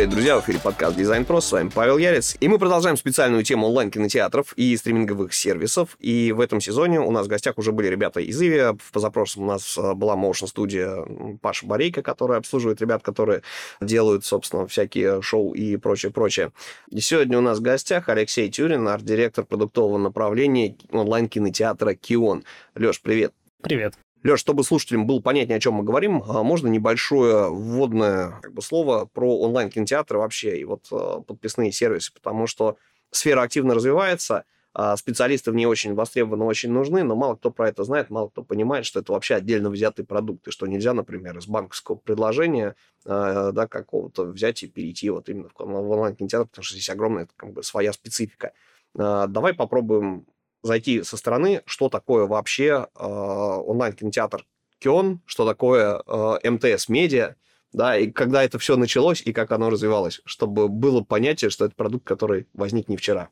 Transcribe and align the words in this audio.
привет, 0.00 0.14
друзья! 0.14 0.38
В 0.38 0.44
эфире 0.44 0.58
подкаст 0.64 0.96
Дизайн 0.96 1.26
Про, 1.26 1.42
с 1.42 1.52
вами 1.52 1.68
Павел 1.68 1.98
Ярец. 1.98 2.34
И 2.40 2.48
мы 2.48 2.58
продолжаем 2.58 2.96
специальную 2.96 3.44
тему 3.44 3.66
онлайн-кинотеатров 3.66 4.54
и 4.56 4.74
стриминговых 4.74 5.34
сервисов. 5.34 5.98
И 6.00 6.32
в 6.32 6.40
этом 6.40 6.58
сезоне 6.58 7.00
у 7.00 7.10
нас 7.10 7.26
в 7.26 7.28
гостях 7.28 7.58
уже 7.58 7.70
были 7.70 7.88
ребята 7.88 8.20
из 8.20 8.40
Иви. 8.40 8.78
В 8.78 8.92
позапрошлом 8.92 9.44
у 9.44 9.46
нас 9.48 9.76
э, 9.76 9.92
была 9.92 10.16
Motion 10.16 10.46
студия 10.46 11.04
Паша 11.42 11.66
Борейко, 11.66 12.00
которая 12.00 12.38
обслуживает 12.38 12.80
ребят, 12.80 13.02
которые 13.02 13.42
делают, 13.82 14.24
собственно, 14.24 14.66
всякие 14.66 15.20
шоу 15.20 15.52
и 15.52 15.76
прочее-прочее. 15.76 16.52
И 16.90 17.02
сегодня 17.02 17.36
у 17.36 17.42
нас 17.42 17.58
в 17.58 17.62
гостях 17.62 18.08
Алексей 18.08 18.50
Тюрин, 18.50 18.88
арт-директор 18.88 19.44
продуктового 19.44 19.98
направления 19.98 20.76
онлайн-кинотеатра 20.90 21.92
Кион. 21.92 22.44
Леш, 22.74 23.02
привет! 23.02 23.34
Привет. 23.60 23.96
Леш, 24.22 24.40
чтобы 24.40 24.64
слушателям 24.64 25.06
было 25.06 25.20
понятнее, 25.20 25.56
о 25.56 25.60
чем 25.60 25.74
мы 25.74 25.82
говорим, 25.84 26.22
а, 26.22 26.42
можно 26.42 26.68
небольшое 26.68 27.48
вводное 27.50 28.38
как 28.42 28.52
бы, 28.52 28.60
слово 28.60 29.06
про 29.06 29.38
онлайн-кинотеатры 29.40 30.18
вообще 30.18 30.58
и 30.58 30.64
вот 30.64 30.86
а, 30.92 31.20
подписные 31.20 31.72
сервисы, 31.72 32.12
потому 32.12 32.46
что 32.46 32.76
сфера 33.10 33.40
активно 33.42 33.74
развивается, 33.74 34.44
а, 34.74 34.96
специалисты 34.98 35.50
в 35.50 35.54
ней 35.54 35.64
очень 35.64 35.94
востребованы, 35.94 36.44
очень 36.44 36.70
нужны, 36.70 37.02
но 37.02 37.16
мало 37.16 37.36
кто 37.36 37.50
про 37.50 37.70
это 37.70 37.82
знает, 37.82 38.10
мало 38.10 38.28
кто 38.28 38.42
понимает, 38.42 38.84
что 38.84 39.00
это 39.00 39.12
вообще 39.12 39.36
отдельно 39.36 39.70
взятый 39.70 40.04
продукт, 40.04 40.46
и 40.48 40.50
что 40.50 40.66
нельзя, 40.66 40.92
например, 40.92 41.38
из 41.38 41.46
банковского 41.46 41.96
предложения 41.96 42.76
да, 43.04 43.66
какого-то 43.66 44.24
взять 44.24 44.62
и 44.62 44.68
перейти 44.68 45.08
вот 45.08 45.30
именно 45.30 45.48
в 45.58 45.62
онлайн-кинотеатр, 45.62 46.46
потому 46.48 46.62
что 46.62 46.74
здесь 46.74 46.90
огромная 46.90 47.26
как 47.36 47.52
бы, 47.52 47.62
своя 47.62 47.92
специфика. 47.94 48.52
Давай 48.94 49.54
попробуем 49.54 50.26
зайти 50.62 51.02
со 51.02 51.16
стороны, 51.16 51.62
что 51.66 51.88
такое 51.88 52.26
вообще 52.26 52.86
э, 52.94 53.04
онлайн-кинотеатр 53.04 54.46
Кион, 54.78 55.20
что 55.26 55.46
такое 55.46 56.02
э, 56.06 56.50
МТС 56.50 56.88
Медиа, 56.88 57.36
да, 57.72 57.96
и 57.96 58.10
когда 58.10 58.42
это 58.42 58.58
все 58.58 58.76
началось 58.76 59.22
и 59.24 59.32
как 59.32 59.52
оно 59.52 59.70
развивалось, 59.70 60.20
чтобы 60.24 60.68
было 60.68 61.02
понятие, 61.02 61.50
что 61.50 61.64
это 61.64 61.74
продукт, 61.74 62.06
который 62.06 62.48
возник 62.54 62.88
не 62.88 62.96
вчера. 62.96 63.28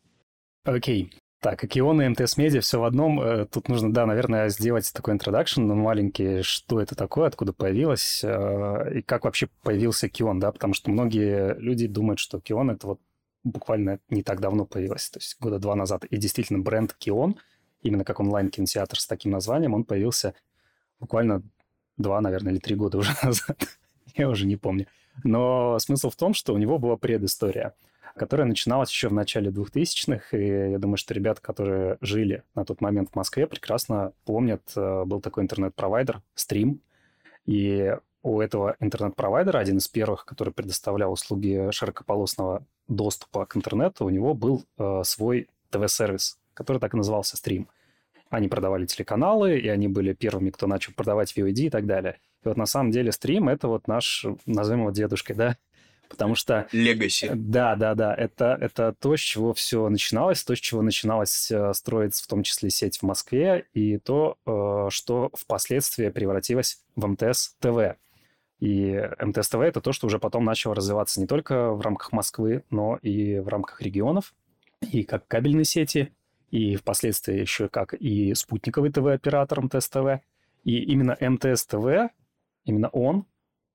Окей. 0.65 1.11
Окей. 1.13 1.19
Так, 1.41 1.63
Kion 1.63 2.03
и 2.03 2.09
МТС 2.09 2.37
Медиа 2.37 2.61
все 2.61 2.81
в 2.81 2.85
одном. 2.85 3.21
Э, 3.21 3.47
тут 3.47 3.69
нужно, 3.69 3.93
да, 3.93 4.07
наверное, 4.07 4.49
сделать 4.49 4.93
такой 4.93 5.15
introduction 5.15 5.63
маленький, 5.63 6.43
что 6.43 6.81
это 6.81 6.97
такое, 6.97 7.29
откуда 7.29 7.53
появилось, 7.53 8.23
э, 8.25 8.99
и 8.99 9.03
как 9.03 9.25
вообще 9.25 9.49
появился 9.63 10.09
Kion, 10.09 10.41
да, 10.41 10.51
потому 10.51 10.75
что 10.75 10.91
многие 10.91 11.55
люди 11.61 11.87
думают, 11.87 12.19
что 12.19 12.41
Kion— 12.41 12.71
это 12.73 12.89
вот 12.89 13.01
буквально 13.45 14.01
не 14.09 14.23
так 14.23 14.41
давно 14.41 14.67
появилась, 14.67 15.09
то 15.11 15.19
есть 15.19 15.37
года 15.41 15.59
два 15.59 15.75
назад. 15.75 16.05
И 16.05 16.17
действительно 16.17 16.59
бренд 16.59 16.95
Kion, 16.95 17.37
именно 17.83 18.05
как 18.05 18.21
онлайн-кинотеатр 18.21 18.99
с 18.99 19.07
таким 19.07 19.33
названием, 19.33 19.75
он 19.75 19.85
появился 19.85 20.35
буквально 21.01 21.43
два, 21.97 22.21
наверное, 22.21 22.53
или 22.53 22.61
три 22.61 22.75
года 22.75 22.99
уже 22.99 23.13
назад. 23.23 23.59
Я 24.15 24.29
уже 24.29 24.47
не 24.47 24.57
помню. 24.57 24.87
Но 25.25 25.79
смысл 25.79 26.11
в 26.11 26.17
том, 26.17 26.35
что 26.35 26.55
у 26.55 26.59
него 26.59 26.79
была 26.79 26.97
предыстория, 26.97 27.75
которая 28.17 28.47
начиналась 28.47 28.91
еще 28.91 29.09
в 29.09 29.13
начале 29.13 29.51
2000-х. 29.51 30.37
И 30.37 30.71
я 30.71 30.79
думаю, 30.79 30.97
что 30.97 31.15
ребята, 31.15 31.41
которые 31.41 31.99
жили 32.01 32.43
на 32.55 32.65
тот 32.65 32.81
момент 32.81 33.11
в 33.13 33.17
Москве, 33.17 33.47
прекрасно 33.47 34.13
помнят, 34.25 34.63
э, 34.77 35.05
был 35.05 35.21
такой 35.21 35.45
интернет-провайдер, 35.45 36.23
Stream. 36.37 36.81
И 37.47 37.97
у 38.23 38.41
этого 38.41 38.77
интернет-провайдера, 38.81 39.59
один 39.59 39.79
из 39.79 39.89
первых, 39.89 40.25
который 40.25 40.53
предоставлял 40.53 41.13
услуги 41.13 41.71
широкополосного 41.71 42.65
доступа 42.89 43.47
к 43.47 43.57
интернету, 43.57 44.05
у 44.05 44.11
него 44.11 44.35
был 44.35 44.65
э, 44.79 45.03
свой 45.05 45.49
ТВ-сервис, 45.71 46.39
который 46.55 46.79
так 46.79 46.95
и 46.95 46.97
назывался 46.97 47.37
Stream. 47.37 47.67
Они 48.31 48.49
продавали 48.49 48.87
телеканалы, 48.87 49.59
и 49.59 49.69
они 49.69 49.89
были 49.89 50.13
первыми, 50.13 50.51
кто 50.51 50.67
начал 50.67 50.93
продавать 50.95 51.37
VOD 51.37 51.67
и 51.67 51.71
так 51.71 51.87
далее. 51.87 52.19
И 52.45 52.49
вот 52.49 52.57
на 52.57 52.67
самом 52.67 52.91
деле 52.91 53.11
Stream— 53.11 53.51
это 53.53 53.69
вот 53.69 53.89
наш, 53.89 54.27
назовем 54.47 54.81
его 54.81 54.91
дедушкой, 54.91 55.37
да, 55.37 55.57
потому 56.09 56.35
что... 56.35 56.67
Легаси. 56.73 57.31
Да, 57.35 57.77
да, 57.77 57.95
да. 57.95 58.15
Это, 58.15 58.57
это 58.61 58.95
то, 58.99 59.17
с 59.17 59.21
чего 59.21 59.55
все 59.55 59.89
начиналось, 59.89 60.43
то, 60.45 60.55
с 60.55 60.59
чего 60.59 60.83
начиналось 60.83 61.51
э, 61.51 61.73
строиться 61.75 62.25
в 62.25 62.27
том 62.27 62.43
числе 62.43 62.71
сеть 62.71 62.99
в 62.99 63.03
Москве, 63.03 63.67
и 63.75 63.99
то, 63.99 64.37
э, 64.47 64.89
что 64.91 65.31
впоследствии 65.35 66.09
превратилось 66.09 66.81
в 66.97 67.07
МТС 67.07 67.55
ТВ. 67.61 67.97
И 68.61 69.01
МТС-ТВ— 69.21 69.55
это 69.61 69.81
то, 69.81 69.93
что 69.93 70.07
уже 70.07 70.19
потом 70.19 70.45
начало 70.45 70.75
развиваться 70.75 71.21
не 71.21 71.27
только 71.27 71.73
в 71.73 71.81
рамках 71.81 72.13
Москвы, 72.13 72.65
но 72.71 72.97
и 72.97 73.39
в 73.39 73.49
рамках 73.49 73.81
регионов, 73.81 74.35
и 74.81 75.05
как 75.05 75.27
кабельные 75.29 75.65
сети, 75.65 76.13
и 76.51 76.77
впоследствии 76.77 77.39
еще 77.39 77.69
как 77.69 77.95
и 77.95 78.35
спутниковый 78.35 78.91
ТВ-оператор 78.91 79.63
МТС-ТВ. 79.63 80.23
И 80.65 80.79
именно 80.83 81.17
МТС-ТВ, 81.21 82.11
именно 82.65 82.89
он 82.89 83.27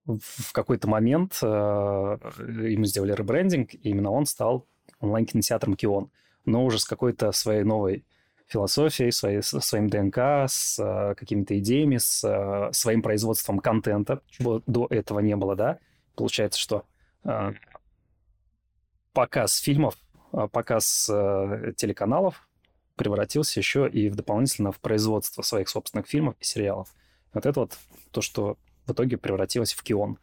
в 0.05 0.51
какой-то 0.51 0.89
момент 0.89 1.39
э, 1.41 1.45
ему 1.45 2.85
сделали 2.85 3.13
ребрендинг, 3.13 3.73
и 3.73 3.89
именно 3.89 4.11
он 4.11 4.25
стал 4.25 4.67
онлайн-кинотеатром 4.99 5.75
Кион, 5.75 6.11
но 6.45 6.66
уже 6.66 6.79
с 6.79 6.85
какой-то 6.85 7.31
своей 7.31 7.63
новой 7.63 8.05
философией, 8.47 9.11
своей, 9.11 9.41
своим 9.41 9.89
ДНК, 9.89 10.17
с 10.47 10.79
э, 10.79 11.15
какими-то 11.15 11.57
идеями, 11.59 11.97
с 11.97 12.23
э, 12.23 12.71
своим 12.71 13.01
производством 13.01 13.59
контента, 13.59 14.21
чего 14.29 14.61
до 14.67 14.87
этого 14.89 15.19
не 15.19 15.35
было, 15.35 15.55
да. 15.55 15.79
Получается, 16.15 16.59
что 16.59 16.83
э, 17.23 17.53
показ 19.13 19.57
фильмов, 19.57 19.95
э, 20.33 20.47
показ 20.51 21.09
э, 21.11 21.73
телеканалов 21.75 22.47
превратился 22.95 23.59
еще 23.59 23.89
и 23.89 24.09
в 24.09 24.15
дополнительно 24.15 24.71
в 24.71 24.79
производство 24.79 25.41
своих 25.41 25.69
собственных 25.69 26.07
фильмов 26.07 26.35
и 26.39 26.43
сериалов. 26.43 26.93
Вот 27.33 27.45
это 27.45 27.59
вот 27.61 27.77
то, 28.11 28.21
что 28.21 28.57
в 28.85 28.91
итоге 28.91 29.17
превратилось 29.17 29.73
в 29.73 29.81
Кион. 29.81 30.19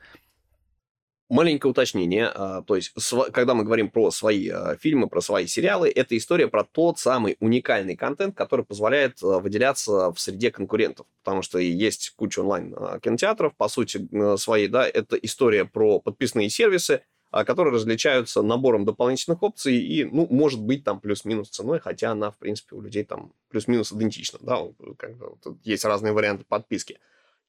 Маленькое 1.31 1.71
уточнение. 1.71 2.27
А, 2.27 2.63
то 2.63 2.75
есть, 2.75 2.93
когда 3.33 3.55
мы 3.55 3.63
говорим 3.63 3.89
про 3.89 4.11
свои 4.11 4.49
а, 4.49 4.77
фильмы, 4.77 5.09
про 5.09 5.21
свои 5.21 5.47
сериалы, 5.47 5.89
это 5.89 6.17
история 6.17 6.49
про 6.49 6.65
тот 6.65 6.99
самый 6.99 7.37
уникальный 7.39 7.95
контент, 7.95 8.37
который 8.37 8.65
позволяет 8.65 9.23
а, 9.23 9.39
выделяться 9.39 10.11
в 10.11 10.19
среде 10.19 10.51
конкурентов. 10.51 11.07
Потому 11.23 11.43
что 11.43 11.61
есть 11.61 12.15
куча 12.17 12.41
онлайн-кинотеатров, 12.41 13.55
по 13.55 13.69
сути 13.69 14.09
своей, 14.39 14.67
да, 14.67 14.89
это 14.89 15.15
история 15.19 15.65
про 15.65 16.01
подписные 16.01 16.51
сервисы, 16.51 17.03
которые 17.31 17.73
различаются 17.73 18.43
набором 18.43 18.85
дополнительных 18.85 19.41
опций 19.45 19.77
и, 19.77 20.05
ну, 20.05 20.27
может 20.31 20.61
быть, 20.61 20.83
там 20.83 20.99
плюс-минус 20.99 21.51
ценой, 21.51 21.79
хотя 21.79 22.11
она, 22.11 22.33
в 22.33 22.39
принципе, 22.39 22.75
у 22.75 22.81
людей 22.81 23.05
там 23.05 23.33
плюс-минус 23.51 23.93
идентична, 23.93 24.41
да, 24.43 24.63
есть 25.63 25.85
разные 25.85 26.13
варианты 26.13 26.45
подписки. 26.49 26.99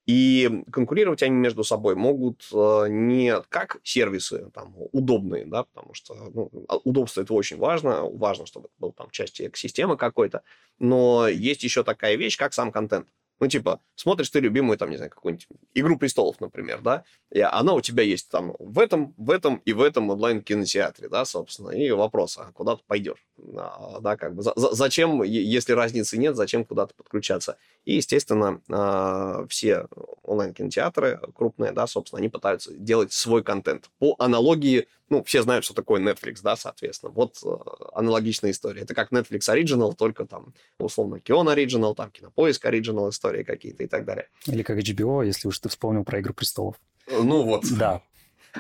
И 0.08 0.64
конкурировать 0.72 1.22
они 1.22 1.36
между 1.36 1.64
собой 1.64 1.96
могут 1.96 2.48
э, 2.52 2.86
не 2.90 3.40
как 3.50 3.80
сервисы 3.84 4.50
там, 4.54 4.76
удобные, 4.92 5.46
да, 5.46 5.64
потому 5.66 5.94
что 5.94 6.16
ну, 6.34 6.52
а, 6.68 6.78
удобство 6.78 7.22
это 7.22 7.34
очень 7.34 7.58
важно, 7.58 8.06
важно, 8.06 8.48
чтобы 8.48 8.68
это 8.68 8.76
был 8.80 8.94
там 8.94 9.12
часть 9.12 9.40
экосистемы 9.40 9.98
какой-то, 9.98 10.42
но 10.80 11.28
есть 11.28 11.64
еще 11.64 11.84
такая 11.84 12.16
вещь, 12.16 12.38
как 12.38 12.54
сам 12.54 12.72
контент. 12.72 13.08
Ну, 13.42 13.48
типа, 13.48 13.80
смотришь 13.96 14.30
ты 14.30 14.40
любимую, 14.40 14.78
там, 14.78 14.92
не 14.92 14.98
знаю, 14.98 15.10
какую-нибудь 15.10 15.48
«Игру 15.74 15.98
престолов», 15.98 16.40
например, 16.40 16.80
да, 16.82 17.04
и 17.32 17.42
она 17.42 17.74
у 17.74 17.82
тебя 17.82 18.04
есть 18.04 18.30
там 18.30 18.56
в 18.60 18.78
этом, 18.78 19.16
в 19.18 19.32
этом 19.32 19.56
и 19.66 19.74
в 19.74 19.82
этом 19.82 20.12
онлайн-кинотеатре, 20.12 21.10
да, 21.10 21.26
собственно, 21.26 21.72
и 21.72 21.90
вопрос, 21.90 22.38
а 22.38 22.52
куда 22.52 22.76
ты 22.76 22.84
пойдешь? 22.86 23.26
А, 23.58 24.00
да, 24.00 24.16
как 24.16 24.36
бы, 24.36 24.44
за, 24.44 24.54
зачем, 24.56 25.24
если 25.24 25.74
разницы 25.74 26.20
нет, 26.20 26.36
зачем 26.36 26.66
куда-то 26.66 26.94
подключаться? 26.94 27.58
И, 27.84 27.96
естественно, 27.96 28.62
а, 28.70 29.48
все 29.50 29.88
онлайн-кинотеатры 30.22 31.20
крупные, 31.34 31.72
да, 31.72 31.88
собственно, 31.88 32.20
они 32.20 32.30
пытаются 32.30 32.72
делать 32.76 33.12
свой 33.12 33.44
контент. 33.44 33.90
По 33.98 34.16
аналогии, 34.20 34.88
ну, 35.12 35.22
все 35.26 35.44
знают, 35.44 35.66
что 35.66 35.74
такое 35.74 36.02
Netflix, 36.02 36.40
да, 36.42 36.56
соответственно. 36.56 37.12
Вот 37.12 37.38
э, 37.44 37.50
аналогичная 37.94 38.52
история. 38.52 38.84
Это 38.84 38.96
как 38.96 39.12
Netflix 39.12 39.40
Original, 39.54 39.94
только 39.94 40.26
там, 40.26 40.54
условно, 40.80 41.18
Kion 41.18 41.54
Original, 41.54 41.94
там, 41.94 42.10
Кинопоиск 42.12 42.66
Original 42.66 43.10
истории 43.10 43.44
какие-то 43.44 43.84
и 43.84 43.88
так 43.88 44.06
далее. 44.06 44.30
Или 44.48 44.64
как 44.64 44.78
HBO, 44.78 45.26
если 45.26 45.50
уж 45.50 45.60
ты 45.60 45.68
вспомнил 45.68 46.06
про 46.06 46.22
«Игру 46.22 46.34
престолов». 46.34 46.78
Ну 47.08 47.44
вот. 47.44 47.66
Да. 47.78 48.02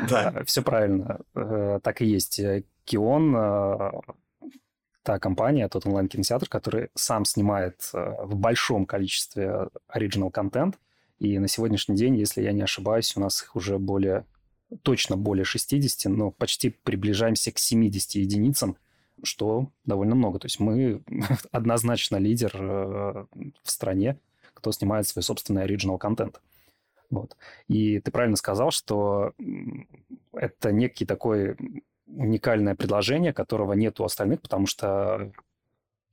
Да. 0.09 0.33
Э, 0.35 0.43
все 0.45 0.61
правильно. 0.61 1.19
Э, 1.35 1.79
так 1.81 2.01
и 2.01 2.05
есть. 2.05 2.39
Кион 2.85 3.33
та 5.03 5.19
компания, 5.19 5.67
тот 5.67 5.85
онлайн-кинотеатр, 5.85 6.47
который 6.47 6.89
сам 6.95 7.25
снимает 7.25 7.89
в 7.93 8.35
большом 8.35 8.85
количестве 8.85 9.69
оригинал 9.87 10.31
контент. 10.31 10.77
И 11.19 11.39
на 11.39 11.47
сегодняшний 11.47 11.95
день, 11.95 12.15
если 12.15 12.41
я 12.41 12.51
не 12.51 12.61
ошибаюсь, 12.61 13.15
у 13.15 13.19
нас 13.19 13.43
их 13.43 13.55
уже 13.55 13.77
более, 13.79 14.25
точно 14.83 15.17
более 15.17 15.45
60, 15.45 16.11
но 16.11 16.31
почти 16.31 16.69
приближаемся 16.69 17.51
к 17.51 17.59
70 17.59 18.15
единицам, 18.15 18.77
что 19.23 19.71
довольно 19.85 20.15
много. 20.15 20.39
То 20.39 20.45
есть 20.45 20.59
мы 20.59 21.01
однозначно 21.51 22.17
лидер 22.17 22.55
в 22.57 23.27
стране, 23.63 24.17
кто 24.53 24.71
снимает 24.71 25.07
свой 25.07 25.23
собственный 25.23 25.63
оригинал 25.63 25.97
контент. 25.97 26.41
Вот. 27.09 27.35
И 27.67 27.99
ты 27.99 28.09
правильно 28.09 28.37
сказал, 28.37 28.71
что 28.71 29.33
это 30.33 30.71
некий 30.71 31.05
такой 31.05 31.57
уникальное 32.07 32.75
предложение, 32.75 33.33
которого 33.33 33.73
нет 33.73 33.99
у 33.99 34.05
остальных, 34.05 34.41
потому 34.41 34.65
что 34.65 35.31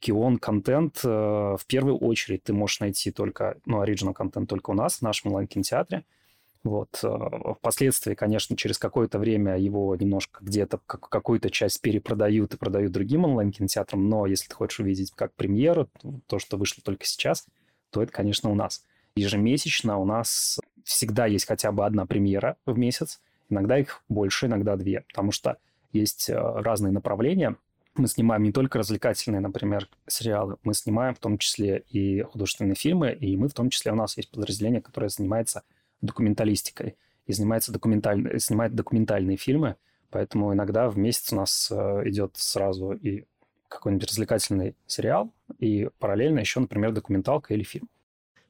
Кион 0.00 0.38
контент 0.38 1.00
э, 1.04 1.08
в 1.08 1.66
первую 1.66 1.96
очередь 1.98 2.44
ты 2.44 2.52
можешь 2.52 2.80
найти 2.80 3.10
только, 3.10 3.58
ну, 3.64 3.80
оригинал 3.80 4.14
контент 4.14 4.48
только 4.48 4.70
у 4.70 4.74
нас, 4.74 4.96
в 4.96 5.02
нашем 5.02 5.30
онлайн-кинотеатре. 5.30 6.04
Вот. 6.64 7.00
Э, 7.02 7.54
впоследствии, 7.58 8.14
конечно, 8.14 8.56
через 8.56 8.78
какое-то 8.78 9.18
время 9.18 9.56
его 9.58 9.94
немножко 9.96 10.44
где-то 10.44 10.78
какую-то 10.86 11.50
часть 11.50 11.80
перепродают 11.80 12.54
и 12.54 12.56
продают 12.56 12.92
другим 12.92 13.24
онлайн-кинотеатрам, 13.24 14.08
но 14.08 14.26
если 14.26 14.48
ты 14.48 14.54
хочешь 14.54 14.80
увидеть 14.80 15.12
как 15.12 15.32
премьеру, 15.34 15.88
то, 16.26 16.38
что 16.38 16.56
вышло 16.56 16.82
только 16.82 17.04
сейчас, 17.04 17.46
то 17.90 18.02
это, 18.02 18.12
конечно, 18.12 18.50
у 18.50 18.54
нас. 18.54 18.84
Ежемесячно 19.16 19.98
у 19.98 20.04
нас 20.04 20.60
всегда 20.84 21.26
есть 21.26 21.46
хотя 21.46 21.72
бы 21.72 21.86
одна 21.86 22.06
премьера 22.06 22.56
в 22.66 22.76
месяц, 22.76 23.20
иногда 23.48 23.78
их 23.78 24.02
больше, 24.08 24.46
иногда 24.46 24.76
две, 24.76 25.04
потому 25.08 25.32
что 25.32 25.58
есть 25.92 26.28
э, 26.28 26.34
разные 26.36 26.92
направления. 26.92 27.56
Мы 27.96 28.06
снимаем 28.06 28.42
не 28.42 28.52
только 28.52 28.78
развлекательные, 28.78 29.40
например, 29.40 29.88
сериалы, 30.06 30.56
мы 30.62 30.74
снимаем 30.74 31.14
в 31.14 31.18
том 31.18 31.38
числе 31.38 31.84
и 31.90 32.22
художественные 32.22 32.74
фильмы, 32.74 33.12
и 33.12 33.36
мы 33.36 33.48
в 33.48 33.54
том 33.54 33.70
числе, 33.70 33.92
у 33.92 33.96
нас 33.96 34.16
есть 34.16 34.30
подразделение, 34.30 34.80
которое 34.80 35.08
занимается 35.08 35.62
документалистикой 36.00 36.96
и 37.26 37.32
занимается 37.32 37.72
документаль... 37.72 38.40
снимает 38.40 38.74
документальные 38.74 39.36
фильмы, 39.36 39.76
поэтому 40.10 40.52
иногда 40.52 40.88
в 40.88 40.98
месяц 40.98 41.32
у 41.32 41.36
нас 41.36 41.70
э, 41.70 42.02
идет 42.08 42.36
сразу 42.36 42.92
и 42.92 43.24
какой-нибудь 43.68 44.08
развлекательный 44.08 44.74
сериал, 44.86 45.32
и 45.58 45.90
параллельно 45.98 46.40
еще, 46.40 46.60
например, 46.60 46.92
документалка 46.92 47.54
или 47.54 47.62
фильм. 47.62 47.88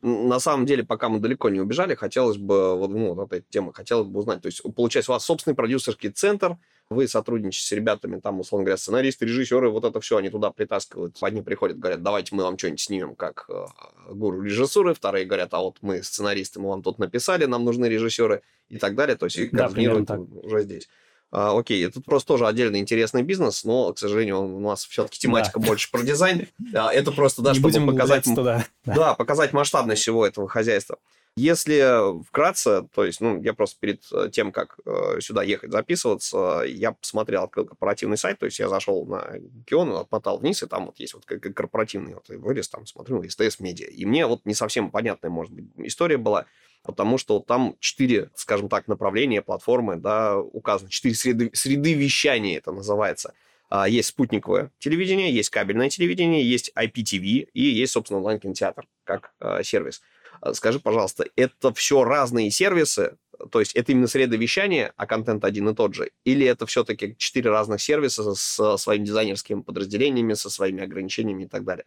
На 0.00 0.38
самом 0.38 0.64
деле, 0.64 0.84
пока 0.84 1.08
мы 1.08 1.18
далеко 1.18 1.48
не 1.48 1.60
убежали, 1.60 1.96
хотелось 1.96 2.36
бы, 2.36 2.76
вот, 2.76 2.90
ну, 2.90 3.14
вот 3.14 3.32
эта 3.32 3.44
тема, 3.50 3.72
хотелось 3.72 4.06
бы 4.06 4.20
узнать, 4.20 4.40
то 4.40 4.46
есть, 4.46 4.62
получается, 4.76 5.10
у 5.10 5.14
вас 5.14 5.24
собственный 5.24 5.56
продюсерский 5.56 6.10
центр, 6.10 6.56
вы 6.90 7.06
сотрудничаете 7.06 7.66
с 7.66 7.72
ребятами, 7.72 8.18
там, 8.18 8.40
условно 8.40 8.64
говоря, 8.64 8.78
сценаристы, 8.78 9.26
режиссеры, 9.26 9.68
вот 9.68 9.84
это 9.84 10.00
все, 10.00 10.16
они 10.16 10.30
туда 10.30 10.50
притаскивают. 10.50 11.16
Одни 11.20 11.42
приходят, 11.42 11.78
говорят, 11.78 12.02
давайте 12.02 12.34
мы 12.34 12.44
вам 12.44 12.56
что-нибудь 12.56 12.80
снимем, 12.80 13.14
как 13.14 13.46
э, 13.48 13.66
гуру 14.10 14.40
режиссуры, 14.40 14.94
вторые 14.94 15.26
говорят, 15.26 15.52
а 15.52 15.60
вот 15.60 15.78
мы 15.82 16.02
сценаристы, 16.02 16.60
мы 16.60 16.70
вам 16.70 16.82
тут 16.82 16.98
написали, 16.98 17.44
нам 17.44 17.64
нужны 17.64 17.86
режиссеры 17.86 18.42
и 18.70 18.78
так 18.78 18.94
далее, 18.94 19.16
то 19.16 19.26
есть, 19.26 19.36
и 19.36 19.48
координируют 19.48 20.06
да, 20.06 20.18
уже 20.18 20.62
здесь. 20.62 20.88
А, 21.30 21.58
окей, 21.58 21.84
это 21.84 22.00
просто 22.00 22.28
тоже 22.28 22.46
отдельный 22.46 22.78
интересный 22.78 23.22
бизнес, 23.22 23.64
но, 23.64 23.92
к 23.92 23.98
сожалению, 23.98 24.40
у 24.40 24.60
нас 24.60 24.84
все-таки 24.84 25.18
тематика 25.18 25.60
да. 25.60 25.66
больше 25.66 25.90
про 25.90 26.02
дизайн. 26.02 26.48
А, 26.74 26.92
это 26.92 27.12
просто, 27.12 27.42
да, 27.42 27.52
Не 27.52 27.58
чтобы 27.58 27.92
показать, 27.92 28.24
туда. 28.24 28.64
Да, 28.84 29.14
показать 29.14 29.52
масштабность 29.52 30.02
всего 30.02 30.26
этого 30.26 30.48
хозяйства. 30.48 30.98
Если 31.38 32.20
вкратце, 32.24 32.88
то 32.92 33.04
есть, 33.04 33.20
ну, 33.20 33.40
я 33.40 33.52
просто 33.52 33.78
перед 33.78 34.02
э, 34.12 34.28
тем, 34.32 34.50
как 34.50 34.80
э, 34.84 35.20
сюда 35.20 35.44
ехать 35.44 35.70
записываться, 35.70 36.64
я 36.66 36.92
посмотрел, 36.92 37.44
открыл 37.44 37.66
корпоративный 37.66 38.16
сайт, 38.16 38.40
то 38.40 38.46
есть 38.46 38.58
я 38.58 38.68
зашел 38.68 39.06
на 39.06 39.38
Кион, 39.64 39.92
отмотал 39.92 40.38
вниз, 40.38 40.64
и 40.64 40.66
там 40.66 40.86
вот 40.86 40.98
есть 40.98 41.14
вот 41.14 41.24
корпоративный 41.26 42.14
вот 42.14 42.28
вылез, 42.28 42.68
там 42.68 42.86
смотрю, 42.86 43.22
СТС 43.22 43.60
Медиа. 43.60 43.86
И 43.86 44.04
мне 44.04 44.26
вот 44.26 44.46
не 44.46 44.54
совсем 44.54 44.90
понятная, 44.90 45.30
может 45.30 45.52
быть, 45.52 45.66
история 45.76 46.16
была 46.16 46.46
потому 46.82 47.18
что 47.18 47.40
там 47.40 47.76
четыре, 47.80 48.30
скажем 48.34 48.68
так, 48.68 48.88
направления 48.88 49.42
платформы, 49.42 49.96
да, 49.96 50.38
указаны, 50.38 50.90
четыре 50.90 51.14
среды, 51.14 51.50
среды 51.54 51.94
вещания 51.94 52.58
это 52.58 52.72
называется. 52.72 53.34
А, 53.70 53.88
есть 53.88 54.08
спутниковое 54.08 54.70
телевидение, 54.78 55.32
есть 55.32 55.50
кабельное 55.50 55.90
телевидение, 55.90 56.48
есть 56.48 56.72
IPTV 56.74 57.48
и 57.52 57.62
есть, 57.62 57.92
собственно, 57.92 58.18
онлайн-кинотеатр 58.18 58.86
как 59.04 59.32
а, 59.40 59.62
сервис. 59.62 60.00
А, 60.40 60.54
скажи, 60.54 60.80
пожалуйста, 60.80 61.26
это 61.36 61.72
все 61.74 62.04
разные 62.04 62.50
сервисы, 62.50 63.18
то 63.50 63.60
есть 63.60 63.74
это 63.74 63.92
именно 63.92 64.06
среда 64.06 64.36
вещания, 64.36 64.92
а 64.96 65.06
контент 65.06 65.44
один 65.44 65.68
и 65.68 65.74
тот 65.74 65.94
же? 65.94 66.10
Или 66.24 66.46
это 66.46 66.66
все-таки 66.66 67.14
четыре 67.18 67.50
разных 67.50 67.80
сервиса 67.80 68.34
со 68.34 68.76
своими 68.76 69.04
дизайнерскими 69.04 69.60
подразделениями, 69.60 70.34
со 70.34 70.50
своими 70.50 70.82
ограничениями 70.82 71.44
и 71.44 71.48
так 71.48 71.64
далее? 71.64 71.84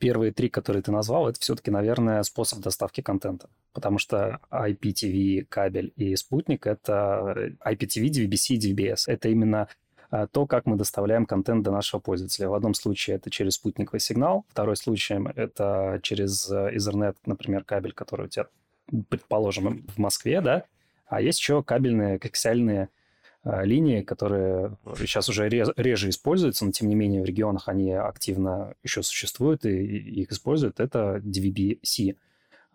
Первые 0.00 0.32
три, 0.32 0.48
которые 0.48 0.82
ты 0.82 0.90
назвал, 0.90 1.28
это 1.28 1.38
все-таки, 1.38 1.70
наверное, 1.70 2.22
способ 2.24 2.60
доставки 2.60 3.02
контента. 3.02 3.48
Потому 3.72 3.98
что 3.98 4.40
IPTV, 4.50 5.44
кабель 5.48 5.92
и 5.94 6.16
спутник— 6.16 6.66
это 6.66 7.54
IPTV, 7.64 8.08
DVB-C, 8.08 8.54
DVB-S. 8.56 9.04
Это 9.06 9.28
именно 9.28 9.68
а, 10.10 10.26
то, 10.26 10.46
как 10.46 10.66
мы 10.66 10.76
доставляем 10.76 11.26
контент 11.26 11.62
до 11.62 11.70
нашего 11.70 12.00
пользователя. 12.00 12.48
В 12.48 12.54
одном 12.54 12.74
случае 12.74 13.16
это 13.16 13.30
через 13.30 13.54
спутниковый 13.54 14.00
сигнал, 14.00 14.44
второй 14.48 14.76
случай 14.76 15.18
это 15.36 16.00
через 16.02 16.50
э, 16.50 16.74
Ethernet, 16.74 17.16
например, 17.26 17.62
кабель, 17.64 17.92
который 17.92 18.26
у 18.26 18.28
тебя, 18.28 18.46
предположим, 19.08 19.86
в 19.86 19.98
Москве, 19.98 20.40
да, 20.40 20.64
а 21.06 21.20
есть 21.20 21.38
еще 21.38 21.62
кабельные 21.62 22.18
коаксиальные 22.18 22.88
линии, 23.44 24.02
которые 24.02 24.76
сейчас 24.96 25.28
уже 25.28 25.48
реже 25.48 26.08
используются, 26.10 26.64
но 26.64 26.72
тем 26.72 26.88
не 26.88 26.94
менее 26.94 27.22
в 27.22 27.24
регионах 27.24 27.68
они 27.68 27.92
активно 27.92 28.74
еще 28.82 29.02
существуют 29.02 29.64
и 29.64 29.86
их 30.20 30.30
используют, 30.30 30.80
это 30.80 31.22
DVB-C. 31.24 32.16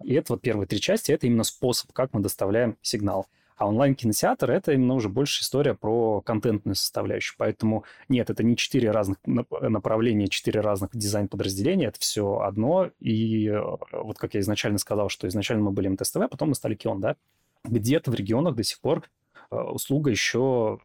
И 0.04 0.14
это 0.14 0.34
вот 0.34 0.42
первые 0.42 0.68
три 0.68 0.82
части, 0.82 1.12
это 1.12 1.28
именно 1.28 1.44
способ, 1.44 1.92
как 1.94 2.14
мы 2.14 2.22
доставляем 2.22 2.78
сигнал. 2.82 3.28
А 3.58 3.70
онлайн-кинотеатр— 3.70 4.52
это 4.52 4.74
именно 4.74 4.96
уже 4.96 5.08
больше 5.08 5.42
история 5.42 5.76
про 5.76 6.20
контентную 6.20 6.76
составляющую. 6.76 7.38
Поэтому 7.38 7.86
нет, 8.10 8.30
это 8.30 8.44
не 8.44 8.58
четыре 8.58 8.92
разных 8.92 9.18
направления, 9.26 10.28
четыре 10.28 10.60
разных 10.60 10.90
дизайн-подразделения, 10.94 11.88
это 11.88 12.00
все 12.00 12.40
одно. 12.40 12.90
И 13.00 13.48
э, 13.48 13.62
вот 13.94 14.18
как 14.18 14.34
я 14.34 14.42
изначально 14.42 14.78
сказал, 14.78 15.08
что 15.08 15.30
изначально 15.30 15.64
мы 15.64 15.72
были 15.72 15.88
МТСТВ, 15.88 16.28
потом 16.30 16.50
мы 16.50 16.56
стали 16.56 16.76
Кион, 16.76 17.00
да? 17.00 17.16
Где-то 17.64 18.12
в 18.12 18.16
регионах 18.16 18.56
до 18.56 18.64
сих 18.64 18.82
пор 18.82 19.04
Э, 19.04 19.25
услуга 19.64 20.12
еще 20.12 20.80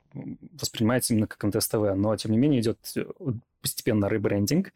воспринимается 0.61 1.13
именно 1.13 1.27
как 1.27 1.43
МТС-ТВ, 1.45 1.95
но 1.97 2.17
тем 2.17 2.33
не 2.33 2.39
менее 2.39 2.61
идет 2.61 2.79
э, 2.97 3.05
постепенно 3.61 4.07
ребрендинг, 4.07 4.73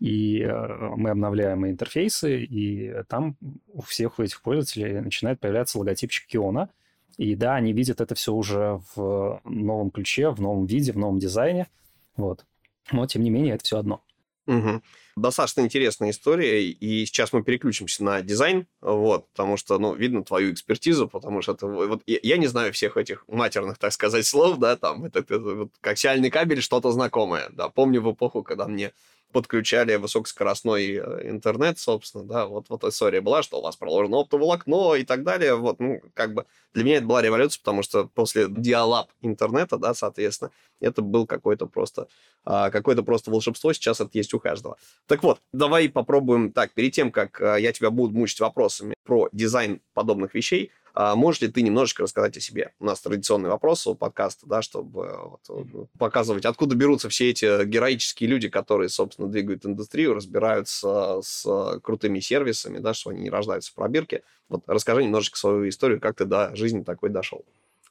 и 0.00 0.40
э, 0.40 0.76
мы 0.96 1.10
обновляем 1.10 1.66
интерфейсы, 1.66 2.42
и 2.44 2.94
там 3.08 3.36
у 3.72 3.82
всех 3.82 4.18
у 4.18 4.22
этих 4.22 4.42
пользователей 4.42 5.00
начинает 5.00 5.40
появляться 5.40 5.78
логотипчик 5.78 6.26
Киона, 6.26 6.70
и 7.16 7.34
да, 7.36 7.54
они 7.54 7.72
видят 7.72 8.00
это 8.00 8.14
все 8.14 8.32
уже 8.32 8.80
в 8.96 9.40
новом 9.44 9.90
ключе, 9.90 10.30
в 10.30 10.40
новом 10.40 10.66
виде, 10.66 10.92
в 10.92 10.98
новом 10.98 11.18
дизайне, 11.18 11.68
вот. 12.16 12.44
Но, 12.92 13.06
тем 13.06 13.22
не 13.22 13.30
менее, 13.30 13.54
это 13.54 13.64
все 13.64 13.78
одно. 13.78 14.02
Угу. 14.46 14.82
Достаточно 15.16 15.60
интересная 15.60 16.10
история, 16.10 16.64
и 16.64 17.06
сейчас 17.06 17.32
мы 17.32 17.44
переключимся 17.44 18.02
на 18.02 18.20
дизайн, 18.20 18.66
вот, 18.80 19.28
потому 19.30 19.56
что, 19.56 19.78
ну, 19.78 19.94
видно 19.94 20.24
твою 20.24 20.52
экспертизу, 20.52 21.08
потому 21.08 21.40
что 21.40 21.52
это, 21.52 21.66
вот, 21.68 22.02
я, 22.06 22.18
я 22.22 22.36
не 22.36 22.48
знаю 22.48 22.72
всех 22.72 22.96
этих 22.96 23.24
матерных, 23.28 23.78
так 23.78 23.92
сказать, 23.92 24.26
слов, 24.26 24.58
да, 24.58 24.76
там, 24.76 25.04
это, 25.04 25.20
это 25.20 25.38
вот, 25.38 25.70
коаксиальный 25.80 26.30
кабель, 26.30 26.60
что-то 26.60 26.90
знакомое, 26.90 27.48
да, 27.50 27.68
помню 27.68 28.02
в 28.02 28.12
эпоху, 28.12 28.42
когда 28.42 28.66
мне 28.66 28.92
подключали 29.34 29.96
высокоскоростной 29.96 30.92
э, 30.92 31.28
интернет, 31.28 31.80
собственно, 31.80 32.24
да, 32.24 32.46
вот, 32.46 32.66
вот 32.68 32.84
история 32.84 33.20
была, 33.20 33.42
что 33.42 33.58
у 33.58 33.62
вас 33.62 33.76
проложено 33.76 34.20
оптоволокно 34.20 34.94
и 34.94 35.04
так 35.04 35.24
далее, 35.24 35.56
вот, 35.56 35.80
ну, 35.80 36.00
как 36.14 36.34
бы 36.34 36.46
для 36.72 36.84
меня 36.84 36.96
это 36.98 37.06
была 37.06 37.20
революция, 37.20 37.58
потому 37.58 37.82
что 37.82 38.06
после 38.06 38.46
диалаб 38.48 39.10
интернета, 39.22 39.76
да, 39.76 39.92
соответственно, 39.92 40.52
это 40.80 41.02
был 41.02 41.26
какой-то 41.26 41.66
просто, 41.66 42.06
а, 42.44 42.70
какое-то 42.70 43.02
просто 43.02 43.32
волшебство, 43.32 43.72
сейчас 43.72 44.00
это 44.00 44.10
есть 44.14 44.32
у 44.34 44.38
каждого. 44.38 44.76
Так 45.06 45.24
вот, 45.24 45.40
давай 45.52 45.88
попробуем. 45.88 46.52
Так, 46.52 46.72
перед 46.72 46.92
тем, 46.92 47.10
как 47.10 47.40
а, 47.40 47.56
я 47.56 47.72
тебя 47.72 47.90
буду 47.90 48.16
мучить 48.16 48.38
вопросами 48.38 48.94
про 49.02 49.28
дизайн 49.32 49.80
подобных 49.94 50.34
вещей, 50.34 50.70
а 50.94 51.16
можешь 51.16 51.42
ли 51.42 51.48
ты 51.48 51.62
немножечко 51.62 52.04
рассказать 52.04 52.36
о 52.36 52.40
себе? 52.40 52.72
У 52.78 52.84
нас 52.84 53.00
традиционный 53.00 53.50
вопрос 53.50 53.84
у 53.88 53.96
подкаста, 53.96 54.46
да, 54.46 54.62
чтобы 54.62 55.38
вот, 55.48 55.88
показывать, 55.98 56.44
откуда 56.44 56.76
берутся 56.76 57.08
все 57.08 57.30
эти 57.30 57.64
героические 57.64 58.30
люди, 58.30 58.48
которые, 58.48 58.88
собственно, 58.88 59.28
двигают 59.28 59.66
индустрию, 59.66 60.14
разбираются 60.14 61.20
с 61.20 61.80
крутыми 61.82 62.20
сервисами, 62.20 62.78
да, 62.78 62.94
что 62.94 63.10
они 63.10 63.22
не 63.22 63.30
рождаются 63.30 63.72
в 63.72 63.74
пробирке. 63.74 64.22
Вот 64.48 64.62
расскажи 64.68 65.02
немножечко 65.02 65.36
свою 65.36 65.68
историю, 65.68 66.00
как 66.00 66.16
ты 66.16 66.26
до 66.26 66.54
жизни 66.54 66.84
такой 66.84 67.10
дошел. 67.10 67.44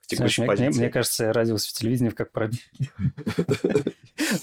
Знаешь, 0.07 0.38
мне, 0.38 0.69
мне 0.69 0.89
кажется, 0.89 1.25
я 1.25 1.33
родился 1.33 1.69
в 1.69 1.74
телевидении 1.74 2.12
как 2.12 2.31
пробирке. 2.31 2.91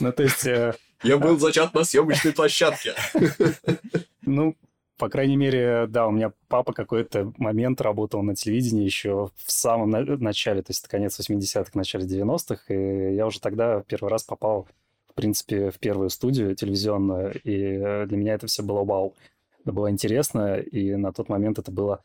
Ну, 0.01 0.13
то 0.13 0.23
есть... 0.23 0.47
Э, 0.47 0.75
я 1.03 1.17
был 1.17 1.39
зачат 1.39 1.73
на 1.75 1.85
съемочной 1.85 2.33
площадке. 2.33 2.95
Ну, 4.23 4.55
по 5.01 5.09
крайней 5.09 5.39
мере, 5.39 5.87
да, 5.89 6.07
у 6.07 6.11
меня 6.11 6.31
папа 6.49 6.75
какой-то 6.75 7.33
момент 7.39 7.81
работал 7.81 8.23
на 8.23 8.37
телевидении 8.37 8.85
еще 8.85 9.31
в 9.35 9.51
самом 9.51 9.89
начале, 9.91 10.61
то 10.61 10.73
есть 10.73 10.81
это 10.81 10.91
конец 10.91 11.19
80-х, 11.19 11.71
начале 11.73 12.05
90-х, 12.05 12.75
и 12.75 13.15
я 13.15 13.27
уже 13.27 13.41
тогда 13.41 13.83
первый 13.89 14.11
раз 14.11 14.25
попал, 14.25 14.69
в 15.09 15.15
принципе, 15.15 15.71
в 15.71 15.79
первую 15.79 16.11
студию 16.11 16.55
телевизионную, 16.55 17.33
и 17.45 17.79
для 18.07 18.17
меня 18.19 18.35
это 18.35 18.47
все 18.47 18.63
было 18.63 18.85
вау. 18.85 19.15
Это 19.63 19.73
было 19.73 19.91
интересно, 19.91 20.57
и 20.59 20.95
на 20.97 21.15
тот 21.15 21.31
момент 21.31 21.59
это 21.59 21.73
было 21.73 22.05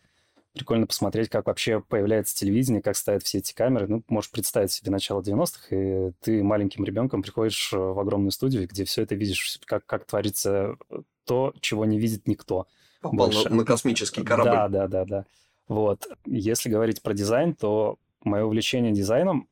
прикольно 0.53 0.87
посмотреть, 0.87 1.27
как 1.27 1.47
вообще 1.47 1.81
появляется 1.81 2.33
телевидение, 2.33 2.81
как 2.81 2.95
стоят 2.95 3.23
все 3.23 3.39
эти 3.39 3.53
камеры. 3.53 3.87
Ну, 3.89 4.03
можешь 4.07 4.31
представить 4.31 4.71
себе 4.71 4.89
начало 4.89 5.21
90-х, 5.21 5.75
и 5.75 6.11
ты 6.21 6.41
маленьким 6.41 6.85
ребенком 6.85 7.21
приходишь 7.21 7.73
в 7.73 7.99
огромную 7.99 8.31
студию, 8.31 8.69
где 8.69 8.85
все 8.85 9.01
это 9.01 9.15
видишь, 9.15 9.59
как, 9.65 9.85
как 9.85 10.05
творится 10.05 10.77
то, 11.25 11.53
чего 11.59 11.83
не 11.83 11.99
видит 11.99 12.25
никто. 12.25 12.67
Попал 13.11 13.27
больше. 13.27 13.49
На, 13.49 13.63
космический 13.63 14.23
корабль. 14.23 14.51
Да, 14.51 14.67
да, 14.67 14.87
да, 14.87 15.05
да. 15.05 15.25
Вот. 15.67 16.07
Если 16.25 16.69
говорить 16.69 17.01
про 17.01 17.13
дизайн, 17.13 17.53
то 17.53 17.97
мое 18.23 18.43
увлечение 18.43 18.91
дизайном 18.91 19.47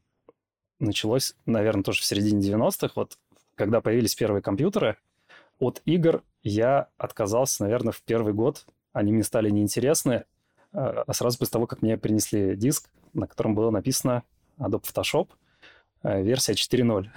началось, 0.80 1.36
наверное, 1.46 1.84
тоже 1.84 2.02
в 2.02 2.06
середине 2.06 2.42
90-х. 2.42 2.94
Вот 2.96 3.18
когда 3.56 3.82
появились 3.82 4.16
первые 4.16 4.42
компьютеры, 4.42 4.98
от 5.60 5.82
игр 5.86 6.24
я 6.42 6.90
отказался, 6.98 7.64
наверное, 7.64 7.94
в 7.94 8.02
первый 8.02 8.34
год. 8.34 8.66
Они 8.92 9.12
мне 9.12 9.24
стали 9.24 9.50
неинтересны. 9.50 10.26
а 10.72 11.14
сразу 11.14 11.38
после 11.38 11.52
того, 11.52 11.68
как 11.68 11.82
мне 11.82 11.98
принесли 11.98 12.56
диск, 12.56 12.90
на 13.14 13.28
котором 13.28 13.56
было 13.56 13.70
написано 13.70 14.24
Adobe 14.58 14.84
Photoshop, 14.84 15.30
версия 16.04 16.54
4.0. 16.54 17.08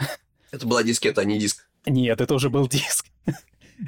Это 0.50 0.66
была 0.66 0.82
дискета, 0.82 1.22
а 1.22 1.24
не 1.24 1.38
диск? 1.38 1.68
Нет, 1.86 2.20
это 2.20 2.34
уже 2.34 2.50
был 2.50 2.68
диск. 2.68 3.06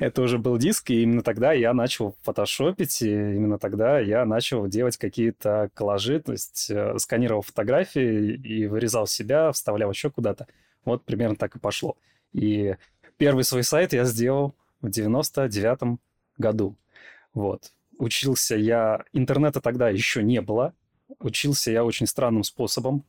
Это 0.01 0.23
уже 0.23 0.39
был 0.39 0.59
диск, 0.59 0.91
и 0.91 1.03
именно 1.03 1.23
тогда 1.23 1.53
я 1.53 1.73
начал 1.73 2.17
фотошопить, 2.23 3.03
и 3.03 3.11
именно 3.11 3.59
тогда 3.59 3.99
я 3.99 4.25
начал 4.25 4.67
делать 4.67 4.97
какие-то 4.97 5.71
коллажи, 5.75 6.21
то 6.21 6.33
есть 6.33 6.71
э, 6.71 6.99
сканировал 6.99 7.43
фотографии 7.43 8.35
и 8.35 8.67
вырезал 8.67 9.07
себя, 9.07 9.51
вставлял 9.53 9.91
еще 9.91 10.11
куда-то. 10.11 10.47
Вот 10.85 11.05
примерно 11.05 11.37
так 11.37 11.57
и 11.57 11.59
пошло. 11.59 11.97
И 12.33 12.77
первый 13.17 13.45
свой 13.45 13.63
сайт 13.63 13.93
я 13.93 14.05
сделал 14.05 14.55
в 14.81 14.91
99 14.91 15.99
году. 16.37 16.77
Вот. 17.33 17.73
Учился 17.99 18.57
я... 18.57 19.05
Интернета 19.13 19.61
тогда 19.61 19.89
еще 19.89 20.23
не 20.23 20.41
было. 20.41 20.75
Учился 21.19 21.71
я 21.71 21.85
очень 21.85 22.07
странным 22.07 22.45
способом. 22.45 23.05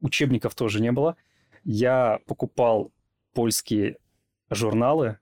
Учебников 0.00 0.54
тоже 0.54 0.80
не 0.80 0.92
было. 0.92 1.16
Я 1.64 2.20
покупал 2.26 2.92
польские 3.32 3.98
журналы, 4.50 5.18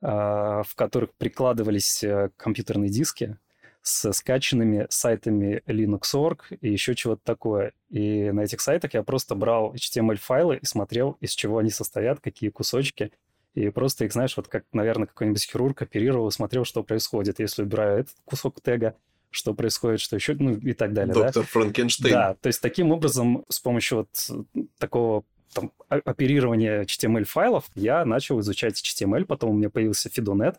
в 0.00 0.74
которых 0.74 1.12
прикладывались 1.14 2.04
э, 2.04 2.30
компьютерные 2.36 2.90
диски 2.90 3.36
с 3.82 4.12
скачанными 4.12 4.86
сайтами 4.90 5.62
Linux.org 5.66 6.52
и 6.60 6.70
еще 6.70 6.94
чего-то 6.94 7.22
такое. 7.24 7.72
И 7.90 8.30
на 8.30 8.40
этих 8.42 8.60
сайтах 8.60 8.94
я 8.94 9.02
просто 9.02 9.34
брал 9.34 9.74
HTML-файлы 9.74 10.58
и 10.58 10.66
смотрел, 10.66 11.16
из 11.20 11.32
чего 11.32 11.58
они 11.58 11.70
состоят, 11.70 12.20
какие 12.20 12.50
кусочки. 12.50 13.12
И 13.54 13.70
просто 13.70 14.04
их, 14.04 14.12
знаешь, 14.12 14.36
вот 14.36 14.46
как, 14.46 14.64
наверное, 14.72 15.06
какой-нибудь 15.06 15.42
хирург 15.50 15.82
оперировал, 15.82 16.30
смотрел, 16.30 16.64
что 16.64 16.84
происходит. 16.84 17.40
Если 17.40 17.62
убираю 17.62 18.00
этот 18.00 18.14
кусок 18.24 18.60
тега, 18.62 18.94
что 19.30 19.54
происходит, 19.54 20.00
что 20.00 20.16
еще, 20.16 20.34
ну 20.34 20.56
и 20.56 20.74
так 20.74 20.92
далее. 20.92 21.14
Доктор 21.14 21.42
да? 21.42 21.48
Франкенштейн. 21.48 22.14
Да, 22.14 22.34
то 22.34 22.46
есть 22.46 22.60
таким 22.60 22.92
образом, 22.92 23.44
с 23.48 23.58
помощью 23.58 23.98
вот 23.98 24.30
такого 24.78 25.24
там, 25.52 25.72
оперирования 25.88 26.82
HTML-файлов, 26.82 27.64
я 27.74 28.04
начал 28.04 28.40
изучать 28.40 28.80
HTML, 28.82 29.24
потом 29.24 29.50
у 29.50 29.54
меня 29.54 29.70
появился 29.70 30.08
Fidonet, 30.08 30.56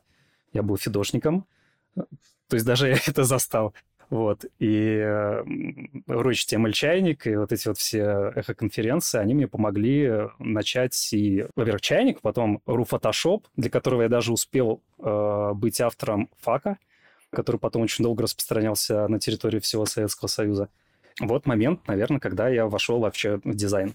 я 0.54 0.64
был 0.64 0.78
фидошником, 0.78 1.46
то 1.96 2.56
есть 2.56 2.66
даже 2.66 2.90
я 2.90 2.98
это 3.08 3.24
застал. 3.24 3.74
Вот. 4.10 4.46
И 4.58 4.98
э, 4.98 5.44
HTML-чайник, 6.08 7.28
и 7.28 7.36
вот 7.36 7.52
эти 7.52 7.68
вот 7.68 7.78
все 7.78 8.32
эхо-конференции, 8.36 9.20
они 9.20 9.36
мне 9.36 9.48
помогли 9.48 10.30
начать 10.40 11.14
и, 11.14 11.46
во-первых, 11.56 11.82
чайник, 11.82 12.22
потом 12.22 12.62
RU 12.66 12.90
Photoshop, 12.90 13.44
для 13.56 13.70
которого 13.70 14.04
я 14.04 14.10
даже 14.10 14.34
успел 14.34 14.82
э, 14.98 15.52
быть 15.54 15.80
автором 15.80 16.30
фака, 16.40 16.80
который 17.30 17.58
потом 17.58 17.84
очень 17.84 18.04
долго 18.04 18.24
распространялся 18.24 19.08
на 19.08 19.20
территории 19.20 19.60
всего 19.60 19.86
Советского 19.86 20.28
Союза. 20.28 20.70
Вот 21.20 21.46
момент, 21.46 21.88
наверное, 21.88 22.20
когда 22.20 22.50
я 22.50 22.66
вошел 22.66 23.00
вообще 23.00 23.40
в 23.44 23.54
дизайн. 23.54 23.94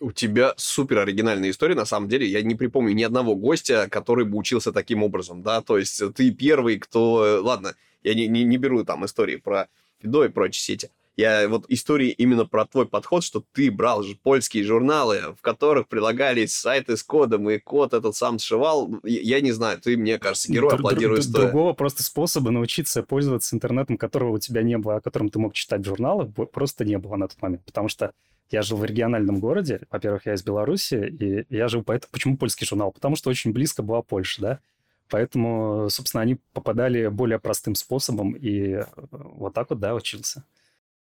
У 0.00 0.12
тебя 0.12 0.54
супер 0.56 0.98
оригинальная 0.98 1.50
история, 1.50 1.74
на 1.74 1.84
самом 1.84 2.08
деле. 2.08 2.26
Я 2.26 2.42
не 2.42 2.54
припомню 2.54 2.94
ни 2.94 3.02
одного 3.02 3.36
гостя, 3.36 3.88
который 3.90 4.24
бы 4.24 4.38
учился 4.38 4.72
таким 4.72 5.02
образом, 5.02 5.42
да, 5.42 5.60
то 5.60 5.78
есть 5.78 6.02
ты 6.14 6.30
первый, 6.30 6.78
кто... 6.78 7.40
Ладно, 7.42 7.74
я 8.02 8.14
не, 8.14 8.26
не, 8.26 8.44
не 8.44 8.56
беру 8.56 8.84
там 8.84 9.04
истории 9.04 9.36
про 9.36 9.68
Фидо 10.00 10.24
и 10.24 10.28
прочие 10.28 10.62
сети. 10.62 10.90
Я 11.14 11.46
вот 11.46 11.66
истории 11.68 12.08
именно 12.08 12.46
про 12.46 12.64
твой 12.64 12.86
подход, 12.86 13.22
что 13.22 13.44
ты 13.52 13.70
брал 13.70 14.02
же 14.02 14.16
польские 14.16 14.64
журналы, 14.64 15.34
в 15.38 15.42
которых 15.42 15.86
прилагались 15.88 16.54
сайты 16.54 16.96
с 16.96 17.02
кодом, 17.02 17.50
и 17.50 17.58
код 17.58 17.92
этот 17.92 18.16
сам 18.16 18.38
сшивал. 18.38 18.90
Я, 19.04 19.42
не 19.42 19.52
знаю, 19.52 19.78
ты, 19.78 19.98
мне 19.98 20.18
кажется, 20.18 20.50
герой, 20.50 20.70
Друг, 20.70 20.80
аплодирую 20.80 21.20
друг. 21.20 21.32
Другого 21.32 21.74
просто 21.74 22.02
способа 22.02 22.50
научиться 22.50 23.02
пользоваться 23.02 23.54
интернетом, 23.54 23.98
которого 23.98 24.36
у 24.36 24.38
тебя 24.38 24.62
не 24.62 24.78
было, 24.78 24.96
о 24.96 25.00
котором 25.02 25.28
ты 25.28 25.38
мог 25.38 25.52
читать 25.52 25.84
журналы, 25.84 26.26
просто 26.26 26.86
не 26.86 26.96
было 26.96 27.16
на 27.16 27.28
тот 27.28 27.42
момент. 27.42 27.62
Потому 27.66 27.90
что 27.90 28.14
я 28.52 28.62
жил 28.62 28.76
в 28.76 28.84
региональном 28.84 29.40
городе. 29.40 29.80
Во-первых, 29.90 30.26
я 30.26 30.34
из 30.34 30.42
Беларуси, 30.42 30.94
и 30.94 31.46
я 31.54 31.68
жил 31.68 31.82
поэтому... 31.82 32.10
Почему 32.12 32.36
польский 32.36 32.66
журнал? 32.66 32.92
Потому 32.92 33.16
что 33.16 33.30
очень 33.30 33.52
близко 33.52 33.82
была 33.82 34.02
Польша, 34.02 34.40
да? 34.42 34.58
Поэтому, 35.08 35.88
собственно, 35.90 36.22
они 36.22 36.38
попадали 36.52 37.08
более 37.08 37.38
простым 37.38 37.74
способом, 37.74 38.32
и 38.32 38.76
э, 38.76 38.84
вот 39.10 39.52
так 39.52 39.68
вот, 39.68 39.78
да, 39.78 39.94
учился. 39.94 40.44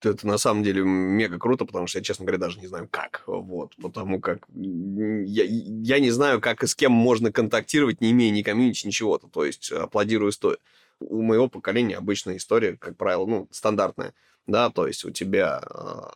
Это 0.02 0.26
на 0.26 0.38
самом 0.38 0.62
деле 0.62 0.82
мега 0.84 1.38
круто, 1.38 1.64
потому 1.64 1.86
что 1.86 1.98
я, 1.98 2.04
честно 2.04 2.24
говоря, 2.24 2.38
даже 2.38 2.60
не 2.60 2.66
знаю, 2.66 2.88
как. 2.88 3.24
Вот, 3.26 3.74
потому 3.76 4.20
как 4.20 4.46
я, 4.54 5.44
я 5.44 5.98
не 5.98 6.10
знаю, 6.10 6.40
как 6.40 6.62
и 6.62 6.66
с 6.66 6.74
кем 6.74 6.92
можно 6.92 7.32
контактировать, 7.32 8.00
не 8.00 8.12
имея 8.12 8.30
ни 8.30 8.42
комьюнити, 8.42 8.86
ничего-то. 8.86 9.28
То 9.28 9.44
есть 9.44 9.72
аплодирую 9.72 10.32
стоя. 10.32 10.58
У 11.00 11.22
моего 11.22 11.48
поколения 11.48 11.96
обычная 11.96 12.36
история, 12.36 12.76
как 12.76 12.96
правило, 12.96 13.26
ну, 13.26 13.48
стандартная. 13.50 14.14
Да, 14.46 14.70
то 14.70 14.86
есть 14.86 15.04
у 15.04 15.10
тебя 15.10 15.58
а, 15.58 16.14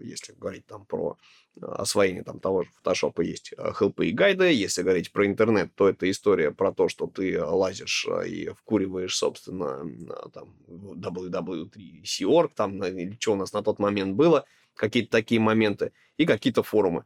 если 0.00 0.32
говорить 0.32 0.66
там 0.66 0.84
про 0.84 1.18
а, 1.60 1.82
освоение 1.82 2.22
там 2.22 2.40
того 2.40 2.62
же 2.62 2.70
фотошопа 2.76 3.22
есть 3.22 3.52
а, 3.56 3.72
хелпы 3.72 4.06
и 4.06 4.12
гайды. 4.12 4.52
Если 4.52 4.82
говорить 4.82 5.12
про 5.12 5.26
интернет, 5.26 5.74
то 5.74 5.88
это 5.88 6.10
история 6.10 6.50
про 6.50 6.72
то, 6.72 6.88
что 6.88 7.06
ты 7.06 7.42
лазишь 7.42 8.06
а, 8.08 8.22
и 8.22 8.48
вкуриваешь, 8.50 9.16
собственно, 9.16 9.84
там 10.32 10.54
www3.org, 10.68 12.50
там, 12.54 12.82
или 12.84 13.16
что 13.20 13.32
у 13.32 13.36
нас 13.36 13.52
на 13.52 13.62
тот 13.62 13.78
момент 13.78 14.16
было, 14.16 14.44
какие-то 14.74 15.10
такие 15.10 15.40
моменты, 15.40 15.92
и 16.16 16.24
какие-то 16.26 16.62
форумы. 16.62 17.04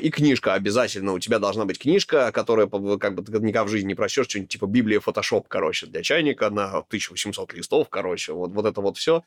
И 0.00 0.10
книжка 0.10 0.54
обязательно. 0.54 1.12
У 1.12 1.18
тебя 1.18 1.38
должна 1.38 1.64
быть 1.64 1.78
книжка, 1.78 2.30
которая 2.32 2.66
как 2.66 3.14
бы 3.14 3.22
ты 3.24 3.32
никогда 3.32 3.64
в 3.64 3.68
жизни 3.68 3.88
не 3.88 3.94
прочтешь, 3.94 4.26
что-нибудь 4.28 4.50
типа 4.50 4.66
Библия 4.66 5.00
Фотошоп, 5.00 5.48
короче, 5.48 5.86
для 5.86 6.02
чайника 6.02 6.50
на 6.50 6.78
1800 6.78 7.54
листов, 7.54 7.88
короче. 7.88 8.32
Вот, 8.32 8.52
вот 8.52 8.66
это 8.66 8.80
вот 8.80 8.98
все 8.98 9.24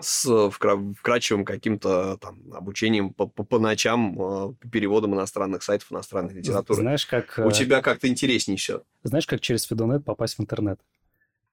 с 0.00 0.50
вкрадчивым 0.50 1.44
каким-то 1.44 2.16
там 2.18 2.40
обучением 2.52 3.12
по, 3.12 3.26
по, 3.26 3.42
по 3.42 3.58
ночам, 3.58 4.16
э, 4.20 4.54
переводом 4.70 5.14
иностранных 5.14 5.62
сайтов, 5.62 5.90
иностранной 5.90 6.34
литературы. 6.34 6.80
Знаешь, 6.80 7.06
как... 7.06 7.38
У 7.38 7.48
э, 7.48 7.52
тебя 7.52 7.82
как-то 7.82 8.08
интереснее 8.08 8.56
все. 8.56 8.82
Знаешь, 9.02 9.26
как 9.26 9.40
через 9.40 9.64
Фидонет 9.64 10.04
попасть 10.04 10.36
в 10.36 10.40
интернет? 10.40 10.80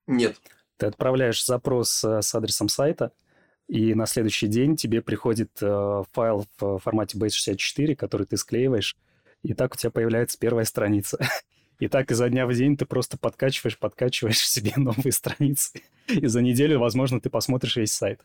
Нет. 0.08 0.38
Ты 0.78 0.88
отправляешь 0.88 1.44
запрос 1.44 2.04
э, 2.04 2.22
с 2.22 2.36
адресом 2.36 2.70
сайта, 2.70 3.12
и 3.68 3.96
на 3.96 4.06
следующий 4.06 4.48
день 4.48 4.76
тебе 4.76 5.02
приходит 5.02 5.52
э, 5.62 6.04
файл 6.12 6.46
в 6.60 6.78
формате 6.80 7.18
base64, 7.18 7.96
который 7.96 8.28
ты 8.28 8.38
склеиваешь, 8.38 8.96
и 9.42 9.54
так 9.54 9.74
у 9.74 9.78
тебя 9.78 9.92
появляется 9.92 10.38
первая 10.38 10.66
страница. 10.66 11.18
И 11.80 11.88
так 11.88 12.12
изо 12.12 12.30
дня 12.30 12.48
в 12.48 12.54
день 12.54 12.78
ты 12.78 12.86
просто 12.86 13.18
подкачиваешь, 13.18 13.78
подкачиваешь 13.78 14.40
себе 14.48 14.74
новые 14.78 15.12
страницы. 15.12 15.82
И 16.08 16.26
за 16.28 16.42
неделю, 16.42 16.80
возможно, 16.80 17.20
ты 17.20 17.30
посмотришь 17.30 17.78
весь 17.78 17.94
сайт. 17.94 18.22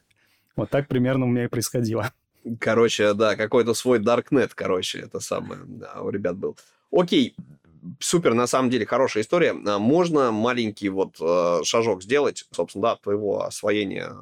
Вот 0.56 0.70
так 0.70 0.88
примерно 0.88 1.26
у 1.26 1.28
меня 1.28 1.44
и 1.44 1.48
происходило. 1.48 2.12
Короче, 2.58 3.12
да, 3.14 3.36
какой-то 3.36 3.74
свой 3.74 3.98
Darknet, 3.98 4.52
короче, 4.54 5.00
это 5.00 5.20
самое, 5.20 5.60
да, 5.66 6.00
у 6.00 6.10
ребят 6.10 6.36
был. 6.36 6.56
Окей, 6.90 7.36
супер, 7.98 8.34
на 8.34 8.46
самом 8.46 8.70
деле, 8.70 8.86
хорошая 8.86 9.22
история. 9.22 9.54
А 9.66 9.78
можно 9.78 10.32
маленький 10.32 10.88
вот 10.88 11.16
э, 11.20 11.60
шажок 11.64 12.02
сделать, 12.02 12.46
собственно, 12.50 12.82
да, 12.82 12.96
твоего 12.96 13.44
освоения 13.44 14.14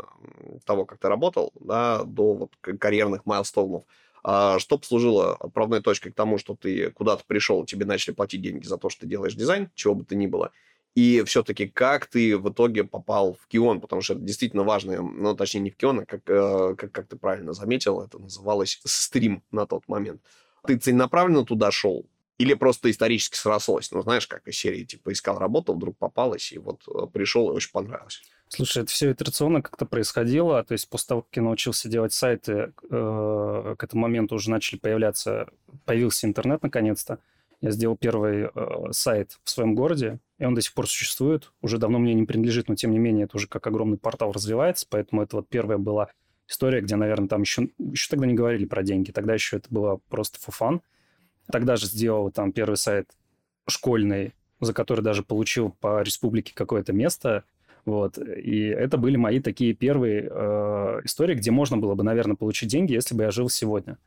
того, 0.64 0.84
как 0.84 0.98
ты 0.98 1.08
работал, 1.08 1.52
да, 1.60 2.02
до 2.04 2.34
вот 2.34 2.52
карьерных 2.78 3.24
майлстоунов. 3.24 3.84
А 4.22 4.58
что 4.58 4.78
послужило 4.78 5.34
отправной 5.34 5.80
точкой 5.80 6.10
к 6.10 6.14
тому, 6.14 6.38
что 6.38 6.54
ты 6.54 6.90
куда-то 6.90 7.24
пришел, 7.26 7.64
тебе 7.64 7.86
начали 7.86 8.14
платить 8.14 8.42
деньги 8.42 8.66
за 8.66 8.76
то, 8.76 8.88
что 8.88 9.02
ты 9.02 9.06
делаешь 9.06 9.34
дизайн, 9.34 9.70
чего 9.74 9.94
бы 9.94 10.04
то 10.04 10.14
ни 10.14 10.26
было, 10.26 10.52
и 10.98 11.22
все-таки 11.26 11.68
как 11.68 12.06
ты 12.06 12.36
в 12.36 12.50
итоге 12.50 12.82
попал 12.82 13.34
в 13.34 13.46
Кион, 13.46 13.80
потому 13.80 14.02
что 14.02 14.14
это 14.14 14.22
действительно 14.22 14.64
важно, 14.64 15.00
ну, 15.00 15.36
точнее, 15.36 15.60
не 15.60 15.70
в 15.70 15.76
Кион, 15.76 16.00
а 16.00 16.04
как, 16.04 16.22
э, 16.26 16.74
как, 16.76 16.90
как 16.90 17.06
ты 17.06 17.16
правильно 17.16 17.52
заметил, 17.52 18.00
это 18.00 18.18
называлось 18.18 18.80
стрим 18.84 19.44
на 19.52 19.66
тот 19.66 19.86
момент. 19.86 20.20
Ты 20.66 20.76
целенаправленно 20.76 21.44
туда 21.44 21.70
шел? 21.70 22.06
Или 22.38 22.54
просто 22.54 22.90
исторически 22.90 23.36
срослось? 23.36 23.92
Ну, 23.92 24.02
знаешь, 24.02 24.26
как 24.26 24.48
из 24.48 24.58
серии, 24.58 24.84
типа, 24.84 25.12
искал 25.12 25.38
работу, 25.38 25.72
вдруг 25.72 25.96
попалось, 25.96 26.50
и 26.52 26.58
вот 26.58 26.82
э, 26.88 27.06
пришел, 27.12 27.50
и 27.50 27.54
очень 27.54 27.70
понравилось. 27.70 28.20
Слушай, 28.48 28.82
это 28.82 28.90
все 28.90 29.12
итерационно 29.12 29.62
как-то 29.62 29.84
происходило. 29.84 30.62
То 30.64 30.72
есть 30.72 30.88
после 30.88 31.08
того, 31.08 31.22
как 31.22 31.36
я 31.36 31.42
научился 31.42 31.88
делать 31.88 32.12
сайты, 32.12 32.72
э, 32.90 33.74
к 33.78 33.84
этому 33.84 34.02
моменту 34.02 34.36
уже 34.36 34.50
начали 34.50 34.78
появляться, 34.78 35.48
появился 35.84 36.26
интернет 36.26 36.62
наконец-то. 36.62 37.18
Я 37.60 37.72
сделал 37.72 37.96
первый 37.96 38.48
э, 38.54 38.92
сайт 38.92 39.38
в 39.42 39.50
своем 39.50 39.74
городе, 39.74 40.20
и 40.38 40.44
он 40.44 40.54
до 40.54 40.62
сих 40.62 40.72
пор 40.74 40.88
существует. 40.88 41.52
Уже 41.60 41.78
давно 41.78 41.98
мне 41.98 42.14
не 42.14 42.24
принадлежит, 42.24 42.68
но 42.68 42.74
тем 42.74 42.92
не 42.92 42.98
менее 42.98 43.24
это 43.24 43.36
уже 43.36 43.48
как 43.48 43.66
огромный 43.66 43.98
портал 43.98 44.32
развивается, 44.32 44.86
поэтому 44.88 45.22
это 45.22 45.36
вот 45.36 45.48
первая 45.48 45.78
была 45.78 46.08
история, 46.48 46.80
где, 46.80 46.96
наверное, 46.96 47.28
там 47.28 47.42
еще, 47.42 47.68
еще 47.78 48.08
тогда 48.08 48.26
не 48.26 48.34
говорили 48.34 48.64
про 48.64 48.82
деньги, 48.82 49.10
тогда 49.10 49.34
еще 49.34 49.56
это 49.56 49.68
было 49.70 50.00
просто 50.08 50.38
фуфан. 50.40 50.80
Тогда 51.50 51.76
же 51.76 51.86
сделал 51.86 52.30
там 52.30 52.52
первый 52.52 52.76
сайт 52.76 53.10
школьный, 53.66 54.34
за 54.60 54.72
который 54.72 55.02
даже 55.02 55.22
получил 55.22 55.70
по 55.80 56.02
республике 56.02 56.52
какое-то 56.54 56.92
место. 56.92 57.44
Вот. 57.84 58.18
И 58.18 58.66
это 58.66 58.98
были 58.98 59.16
мои 59.16 59.40
такие 59.40 59.74
первые 59.74 60.28
э, 60.30 61.00
истории, 61.04 61.34
где 61.34 61.50
можно 61.50 61.76
было 61.76 61.94
бы, 61.94 62.04
наверное, 62.04 62.36
получить 62.36 62.68
деньги, 62.68 62.92
если 62.92 63.14
бы 63.14 63.24
я 63.24 63.30
жил 63.30 63.48
сегодня. 63.48 63.98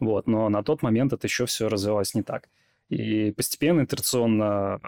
Вот. 0.00 0.26
Но 0.26 0.48
на 0.48 0.62
тот 0.62 0.82
момент 0.82 1.12
это 1.12 1.26
еще 1.26 1.46
все 1.46 1.68
развивалось 1.68 2.14
не 2.14 2.22
так. 2.22 2.48
И 2.88 3.32
постепенно, 3.32 3.82
итерационно, 3.82 4.80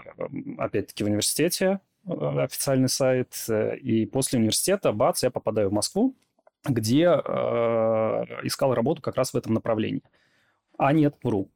опять-таки 0.57 1.03
в 1.03 1.07
университете, 1.07 1.79
официальный 2.05 2.89
сайт. 2.89 3.33
И 3.81 4.05
после 4.05 4.39
университета, 4.39 4.91
бац, 4.91 5.23
я 5.23 5.31
попадаю 5.31 5.69
в 5.69 5.73
Москву, 5.73 6.15
где 6.63 7.03
э, 7.03 7.09
искал 8.43 8.73
работу 8.73 9.01
как 9.01 9.15
раз 9.15 9.33
в 9.33 9.37
этом 9.37 9.53
направлении. 9.53 10.03
А 10.77 10.93
нет, 10.93 11.15
вру. 11.23 11.49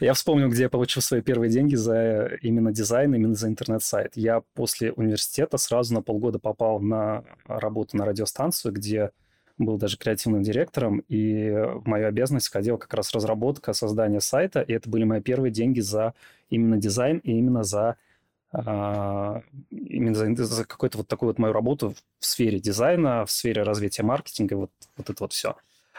Я 0.00 0.12
вспомнил, 0.12 0.50
где 0.50 0.64
я 0.64 0.68
получил 0.68 1.00
свои 1.00 1.22
первые 1.22 1.50
деньги 1.50 1.74
за 1.74 2.26
именно 2.42 2.70
дизайн, 2.70 3.14
именно 3.14 3.34
за 3.34 3.48
интернет-сайт. 3.48 4.12
Я 4.14 4.42
после 4.54 4.92
университета 4.92 5.56
сразу 5.56 5.94
на 5.94 6.02
полгода 6.02 6.38
попал 6.38 6.80
на 6.80 7.24
работу 7.46 7.96
на 7.96 8.04
радиостанцию, 8.04 8.72
где 8.72 9.10
был 9.58 9.78
даже 9.78 9.96
креативным 9.96 10.42
директором, 10.42 10.98
и 11.08 11.50
в 11.50 11.86
мою 11.86 12.08
обязанность 12.08 12.48
входила 12.48 12.76
как 12.76 12.92
раз 12.92 13.14
разработка, 13.14 13.72
создание 13.72 14.20
сайта, 14.20 14.60
и 14.60 14.74
это 14.74 14.90
были 14.90 15.04
мои 15.04 15.22
первые 15.22 15.50
деньги 15.50 15.80
за 15.80 16.12
именно 16.50 16.76
дизайн 16.76 17.18
и 17.18 17.32
именно 17.32 17.62
за 17.62 17.96
а, 18.52 19.42
именно 19.70 20.14
за, 20.14 20.44
за 20.44 20.64
какую-то 20.64 20.98
вот 20.98 21.08
такую 21.08 21.30
вот 21.30 21.38
мою 21.38 21.52
работу 21.52 21.94
в 22.18 22.26
сфере 22.26 22.60
дизайна, 22.60 23.24
в 23.24 23.30
сфере 23.30 23.62
развития 23.62 24.02
маркетинга, 24.02 24.54
вот, 24.54 24.70
вот 24.96 25.10
это 25.10 25.24
вот 25.24 25.32
все. 25.32 25.56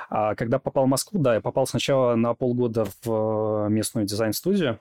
А 0.10 0.36
когда 0.36 0.60
попал 0.60 0.86
в 0.86 0.90
Москву, 0.90 1.20
да, 1.20 1.36
я 1.36 1.42
попал 1.42 1.68
сначала 1.68 2.16
на 2.16 2.34
полгода 2.34 2.86
в 3.02 3.68
э, 3.68 3.70
местную 3.70 4.06
дизайн-студию, 4.06 4.80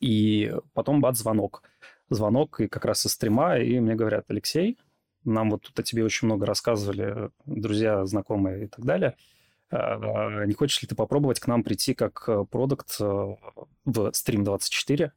и 0.00 0.54
потом 0.74 1.00
бац, 1.00 1.18
звонок. 1.18 1.62
Звонок 2.10 2.60
и 2.60 2.68
как 2.68 2.84
раз 2.84 3.04
из 3.06 3.12
стрима, 3.12 3.58
и 3.58 3.78
мне 3.80 3.94
говорят, 3.94 4.24
Алексей, 4.28 4.78
нам 5.24 5.50
вот 5.50 5.62
тут 5.62 5.78
о 5.78 5.82
тебе 5.82 6.04
очень 6.04 6.26
много 6.26 6.46
рассказывали 6.46 7.30
друзья, 7.44 8.06
знакомые 8.06 8.64
и 8.64 8.66
так 8.66 8.84
далее. 8.84 9.16
А, 9.70 10.44
не 10.46 10.54
хочешь 10.54 10.80
ли 10.80 10.88
ты 10.88 10.94
попробовать 10.94 11.40
к 11.40 11.46
нам 11.46 11.62
прийти 11.62 11.94
как 11.94 12.24
э, 12.28 12.44
продукт 12.50 12.96
э, 13.00 13.04
в 13.04 14.08
Stream24, 14.08 15.10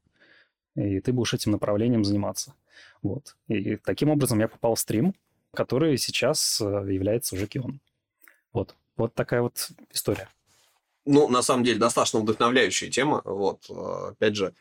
и 0.75 0.99
ты 0.99 1.13
будешь 1.13 1.33
этим 1.33 1.51
направлением 1.51 2.03
заниматься. 2.03 2.53
Вот. 3.01 3.37
И 3.47 3.77
таким 3.77 4.09
образом 4.09 4.39
я 4.39 4.47
попал 4.47 4.75
в 4.75 4.79
стрим, 4.79 5.13
который 5.53 5.97
сейчас 5.97 6.59
является 6.59 7.35
уже 7.35 7.47
Кион. 7.47 7.79
Вот. 8.51 8.75
Вот 8.97 9.13
такая 9.13 9.41
вот 9.41 9.69
история. 9.91 10.29
Ну, 11.05 11.27
на 11.29 11.41
самом 11.41 11.63
деле, 11.63 11.79
достаточно 11.79 12.19
вдохновляющая 12.19 12.89
тема. 12.89 13.21
Вот, 13.25 13.65
э, 13.69 14.09
опять 14.11 14.35
же, 14.35 14.53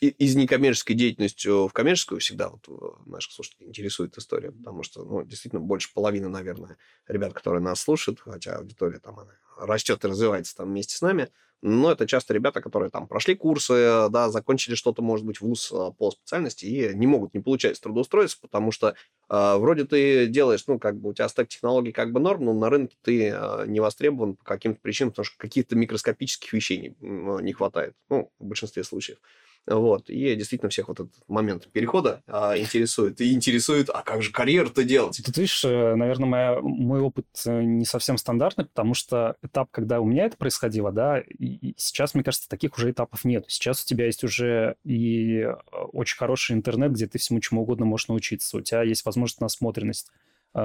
из 0.00 0.36
некоммерческой 0.36 0.94
деятельности 0.94 1.48
в 1.48 1.72
коммерческую 1.72 2.20
всегда 2.20 2.48
вот 2.48 2.66
э, 2.68 3.10
наших 3.10 3.32
слушателей 3.32 3.68
интересует 3.68 4.16
история, 4.16 4.52
потому 4.52 4.82
что, 4.82 5.04
ну, 5.04 5.22
действительно, 5.24 5.60
больше 5.60 5.92
половины, 5.92 6.28
наверное, 6.28 6.76
ребят, 7.08 7.32
которые 7.32 7.62
нас 7.62 7.80
слушают, 7.80 8.20
хотя 8.20 8.56
аудитория 8.56 8.98
там 8.98 9.18
она 9.18 9.32
растет 9.58 10.04
и 10.04 10.08
развивается 10.08 10.56
там 10.56 10.68
вместе 10.68 10.96
с 10.96 11.00
нами, 11.00 11.30
но 11.62 11.90
это 11.90 12.06
часто 12.06 12.34
ребята, 12.34 12.60
которые 12.60 12.90
там 12.90 13.06
прошли 13.08 13.34
курсы, 13.34 14.08
да, 14.10 14.30
закончили 14.30 14.74
что-то, 14.74 15.02
может 15.02 15.24
быть, 15.24 15.40
вуз 15.40 15.72
а, 15.72 15.90
по 15.90 16.10
специальности 16.10 16.66
и 16.66 16.94
не 16.94 17.06
могут, 17.06 17.34
не 17.34 17.40
получать 17.40 17.80
трудоустроиться, 17.80 18.38
потому 18.40 18.72
что 18.72 18.94
э, 19.28 19.56
вроде 19.56 19.84
ты 19.84 20.26
делаешь, 20.26 20.64
ну, 20.66 20.78
как 20.78 20.98
бы 20.98 21.10
у 21.10 21.14
тебя 21.14 21.28
стек 21.28 21.48
технологий 21.48 21.92
как 21.92 22.12
бы 22.12 22.20
норм, 22.20 22.44
но 22.44 22.52
на 22.52 22.68
рынке 22.70 22.96
ты 23.02 23.30
э, 23.30 23.64
не 23.66 23.80
востребован 23.80 24.36
по 24.36 24.44
каким-то 24.44 24.80
причинам, 24.80 25.12
потому 25.12 25.24
что 25.24 25.38
каких-то 25.38 25.76
микроскопических 25.76 26.52
вещей 26.52 26.78
не, 26.78 27.42
не 27.42 27.52
хватает, 27.52 27.94
ну, 28.10 28.30
в 28.38 28.44
большинстве 28.44 28.84
случаев. 28.84 29.18
Вот. 29.66 30.08
И 30.08 30.34
действительно 30.36 30.70
всех 30.70 30.88
вот 30.88 31.00
этот 31.00 31.12
момент 31.26 31.68
перехода 31.72 32.22
а, 32.28 32.56
интересует. 32.56 33.20
И 33.20 33.32
интересует, 33.32 33.90
а 33.90 34.02
как 34.02 34.22
же 34.22 34.30
карьеру-то 34.30 34.84
делать? 34.84 35.20
Тут, 35.24 35.36
видишь, 35.36 35.64
э, 35.64 35.94
наверное, 35.96 36.28
моя, 36.28 36.60
мой 36.60 37.00
опыт 37.00 37.26
э, 37.46 37.62
не 37.62 37.84
совсем 37.84 38.16
стандартный, 38.16 38.66
потому 38.66 38.94
что 38.94 39.36
этап, 39.42 39.68
когда 39.72 40.00
у 40.00 40.04
меня 40.04 40.26
это 40.26 40.36
происходило, 40.36 40.92
да, 40.92 41.18
и, 41.18 41.74
сейчас, 41.76 42.14
мне 42.14 42.22
кажется, 42.22 42.48
таких 42.48 42.76
уже 42.78 42.92
этапов 42.92 43.24
нет. 43.24 43.44
Сейчас 43.48 43.82
у 43.82 43.86
тебя 43.86 44.06
есть 44.06 44.22
уже 44.22 44.76
и 44.84 45.40
э, 45.40 45.54
очень 45.92 46.16
хороший 46.16 46.54
интернет, 46.54 46.92
где 46.92 47.08
ты 47.08 47.18
всему 47.18 47.40
чему 47.40 47.62
угодно 47.62 47.86
можешь 47.86 48.08
научиться. 48.08 48.58
У 48.58 48.60
тебя 48.60 48.82
есть 48.82 49.04
возможность 49.04 49.40
насмотренность 49.40 50.10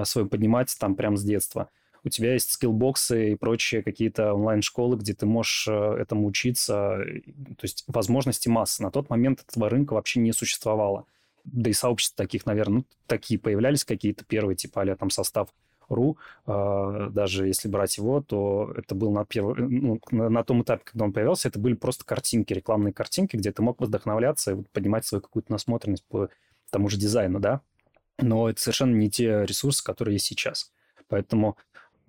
свою 0.03 0.29
поднимать 0.29 0.73
там 0.79 0.95
прямо 0.95 1.17
с 1.17 1.23
детства 1.23 1.69
у 2.03 2.09
тебя 2.09 2.33
есть 2.33 2.51
скиллбоксы 2.51 3.31
и 3.31 3.35
прочие 3.35 3.83
какие-то 3.83 4.33
онлайн-школы, 4.33 4.97
где 4.97 5.13
ты 5.13 5.25
можешь 5.25 5.67
э, 5.67 5.97
этому 5.99 6.25
учиться. 6.25 7.03
То 7.57 7.63
есть 7.63 7.83
возможности 7.87 8.49
массы. 8.49 8.81
На 8.81 8.91
тот 8.91 9.09
момент 9.09 9.43
этого 9.47 9.69
рынка 9.69 9.93
вообще 9.93 10.19
не 10.19 10.33
существовало. 10.33 11.05
Да 11.43 11.69
и 11.69 11.73
сообщества 11.73 12.23
таких, 12.23 12.45
наверное, 12.45 12.79
ну, 12.79 12.85
такие 13.07 13.39
появлялись 13.39 13.83
какие-то 13.83 14.25
первые, 14.25 14.55
типа 14.55 14.81
а 14.81 14.95
там 14.95 15.09
состав 15.09 15.49
ру, 15.89 16.17
э, 16.47 17.09
даже 17.11 17.47
если 17.47 17.67
брать 17.67 17.97
его, 17.97 18.21
то 18.21 18.73
это 18.75 18.95
был 18.95 19.11
на, 19.11 19.25
перв... 19.25 19.57
ну, 19.57 19.99
на 20.11 20.43
том 20.43 20.63
этапе, 20.63 20.83
когда 20.85 21.05
он 21.05 21.13
появился, 21.13 21.49
это 21.49 21.59
были 21.59 21.73
просто 21.73 22.05
картинки, 22.05 22.53
рекламные 22.53 22.93
картинки, 22.93 23.35
где 23.35 23.51
ты 23.51 23.61
мог 23.61 23.79
вдохновляться 23.81 24.53
и 24.53 24.61
поднимать 24.71 25.05
свою 25.05 25.21
какую-то 25.21 25.51
насмотренность 25.51 26.05
по 26.05 26.29
тому 26.71 26.89
же 26.89 26.97
дизайну, 26.97 27.39
да. 27.39 27.61
Но 28.17 28.49
это 28.49 28.61
совершенно 28.61 28.95
не 28.95 29.09
те 29.09 29.45
ресурсы, 29.45 29.83
которые 29.83 30.15
есть 30.15 30.25
сейчас. 30.25 30.71
Поэтому 31.07 31.57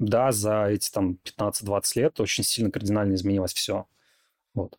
да, 0.02 0.32
за 0.32 0.66
эти 0.66 0.90
там 0.90 1.18
15-20 1.38 1.82
лет 1.94 2.20
очень 2.20 2.42
сильно 2.42 2.70
кардинально 2.70 3.14
изменилось 3.14 3.54
все. 3.54 3.86
Вот. 4.52 4.76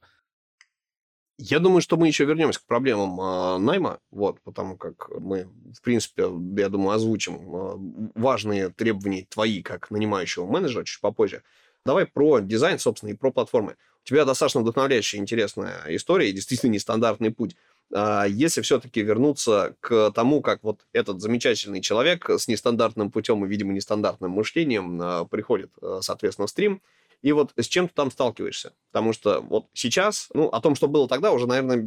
Я 1.38 1.60
думаю, 1.60 1.82
что 1.82 1.98
мы 1.98 2.08
еще 2.08 2.26
вернемся 2.26 2.60
к 2.60 2.66
проблемам 2.66 3.20
э, 3.20 3.58
найма, 3.58 4.00
вот, 4.12 4.40
потому 4.42 4.78
как 4.78 5.10
мы, 5.20 5.48
в 5.74 5.82
принципе, 5.82 6.24
я 6.58 6.70
думаю, 6.70 6.92
озвучим 6.92 7.36
э, 7.36 8.12
важные 8.20 8.70
требования 8.70 9.26
твои 9.30 9.64
как 9.64 9.90
нанимающего 9.90 10.46
менеджера 10.46 10.84
чуть 10.84 11.02
попозже. 11.02 11.42
Давай 11.86 12.06
про 12.06 12.40
дизайн, 12.40 12.78
собственно, 12.78 13.12
и 13.12 13.16
про 13.16 13.32
платформы. 13.32 13.78
У 14.04 14.08
тебя 14.08 14.26
достаточно 14.26 14.62
вдохновляющая, 14.62 15.20
интересная 15.20 15.84
история 15.88 16.30
и 16.30 16.34
действительно 16.34 16.72
нестандартный 16.72 17.32
путь. 17.32 17.56
А, 17.94 18.26
если 18.26 18.62
все-таки 18.62 19.02
вернуться 19.02 19.76
к 19.80 20.12
тому, 20.12 20.42
как 20.42 20.64
вот 20.64 20.86
этот 20.94 21.22
замечательный 21.22 21.80
человек 21.80 22.30
с 22.30 22.48
нестандартным 22.48 23.12
путем 23.12 23.46
и, 23.46 23.48
видимо, 23.48 23.72
нестандартным 23.74 24.32
мышлением 24.32 25.00
а, 25.02 25.26
приходит, 25.26 25.72
а, 25.82 26.00
соответственно, 26.02 26.48
в 26.48 26.50
стрим, 26.50 26.82
и 27.22 27.32
вот 27.32 27.54
с 27.56 27.68
чем 27.68 27.88
ты 27.88 27.94
там 27.94 28.12
сталкиваешься? 28.12 28.74
Потому 28.92 29.14
что 29.14 29.42
вот 29.42 29.68
сейчас, 29.74 30.30
ну, 30.34 30.48
о 30.48 30.60
том, 30.60 30.76
что 30.76 30.88
было 30.88 31.08
тогда, 31.08 31.32
уже, 31.32 31.48
наверное, 31.48 31.78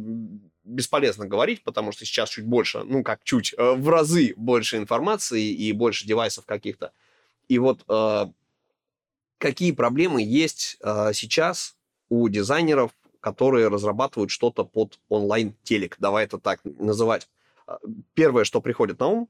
бесполезно 0.63 1.27
говорить, 1.27 1.61
потому 1.63 1.91
что 1.91 2.05
сейчас 2.05 2.29
чуть 2.29 2.45
больше, 2.45 2.83
ну, 2.83 3.03
как 3.03 3.23
чуть, 3.23 3.53
в 3.57 3.89
разы 3.89 4.33
больше 4.35 4.77
информации 4.77 5.43
и 5.43 5.71
больше 5.73 6.07
девайсов 6.07 6.45
каких-то. 6.45 6.91
И 7.49 7.59
вот 7.59 7.83
э, 7.87 8.25
какие 9.37 9.71
проблемы 9.73 10.23
есть 10.23 10.77
э, 10.81 11.11
сейчас 11.13 11.75
у 12.09 12.27
дизайнеров 12.29 12.91
которые 13.27 13.67
разрабатывают 13.67 14.31
что-то 14.31 14.63
под 14.63 14.99
онлайн-телек, 15.09 15.97
давай 15.99 16.23
это 16.23 16.37
так 16.37 16.61
называть. 16.63 17.27
А, 17.65 17.77
первое, 18.13 18.45
что 18.45 18.61
приходит 18.61 18.99
на 18.99 19.07
ум, 19.07 19.29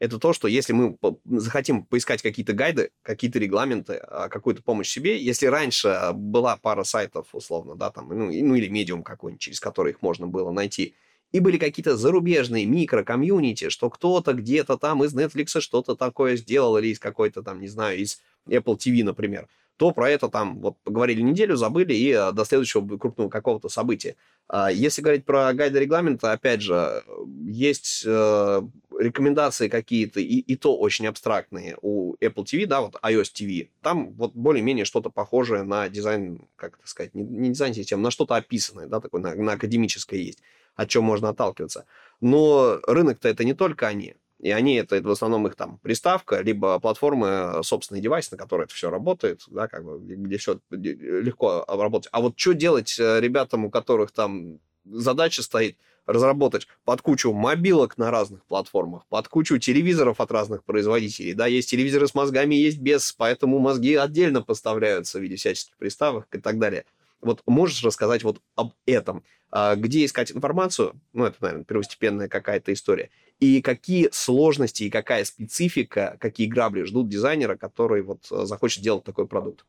это 0.00 0.18
то, 0.18 0.32
что 0.32 0.48
если 0.48 0.72
мы 0.72 0.96
захотим 1.24 1.84
поискать 1.84 2.20
какие-то 2.20 2.52
гайды, 2.52 2.90
какие-то 3.02 3.38
регламенты, 3.38 3.94
а, 3.94 4.28
какую-то 4.28 4.62
помощь 4.62 4.88
себе, 4.88 5.22
если 5.22 5.46
раньше 5.46 6.10
была 6.14 6.56
пара 6.56 6.82
сайтов, 6.82 7.28
условно, 7.32 7.76
да, 7.76 7.90
там, 7.90 8.08
ну, 8.08 8.26
ну 8.26 8.54
или 8.56 8.68
медиум 8.68 9.04
какой-нибудь, 9.04 9.40
через 9.40 9.60
который 9.60 9.92
их 9.92 10.02
можно 10.02 10.26
было 10.26 10.50
найти, 10.50 10.94
и 11.32 11.40
были 11.40 11.58
какие-то 11.58 11.96
зарубежные 11.96 12.66
микро-комьюнити, 12.66 13.68
что 13.68 13.90
кто-то 13.90 14.32
где-то 14.32 14.76
там 14.78 15.04
из 15.04 15.14
Netflix 15.14 15.60
что-то 15.60 15.94
такое 15.94 16.36
сделал, 16.36 16.78
или 16.78 16.88
из 16.88 16.98
какой-то 16.98 17.42
там, 17.42 17.60
не 17.60 17.68
знаю, 17.68 17.98
из 17.98 18.20
Apple 18.46 18.76
TV, 18.76 19.04
например, 19.04 19.48
то 19.78 19.92
про 19.92 20.10
это 20.10 20.28
там 20.28 20.58
вот 20.58 20.76
поговорили 20.82 21.22
неделю, 21.22 21.56
забыли 21.56 21.94
и 21.94 22.10
э, 22.10 22.32
до 22.32 22.44
следующего 22.44 22.98
крупного 22.98 23.28
какого-то 23.28 23.68
события. 23.68 24.16
А 24.48 24.72
если 24.72 25.02
говорить 25.02 25.24
про 25.24 25.52
гайды 25.52 25.78
регламента, 25.78 26.32
опять 26.32 26.62
же, 26.62 27.04
есть 27.46 28.02
э, 28.04 28.62
рекомендации 28.98 29.68
какие-то, 29.68 30.18
и, 30.20 30.38
и 30.38 30.56
то 30.56 30.76
очень 30.76 31.06
абстрактные 31.06 31.76
у 31.80 32.16
Apple 32.16 32.44
TV, 32.44 32.66
да, 32.66 32.80
вот 32.80 32.96
iOS 33.02 33.30
TV. 33.32 33.68
Там 33.80 34.14
вот 34.14 34.34
более-менее 34.34 34.84
что-то 34.84 35.10
похожее 35.10 35.62
на 35.62 35.88
дизайн, 35.88 36.40
как 36.56 36.78
это 36.78 36.88
сказать, 36.88 37.14
не, 37.14 37.22
не 37.22 37.50
дизайн 37.50 37.72
системы, 37.72 38.02
на 38.02 38.10
что-то 38.10 38.34
описанное, 38.34 38.88
да, 38.88 39.00
такое 39.00 39.20
на, 39.20 39.34
на 39.36 39.52
академическое 39.52 40.18
есть, 40.18 40.40
от 40.78 40.88
чем 40.88 41.02
можно 41.02 41.30
отталкиваться. 41.30 41.86
Но 42.20 42.78
рынок-то 42.86 43.28
это 43.28 43.44
не 43.44 43.52
только 43.52 43.88
они. 43.88 44.14
И 44.38 44.52
они, 44.52 44.76
это 44.76 45.02
в 45.02 45.10
основном 45.10 45.48
их 45.48 45.56
там 45.56 45.78
приставка, 45.78 46.40
либо 46.40 46.78
платформы, 46.78 47.60
собственный 47.64 48.00
девайс, 48.00 48.30
на 48.30 48.36
который 48.36 48.66
это 48.66 48.74
все 48.74 48.88
работает, 48.88 49.42
да, 49.48 49.66
как 49.66 49.84
бы, 49.84 49.98
где 49.98 50.38
все 50.38 50.60
легко 50.70 51.64
обработать. 51.66 52.08
А 52.12 52.20
вот 52.20 52.38
что 52.38 52.52
делать 52.54 52.96
э, 53.00 53.18
ребятам, 53.18 53.64
у 53.64 53.70
которых 53.70 54.12
там 54.12 54.60
задача 54.84 55.42
стоит 55.42 55.76
разработать 56.06 56.68
под 56.84 57.02
кучу 57.02 57.32
мобилок 57.32 57.98
на 57.98 58.12
разных 58.12 58.44
платформах, 58.44 59.04
под 59.08 59.26
кучу 59.26 59.58
телевизоров 59.58 60.20
от 60.20 60.30
разных 60.30 60.62
производителей. 60.62 61.34
Да, 61.34 61.48
есть 61.48 61.70
телевизоры 61.70 62.06
с 62.06 62.14
мозгами, 62.14 62.54
есть 62.54 62.78
без, 62.78 63.12
поэтому 63.12 63.58
мозги 63.58 63.96
отдельно 63.96 64.42
поставляются 64.42 65.18
в 65.18 65.22
виде 65.22 65.34
всяческих 65.34 65.76
приставок 65.76 66.28
и 66.32 66.38
так 66.38 66.60
далее. 66.60 66.84
Вот 67.20 67.42
можешь 67.46 67.82
рассказать 67.84 68.22
вот 68.22 68.40
об 68.54 68.72
этом? 68.86 69.24
А, 69.50 69.76
где 69.76 70.04
искать 70.04 70.32
информацию? 70.32 71.00
Ну, 71.12 71.24
это, 71.24 71.36
наверное, 71.40 71.64
первостепенная 71.64 72.28
какая-то 72.28 72.72
история. 72.72 73.10
И 73.40 73.62
какие 73.62 74.08
сложности 74.12 74.84
и 74.84 74.90
какая 74.90 75.24
специфика, 75.24 76.16
какие 76.20 76.46
грабли 76.46 76.82
ждут 76.82 77.08
дизайнера, 77.08 77.56
который 77.56 78.02
вот 78.02 78.26
захочет 78.28 78.82
делать 78.82 79.04
такой 79.04 79.26
продукт? 79.26 79.64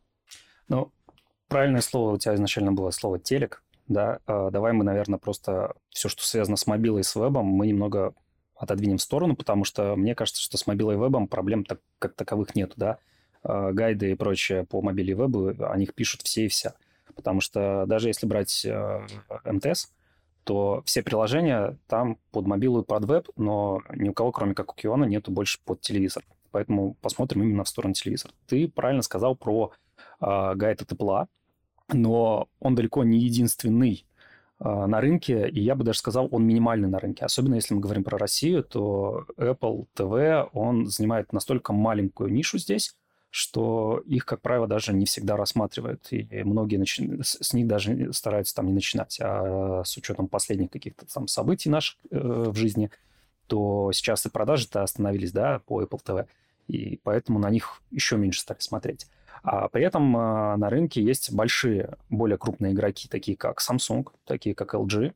Ну, 0.67 0.91
правильное 1.47 1.81
слово 1.81 2.15
у 2.15 2.17
тебя 2.17 2.35
изначально 2.35 2.71
было 2.71 2.91
слово 2.91 3.19
телек, 3.19 3.63
да, 3.87 4.19
а, 4.27 4.51
давай 4.51 4.71
мы, 4.71 4.83
наверное, 4.83 5.19
просто 5.19 5.73
все, 5.89 6.09
что 6.09 6.23
связано 6.23 6.57
с 6.57 6.67
мобилой 6.67 7.01
и 7.01 7.03
с 7.03 7.15
вебом, 7.15 7.45
мы 7.45 7.67
немного 7.67 8.13
отодвинем 8.55 8.97
в 8.97 9.01
сторону, 9.01 9.35
потому 9.35 9.63
что 9.63 9.95
мне 9.95 10.15
кажется, 10.15 10.41
что 10.41 10.57
с 10.57 10.67
мобилой 10.67 10.95
и 10.95 10.97
вебом 10.97 11.27
проблем 11.27 11.63
так, 11.65 11.79
как 11.97 12.13
таковых 12.13 12.55
нет, 12.55 12.73
да. 12.75 12.99
А, 13.41 13.71
гайды 13.71 14.11
и 14.11 14.15
прочее 14.15 14.65
по 14.65 14.81
мобиле 14.81 15.11
и 15.11 15.15
вебу, 15.15 15.53
о 15.59 15.77
них 15.77 15.93
пишут 15.93 16.21
все 16.21 16.45
и 16.45 16.47
вся. 16.49 16.75
Потому 17.15 17.41
что 17.41 17.85
даже 17.87 18.07
если 18.07 18.25
брать 18.25 18.65
э, 18.65 19.07
МТС, 19.45 19.91
то 20.43 20.81
все 20.85 21.03
приложения 21.03 21.77
там 21.87 22.17
под 22.31 22.47
мобилу 22.47 22.81
и 22.81 22.85
под 22.85 23.05
веб, 23.05 23.29
но 23.35 23.81
ни 23.93 24.09
у 24.09 24.13
кого, 24.13 24.31
кроме 24.31 24.55
как 24.55 24.71
у 24.71 24.75
Киона, 24.75 25.05
нету 25.05 25.31
больше 25.31 25.59
под 25.63 25.81
телевизор. 25.81 26.23
Поэтому 26.51 26.95
посмотрим 27.01 27.43
именно 27.43 27.63
в 27.63 27.69
сторону 27.69 27.93
телевизора. 27.93 28.33
Ты 28.47 28.67
правильно 28.67 29.03
сказал 29.03 29.35
про 29.35 29.71
э, 30.19 30.55
гайд 30.55 30.81
от 30.81 30.91
Apple, 30.91 31.27
но 31.93 32.47
он 32.59 32.75
далеко 32.75 33.03
не 33.03 33.19
единственный 33.19 34.07
э, 34.59 34.63
на 34.63 34.99
рынке, 35.01 35.47
и 35.49 35.59
я 35.61 35.75
бы 35.75 35.83
даже 35.83 35.99
сказал, 35.99 36.27
он 36.31 36.45
минимальный 36.45 36.89
на 36.89 36.99
рынке. 36.99 37.25
Особенно 37.25 37.55
если 37.55 37.75
мы 37.75 37.81
говорим 37.81 38.03
про 38.03 38.17
Россию, 38.17 38.63
то 38.63 39.25
Apple 39.37 39.85
TV, 39.95 40.49
он 40.53 40.87
занимает 40.87 41.31
настолько 41.31 41.73
маленькую 41.73 42.31
нишу 42.31 42.57
здесь, 42.57 42.95
что 43.31 44.01
их, 44.05 44.25
как 44.25 44.41
правило, 44.41 44.67
даже 44.67 44.93
не 44.93 45.05
всегда 45.05 45.37
рассматривают, 45.37 46.07
и 46.11 46.27
многие 46.43 46.77
начи... 46.77 47.21
с 47.21 47.53
них 47.53 47.67
даже 47.67 48.11
стараются 48.13 48.55
там 48.55 48.67
не 48.67 48.73
начинать. 48.73 49.19
А 49.21 49.83
с 49.85 49.95
учетом 49.97 50.27
последних 50.27 50.71
каких-то 50.71 51.05
там 51.05 51.27
событий 51.27 51.69
наших 51.69 51.97
э, 52.09 52.17
в 52.17 52.55
жизни, 52.55 52.89
то 53.47 53.91
сейчас 53.93 54.25
и 54.25 54.29
продажи-то 54.29 54.83
остановились, 54.83 55.31
да, 55.31 55.59
по 55.65 55.81
Apple 55.81 56.01
TV, 56.03 56.27
и 56.67 56.99
поэтому 57.03 57.39
на 57.39 57.49
них 57.49 57.81
еще 57.91 58.17
меньше 58.17 58.41
стали 58.41 58.59
смотреть. 58.59 59.07
А 59.43 59.67
при 59.67 59.83
этом 59.83 60.15
э, 60.15 60.55
на 60.57 60.69
рынке 60.69 61.03
есть 61.03 61.31
большие, 61.31 61.97
более 62.09 62.37
крупные 62.37 62.73
игроки, 62.73 63.07
такие 63.07 63.37
как 63.37 63.61
Samsung, 63.61 64.07
такие 64.25 64.55
как 64.55 64.73
LG, 64.73 65.13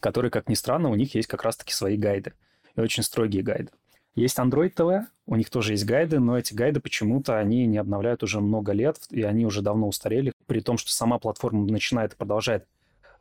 которые, 0.00 0.30
как 0.30 0.48
ни 0.48 0.54
странно, 0.54 0.90
у 0.90 0.94
них 0.94 1.14
есть 1.14 1.28
как 1.28 1.42
раз-таки 1.42 1.72
свои 1.72 1.96
гайды, 1.96 2.34
и 2.76 2.80
очень 2.80 3.02
строгие 3.02 3.42
гайды. 3.42 3.70
Есть 4.16 4.38
Android 4.38 4.72
TV, 4.74 5.04
у 5.26 5.36
них 5.36 5.50
тоже 5.50 5.74
есть 5.74 5.84
гайды, 5.84 6.18
но 6.20 6.38
эти 6.38 6.54
гайды 6.54 6.80
почему-то 6.80 7.38
они 7.38 7.66
не 7.66 7.76
обновляют 7.76 8.22
уже 8.22 8.40
много 8.40 8.72
лет, 8.72 8.98
и 9.10 9.22
они 9.22 9.44
уже 9.44 9.60
давно 9.60 9.88
устарели, 9.88 10.32
при 10.46 10.60
том, 10.60 10.78
что 10.78 10.90
сама 10.90 11.18
платформа 11.18 11.66
начинает 11.66 12.14
и 12.14 12.16
продолжает 12.16 12.66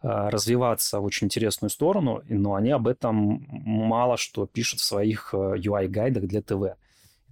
э, 0.02 0.08
развиваться 0.08 1.02
в 1.02 1.04
очень 1.04 1.26
интересную 1.26 1.70
сторону, 1.70 2.24
но 2.30 2.56
они 2.56 2.72
об 2.72 2.88
этом 2.88 3.46
мало 3.50 4.16
что 4.16 4.48
пишут 4.48 4.80
в 4.80 4.86
своих 4.86 5.34
UI-гайдах 5.34 6.24
э, 6.24 6.28
для 6.28 6.42
ТВ. 6.42 6.78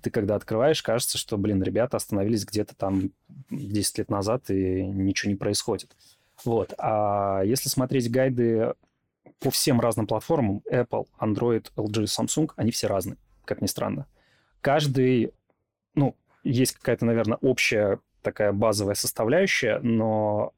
Ты 0.01 0.09
когда 0.09 0.35
открываешь, 0.35 0.83
кажется, 0.83 1.17
что, 1.17 1.37
блин, 1.37 1.63
ребята 1.63 1.95
остановились 1.95 2.43
где-то 2.43 2.75
там 2.75 3.11
10 3.49 3.97
лет 3.97 4.09
назад, 4.09 4.49
и 4.49 4.85
ничего 4.85 5.31
не 5.31 5.37
происходит. 5.37 5.95
Вот. 6.43 6.73
А 6.77 7.43
если 7.45 7.69
смотреть 7.69 8.11
гайды 8.11 8.73
по 9.39 9.51
всем 9.51 9.79
разным 9.79 10.05
платформам, 10.05 10.61
Apple, 10.69 11.07
Android, 11.17 11.67
LG, 11.77 12.03
Samsung, 12.03 12.51
они 12.57 12.71
все 12.71 12.87
разные 12.87 13.15
как 13.45 13.61
ни 13.61 13.67
странно. 13.67 14.07
Каждый, 14.61 15.33
ну, 15.95 16.15
есть 16.43 16.73
какая-то, 16.73 17.05
наверное, 17.05 17.37
общая 17.41 17.99
такая 18.21 18.51
базовая 18.53 18.95
составляющая, 18.95 19.79
но 19.79 20.53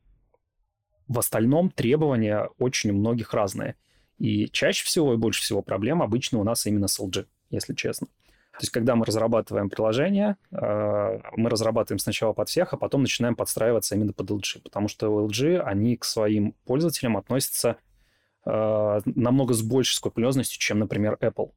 в 1.08 1.19
остальном 1.19 1.69
требования 1.69 2.50
очень 2.58 2.91
у 2.91 2.93
многих 2.93 3.34
разные. 3.34 3.76
И 4.17 4.48
чаще 4.50 4.86
всего 4.86 5.13
и 5.13 5.17
больше 5.17 5.41
всего 5.41 5.62
проблем 5.62 6.02
обычно 6.02 6.39
у 6.39 6.43
нас 6.43 6.65
именно 6.65 6.88
с 6.88 7.00
LG, 7.00 7.28
если 7.50 7.74
честно. 7.74 8.08
То 8.54 8.62
есть, 8.62 8.71
когда 8.71 8.95
мы 8.95 9.06
разрабатываем 9.06 9.69
приложение, 9.69 10.38
э, 10.52 11.19
мы 11.36 11.50
разрабатываем 11.50 12.00
сначала 12.00 12.32
под 12.32 12.48
всех, 12.48 12.74
а 12.74 12.78
потом 12.78 13.02
начинаем 13.02 13.36
подстраиваться 13.36 13.95
именно 13.95 14.13
под 14.13 14.32
LG, 14.32 14.62
потому 14.63 14.88
что 14.88 15.28
LG 15.28 15.60
они 15.60 15.98
к 15.98 16.06
своим 16.06 16.54
пользователям 16.65 17.17
относятся 17.17 17.78
э, 18.45 19.01
намного 19.05 19.53
с 19.53 19.62
большей 19.62 19.95
скрупулезностью, 19.95 20.60
чем, 20.60 20.79
например, 20.79 21.17
Apple. 21.21 21.51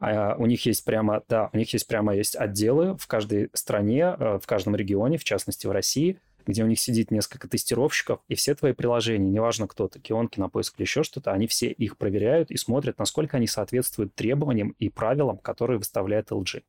А 0.00 0.34
у 0.38 0.46
них 0.46 0.64
есть 0.64 0.84
прямо, 0.84 1.22
да, 1.28 1.50
у 1.52 1.56
них 1.56 1.72
есть 1.72 1.86
прямо 1.86 2.14
есть 2.14 2.34
отделы 2.34 2.96
в 2.96 3.06
каждой 3.06 3.50
стране, 3.52 4.16
э, 4.18 4.38
в 4.42 4.46
каждом 4.46 4.74
регионе, 4.74 5.18
в 5.18 5.24
частности 5.24 5.66
в 5.66 5.70
России, 5.70 6.18
где 6.46 6.64
у 6.64 6.66
них 6.66 6.80
сидит 6.80 7.10
несколько 7.10 7.48
тестировщиков, 7.48 8.20
и 8.28 8.34
все 8.34 8.54
твои 8.54 8.72
приложения, 8.72 9.30
неважно 9.30 9.68
кто 9.68 9.88
то 9.88 10.00
Кион, 10.00 10.28
Кинопоиск 10.28 10.76
или 10.78 10.84
еще 10.84 11.02
что-то, 11.02 11.32
они 11.32 11.46
все 11.46 11.70
их 11.70 11.98
проверяют 11.98 12.50
и 12.50 12.56
смотрят, 12.56 12.98
насколько 12.98 13.36
они 13.36 13.46
соответствуют 13.46 14.14
требованиям 14.14 14.74
и 14.78 14.88
правилам, 14.88 15.36
которые 15.36 15.78
выставляет 15.78 16.30
LG. 16.30 16.62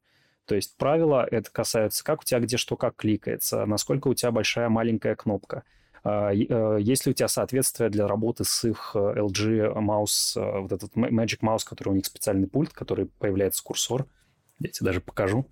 То 0.45 0.55
есть 0.55 0.75
правила 0.75 1.25
это 1.29 1.49
касается, 1.49 2.03
как 2.03 2.21
у 2.21 2.23
тебя 2.25 2.41
где 2.41 2.57
что 2.57 2.75
как 2.75 2.97
кликается, 2.97 3.65
насколько 3.65 4.09
у 4.09 4.13
тебя 4.13 4.31
большая 4.31 4.67
маленькая 4.67 5.15
кнопка– 5.15 5.63
есть 6.03 7.05
ли 7.05 7.11
у 7.11 7.13
тебя 7.13 7.27
соответствие 7.27 7.89
для 7.89 8.07
работы 8.07 8.43
с 8.43 8.63
их 8.65 8.91
э, 8.95 8.97
LG 8.97 9.75
Mouse, 9.75 10.35
э, 10.35 10.59
вот 10.61 10.71
этот 10.71 10.93
Magic 10.95 11.39
Mouse, 11.41 11.61
который 11.63 11.89
у 11.89 11.95
них 11.95 12.05
специальный 12.05 12.47
пульт, 12.47 12.73
который 12.73 13.05
появляется 13.05 13.63
курсор? 13.63 14.07
Я 14.59 14.69
тебе 14.69 14.87
даже 14.87 15.01
покажу. 15.01 15.45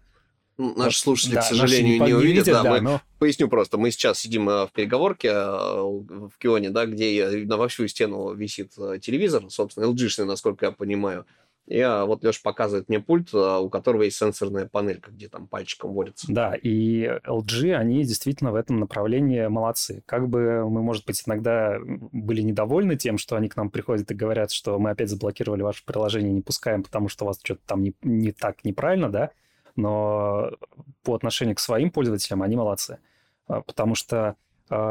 Ну, 0.58 0.74
наши 0.76 1.00
слушатели, 1.00 1.36
да, 1.36 1.42
к 1.42 1.46
сожалению, 1.46 2.04
не, 2.04 2.14
увидят. 2.14 2.48
Видят, 2.48 2.64
да, 2.64 2.64
да, 2.64 2.72
мы, 2.72 2.82
но... 2.82 3.02
Поясню 3.20 3.48
просто. 3.48 3.78
Мы 3.78 3.92
сейчас 3.92 4.20
сидим 4.20 4.48
в 4.48 4.70
переговорке 4.74 5.32
в 5.32 6.32
Кионе, 6.38 6.70
да, 6.70 6.86
где 6.86 7.46
на 7.46 7.56
во 7.56 7.68
всю 7.68 7.88
стену 7.88 8.34
висит 8.34 8.74
телевизор, 9.02 9.50
собственно, 9.50 9.86
LG-шный, 9.86 10.26
насколько 10.26 10.66
я 10.66 10.72
понимаю. 10.72 11.26
И 11.70 11.80
а, 11.82 12.06
вот 12.06 12.24
Леша 12.24 12.40
показывает 12.44 12.90
мне 12.90 13.00
пульт, 13.00 13.30
а, 13.32 13.60
у 13.60 13.70
которого 13.70 14.02
есть 14.02 14.18
сенсорная 14.18 14.66
панелька, 14.66 15.12
где 15.12 15.30
там 15.30 15.48
пальчиком 15.48 15.94
водится. 15.94 16.26
Да, 16.28 16.56
и 16.56 17.04
LG, 17.04 17.76
они 17.76 18.04
действительно 18.04 18.52
в 18.52 18.56
этом 18.56 18.80
направлении 18.80 19.46
молодцы. 19.46 20.02
Как 20.08 20.28
бы 20.28 20.68
мы, 20.68 20.82
может 20.82 21.06
быть, 21.06 21.22
иногда 21.28 21.78
были 21.86 22.42
недовольны 22.42 22.96
тем, 22.96 23.20
что 23.20 23.36
они 23.36 23.50
к 23.50 23.56
нам 23.56 23.70
приходят 23.70 24.10
и 24.10 24.16
говорят, 24.16 24.52
что 24.52 24.80
мы 24.80 24.90
опять 24.90 25.10
заблокировали 25.10 25.62
ваше 25.62 25.86
приложение, 25.86 26.32
не 26.32 26.42
пускаем, 26.42 26.82
потому 26.82 27.08
что 27.08 27.26
у 27.26 27.28
вас 27.28 27.40
что-то 27.44 27.62
там 27.68 27.84
не, 27.84 27.94
не 28.02 28.32
так 28.32 28.66
неправильно, 28.66 29.10
да, 29.10 29.30
но 29.76 30.50
по 31.04 31.14
отношению 31.14 31.56
к 31.56 31.60
своим 31.60 31.92
пользователям 31.92 32.42
они 32.42 32.56
молодцы. 32.56 32.98
А, 33.46 33.62
потому 33.62 33.94
что 33.94 34.36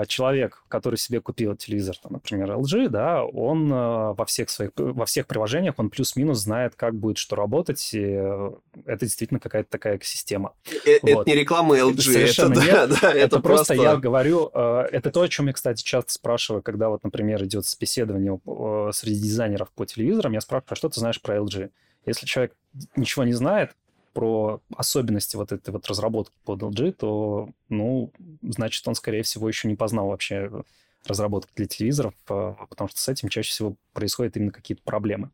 человек, 0.07 0.65
который 0.69 0.97
себе 0.97 1.21
купил 1.21 1.55
телевизор, 1.55 1.97
там, 1.99 2.13
например, 2.15 2.51
LG, 2.51 2.89
да, 2.89 3.25
он 3.25 3.71
а, 3.73 4.13
во 4.13 4.25
всех 4.25 4.51
своих, 4.51 4.73
во 4.77 5.07
всех 5.07 5.27
приложениях, 5.27 5.75
он 5.79 5.91
плюс-минус 5.91 6.39
знает, 6.39 6.75
как 6.75 6.95
будет 6.95 7.19
что 7.19 7.37
работать, 7.37 7.91
и 7.93 8.01
э, 8.03 8.51
это 8.87 9.07
действительно 9.07 9.39
какая-то 9.39 9.71
такая 9.71 9.97
экосистема. 9.97 10.55
Э, 10.85 10.91
это 11.03 11.15
вот. 11.15 11.27
не 11.27 11.35
реклама 11.35 11.77
LG, 11.79 12.01
Совершенно 12.01 12.55
это, 12.55 12.63
нет. 12.63 12.75
Да, 12.75 12.87
да, 13.03 13.11
это, 13.11 13.19
это 13.19 13.41
просто, 13.41 13.75
я 13.75 13.97
говорю, 13.97 14.51
э, 14.53 14.89
это 14.91 15.11
то, 15.11 15.23
о 15.23 15.29
чем 15.29 15.47
я, 15.47 15.53
кстати, 15.53 15.83
часто 15.83 16.13
спрашиваю, 16.13 16.63
когда 16.63 16.89
вот, 16.89 17.05
например, 17.05 17.45
идет 17.45 17.65
собеседование 17.65 18.41
среди 18.93 19.21
дизайнеров 19.21 19.71
по 19.71 19.87
телевизорам, 19.87 20.33
я 20.33 20.41
спрашиваю, 20.41 20.73
а 20.73 20.77
что 20.77 20.89
ты 20.89 21.01
знаешь 21.01 21.21
про 21.21 21.37
LG? 21.37 21.71
Если 22.07 22.27
человек 22.27 22.55
ничего 22.97 23.25
не 23.25 23.33
знает, 23.33 23.77
про 24.19 24.61
особенности 24.77 25.37
вот 25.37 25.53
этой 25.53 25.71
вот 25.71 25.87
разработки 25.87 26.35
под 26.45 26.61
LG, 26.61 26.93
то, 26.95 27.51
ну, 27.69 28.13
значит, 28.43 28.89
он, 28.89 28.97
скорее 28.97 29.23
всего, 29.23 29.47
еще 29.47 29.69
не 29.69 29.77
познал 29.77 30.09
вообще 30.09 30.51
разработки 31.07 31.53
для 31.55 31.67
телевизоров, 31.67 32.15
а, 32.29 32.67
потому 32.69 32.89
что 32.89 32.99
с 32.99 33.09
этим 33.09 33.29
чаще 33.29 33.51
всего 33.51 33.77
происходят 33.93 34.37
именно 34.37 34.51
какие-то 34.51 34.83
проблемы. 34.83 35.31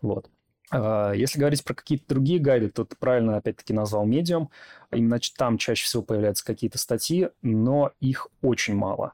Вот. 0.00 0.28
А, 0.72 1.12
если 1.12 1.38
говорить 1.38 1.62
про 1.62 1.74
какие-то 1.74 2.04
другие 2.08 2.40
гайды, 2.40 2.68
то 2.68 2.84
ты 2.84 2.96
правильно 2.96 3.36
опять-таки 3.36 3.72
назвал 3.72 4.08
Medium. 4.08 4.48
Именно 4.90 5.20
там 5.36 5.56
чаще 5.56 5.84
всего 5.84 6.02
появляются 6.02 6.44
какие-то 6.44 6.78
статьи, 6.78 7.28
но 7.42 7.92
их 8.00 8.26
очень 8.42 8.74
мало. 8.74 9.12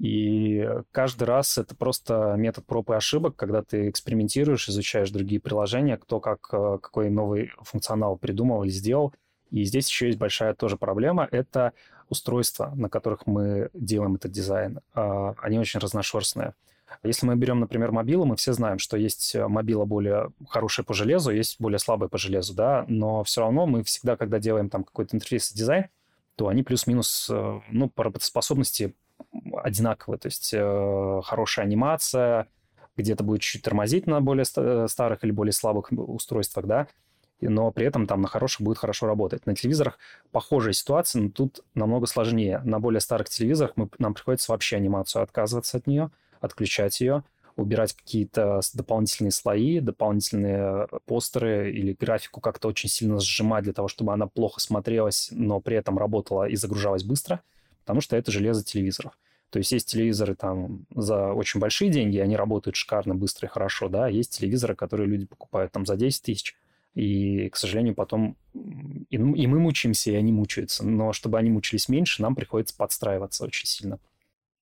И 0.00 0.66
каждый 0.92 1.24
раз 1.24 1.58
это 1.58 1.76
просто 1.76 2.34
метод 2.38 2.64
проб 2.64 2.88
и 2.90 2.94
ошибок, 2.94 3.36
когда 3.36 3.62
ты 3.62 3.90
экспериментируешь, 3.90 4.66
изучаешь 4.66 5.10
другие 5.10 5.42
приложения, 5.42 5.98
кто 5.98 6.20
как, 6.20 6.48
э, 6.52 6.78
какой 6.80 7.10
новый 7.10 7.52
функционал 7.60 8.16
придумал 8.16 8.64
или 8.64 8.70
сделал. 8.70 9.12
И 9.50 9.62
здесь 9.64 9.88
еще 9.90 10.06
есть 10.06 10.18
большая 10.18 10.54
тоже 10.54 10.78
проблема. 10.78 11.28
Это 11.30 11.74
устройства, 12.08 12.72
на 12.74 12.88
которых 12.88 13.26
мы 13.26 13.68
делаем 13.74 14.14
этот 14.14 14.32
дизайн. 14.32 14.80
А, 14.94 15.34
они 15.42 15.58
очень 15.58 15.80
разношерстные. 15.80 16.54
Если 17.02 17.26
мы 17.26 17.36
берем, 17.36 17.60
например, 17.60 17.92
мобилу, 17.92 18.24
мы 18.24 18.36
все 18.36 18.54
знаем, 18.54 18.78
что 18.78 18.96
есть 18.96 19.34
э, 19.34 19.46
мобила 19.48 19.84
более 19.84 20.30
хорошая 20.48 20.86
по 20.86 20.94
железу, 20.94 21.30
есть 21.30 21.60
более 21.60 21.78
слабая 21.78 22.08
по 22.08 22.16
железу, 22.16 22.54
да, 22.54 22.86
но 22.88 23.22
все 23.22 23.42
равно 23.42 23.66
мы 23.66 23.84
всегда, 23.84 24.16
когда 24.16 24.38
делаем 24.38 24.70
там 24.70 24.82
какой-то 24.82 25.14
интерфейс 25.14 25.52
и 25.52 25.58
дизайн, 25.58 25.88
то 26.36 26.48
они 26.48 26.62
плюс-минус, 26.62 27.28
э, 27.30 27.60
ну, 27.70 27.90
по 27.90 28.04
работоспособности 28.04 28.94
одинаковые. 29.62 30.18
То 30.18 30.26
есть 30.26 30.52
э, 30.52 31.20
хорошая 31.24 31.66
анимация, 31.66 32.46
где-то 32.96 33.24
будет 33.24 33.40
чуть 33.40 33.62
тормозить 33.62 34.06
на 34.06 34.20
более 34.20 34.44
старых 34.44 35.24
или 35.24 35.30
более 35.30 35.52
слабых 35.52 35.90
устройствах, 35.90 36.66
да, 36.66 36.86
но 37.40 37.70
при 37.72 37.86
этом 37.86 38.06
там 38.06 38.20
на 38.20 38.28
хороших 38.28 38.60
будет 38.60 38.78
хорошо 38.78 39.06
работать. 39.06 39.46
На 39.46 39.54
телевизорах 39.54 39.98
похожая 40.30 40.74
ситуация, 40.74 41.22
но 41.22 41.30
тут 41.30 41.64
намного 41.74 42.06
сложнее. 42.06 42.60
На 42.64 42.80
более 42.80 43.00
старых 43.00 43.28
телевизорах 43.30 43.72
мы, 43.76 43.88
нам 43.98 44.14
приходится 44.14 44.52
вообще 44.52 44.76
анимацию 44.76 45.22
отказываться 45.22 45.78
от 45.78 45.86
нее, 45.86 46.10
отключать 46.40 47.00
ее, 47.00 47.24
убирать 47.56 47.94
какие-то 47.94 48.60
дополнительные 48.74 49.30
слои, 49.30 49.80
дополнительные 49.80 50.86
постеры 51.06 51.72
или 51.72 51.96
графику 51.98 52.40
как-то 52.40 52.68
очень 52.68 52.90
сильно 52.90 53.18
сжимать 53.20 53.64
для 53.64 53.72
того, 53.72 53.88
чтобы 53.88 54.12
она 54.12 54.26
плохо 54.26 54.60
смотрелась, 54.60 55.28
но 55.32 55.60
при 55.60 55.76
этом 55.76 55.98
работала 55.98 56.46
и 56.46 56.56
загружалась 56.56 57.04
быстро– 57.04 57.40
потому 57.90 58.02
что 58.02 58.16
это 58.16 58.30
железо 58.30 58.62
телевизоров. 58.62 59.18
То 59.50 59.58
есть 59.58 59.72
есть 59.72 59.90
телевизоры 59.90 60.36
там 60.36 60.86
за 60.94 61.32
очень 61.32 61.58
большие 61.58 61.90
деньги, 61.90 62.18
они 62.18 62.36
работают 62.36 62.76
шикарно, 62.76 63.16
быстро 63.16 63.48
и 63.48 63.50
хорошо, 63.50 63.88
да, 63.88 64.06
есть 64.06 64.38
телевизоры, 64.38 64.76
которые 64.76 65.08
люди 65.08 65.26
покупают 65.26 65.72
там 65.72 65.84
за 65.84 65.96
10 65.96 66.22
тысяч, 66.22 66.54
и, 66.94 67.48
к 67.48 67.56
сожалению, 67.56 67.96
потом 67.96 68.36
и, 68.54 69.16
и 69.16 69.18
мы 69.18 69.58
мучаемся, 69.58 70.12
и 70.12 70.14
они 70.14 70.30
мучаются. 70.30 70.86
Но 70.86 71.12
чтобы 71.12 71.36
они 71.38 71.50
мучились 71.50 71.88
меньше, 71.88 72.22
нам 72.22 72.36
приходится 72.36 72.76
подстраиваться 72.76 73.42
очень 73.42 73.66
сильно. 73.66 73.98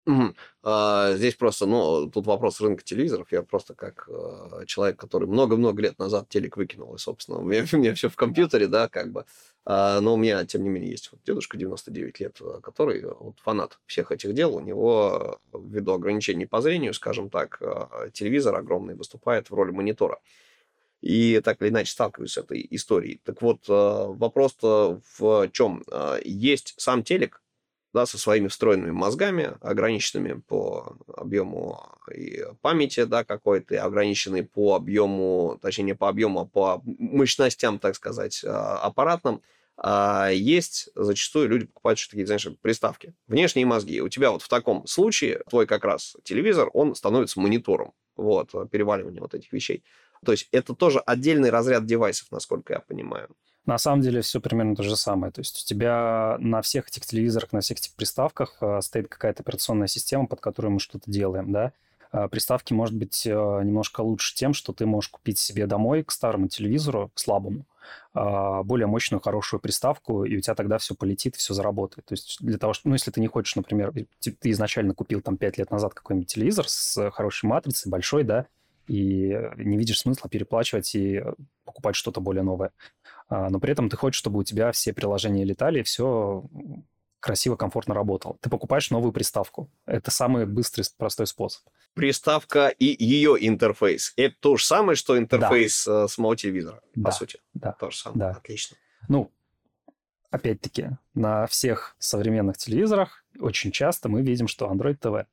Угу. 0.08 0.36
А, 0.64 1.14
здесь 1.16 1.36
просто, 1.36 1.66
ну, 1.66 2.10
тут 2.10 2.26
вопрос 2.28 2.62
рынка 2.62 2.82
телевизоров. 2.82 3.30
Я 3.32 3.44
просто 3.44 3.76
как 3.76 4.08
э, 4.10 4.64
человек, 4.66 4.98
который 4.98 5.28
много-много 5.28 5.82
лет 5.82 6.00
назад 6.00 6.30
телек 6.30 6.56
выкинул, 6.56 6.96
и, 6.96 6.98
собственно, 6.98 7.40
у 7.40 7.44
меня, 7.44 7.66
у 7.74 7.78
меня 7.78 7.94
все 7.94 8.08
в 8.10 8.16
компьютере, 8.16 8.68
да, 8.68 8.88
как 8.88 9.12
бы. 9.12 9.26
А, 9.66 10.00
но 10.00 10.14
у 10.14 10.18
меня, 10.18 10.46
тем 10.46 10.64
не 10.64 10.70
менее, 10.70 10.92
есть 10.92 11.12
вот 11.12 11.20
дедушка 11.26 11.58
99 11.58 12.20
лет, 12.22 12.38
э, 12.40 12.60
который 12.64 13.04
вот, 13.06 13.38
фанат 13.40 13.80
всех 13.86 14.14
этих 14.14 14.34
дел. 14.34 14.56
У 14.56 14.62
него, 14.62 15.42
ввиду 15.54 15.92
ограничений 15.92 16.46
по 16.46 16.62
зрению, 16.62 16.94
скажем 16.94 17.30
так, 17.30 17.58
э, 17.60 18.10
телевизор 18.14 18.56
огромный 18.56 18.96
выступает 18.96 19.50
в 19.50 19.54
роли 19.54 19.72
монитора. 19.72 20.20
И 21.02 21.42
так 21.44 21.62
или 21.62 21.68
иначе 21.68 21.92
сталкиваюсь 21.92 22.32
с 22.32 22.38
этой 22.38 22.66
историей. 22.72 23.20
Так 23.24 23.42
вот, 23.42 23.68
вопрос-то 23.68 25.00
в 25.18 25.48
чем? 25.52 25.84
Есть 26.24 26.74
сам 26.78 27.04
телек, 27.04 27.40
да, 27.98 28.06
со 28.06 28.20
своими 28.20 28.48
встроенными 28.48 28.92
мозгами, 28.92 29.58
ограниченными 29.60 30.40
по 30.48 30.98
объему 31.16 31.82
и 32.14 32.46
памяти, 32.62 33.06
да, 33.06 33.24
какой-то, 33.24 33.74
и 33.74 33.78
ограниченный 33.78 34.44
по 34.44 34.76
объему, 34.76 35.58
точнее, 35.64 35.86
не 35.86 35.96
по 35.96 36.08
объему, 36.08 36.42
а 36.42 36.46
по 36.46 36.84
мощностям, 36.86 37.80
так 37.80 37.96
сказать, 37.96 38.44
а, 38.46 38.78
аппаратным, 38.78 39.42
а 39.78 40.30
есть 40.30 40.90
зачастую 40.94 41.50
люди 41.50 41.66
покупают 41.66 41.98
что 41.98 42.12
такие, 42.12 42.28
знаешь, 42.28 42.48
приставки. 42.62 43.16
Внешние 43.28 43.66
мозги. 43.66 44.00
У 44.02 44.10
тебя 44.10 44.30
вот 44.30 44.44
в 44.44 44.48
таком 44.48 44.86
случае 44.86 45.42
твой 45.50 45.66
как 45.66 45.84
раз 45.84 46.16
телевизор, 46.24 46.70
он 46.74 46.94
становится 46.94 47.40
монитором. 47.40 47.94
Вот, 48.16 48.52
переваливание 48.70 49.22
вот 49.22 49.34
этих 49.34 49.52
вещей. 49.52 49.84
То 50.24 50.34
есть 50.34 50.50
это 50.52 50.76
тоже 50.76 51.00
отдельный 51.00 51.50
разряд 51.50 51.88
девайсов, 51.88 52.32
насколько 52.32 52.74
я 52.74 52.80
понимаю. 52.80 53.30
На 53.68 53.78
самом 53.78 54.02
деле 54.02 54.22
все 54.22 54.40
примерно 54.40 54.76
то 54.78 54.82
же 54.82 54.96
самое. 54.96 55.32
То 55.32 55.42
есть 55.42 55.62
у 55.62 55.68
тебя 55.68 56.38
на 56.40 56.62
всех 56.62 56.88
этих 56.88 57.06
телевизорах, 57.06 57.52
на 57.52 57.60
всех 57.60 57.78
этих 57.80 57.94
приставках 57.94 58.58
э, 58.62 58.80
стоит 58.82 59.10
какая-то 59.10 59.44
операционная 59.44 59.88
система, 59.88 60.26
под 60.26 60.40
которой 60.40 60.68
мы 60.68 60.80
что-то 60.80 61.12
делаем, 61.12 61.52
да. 61.52 61.74
А 62.12 62.30
приставки 62.30 62.72
может 62.72 62.96
быть 62.96 63.28
э, 63.28 63.30
немножко 63.30 64.00
лучше 64.00 64.34
тем, 64.36 64.54
что 64.54 64.72
ты 64.72 64.86
можешь 64.86 65.10
купить 65.10 65.38
себе 65.38 65.68
домой 65.68 66.04
к 66.04 66.12
старому 66.12 66.48
телевизору, 66.48 67.12
слабому, 67.16 67.66
а, 68.14 68.64
более 68.64 68.88
мощную, 68.88 69.20
хорошую 69.20 69.60
приставку, 69.60 70.24
и 70.24 70.38
у 70.38 70.40
тебя 70.40 70.56
тогда 70.56 70.78
все 70.78 70.96
полетит, 70.96 71.36
все 71.36 71.54
заработает. 71.54 72.06
То 72.06 72.14
есть 72.14 72.38
для 72.40 72.58
того, 72.58 72.72
что, 72.72 72.88
ну, 72.88 72.96
если 72.96 73.12
ты 73.12 73.20
не 73.20 73.28
хочешь, 73.28 73.58
например, 73.58 73.92
ты 73.92 74.50
изначально 74.52 74.94
купил 74.94 75.20
там 75.20 75.36
5 75.36 75.58
лет 75.58 75.72
назад 75.72 75.94
какой-нибудь 75.94 76.34
телевизор 76.34 76.70
с 76.70 77.12
хорошей 77.12 77.48
матрицей, 77.48 77.92
большой, 77.92 78.24
да, 78.24 78.46
и 78.88 79.38
не 79.58 79.78
видишь 79.78 80.00
смысла 80.00 80.30
переплачивать 80.30 80.96
и 80.96 81.22
покупать 81.66 81.96
что-то 81.96 82.22
более 82.22 82.44
новое. 82.44 82.72
А, 83.30 83.50
но 83.50 83.60
при 83.60 83.72
этом 83.72 83.90
ты 83.90 83.98
хочешь, 83.98 84.20
чтобы 84.20 84.40
у 84.40 84.44
тебя 84.44 84.72
все 84.72 84.94
приложения 84.94 85.44
летали, 85.44 85.80
и 85.80 85.84
все 85.84 86.46
красиво, 87.20 87.56
комфортно 87.56 87.94
работало. 87.94 88.38
Ты 88.42 88.50
покупаешь 88.50 88.90
новую 88.90 89.12
приставку. 89.12 89.70
Это 89.86 90.12
самый 90.12 90.46
быстрый, 90.46 90.86
простой 90.98 91.28
способ. 91.28 91.64
Приставка 91.94 92.68
и 92.68 93.04
ее 93.04 93.36
интерфейс. 93.40 94.14
Это 94.16 94.36
то 94.40 94.56
же 94.56 94.64
самое, 94.64 94.96
что 94.96 95.18
интерфейс 95.18 95.86
да. 95.86 96.06
Э, 96.06 96.08
самого 96.08 96.36
телевизора, 96.38 96.82
да. 96.96 97.10
по 97.10 97.12
сути. 97.12 97.40
Да. 97.54 97.74
То 97.74 97.90
же 97.90 97.98
самое. 97.98 98.20
Да. 98.20 98.30
Отлично. 98.32 98.78
Ну, 99.10 99.32
опять-таки, 100.30 100.92
на 101.14 101.48
всех 101.48 101.96
современных 102.00 102.58
телевизорах 102.58 103.26
очень 103.40 103.72
часто 103.72 104.10
мы 104.10 104.22
видим, 104.22 104.48
что 104.48 104.72
Android 104.72 105.00
TV. 105.00 105.26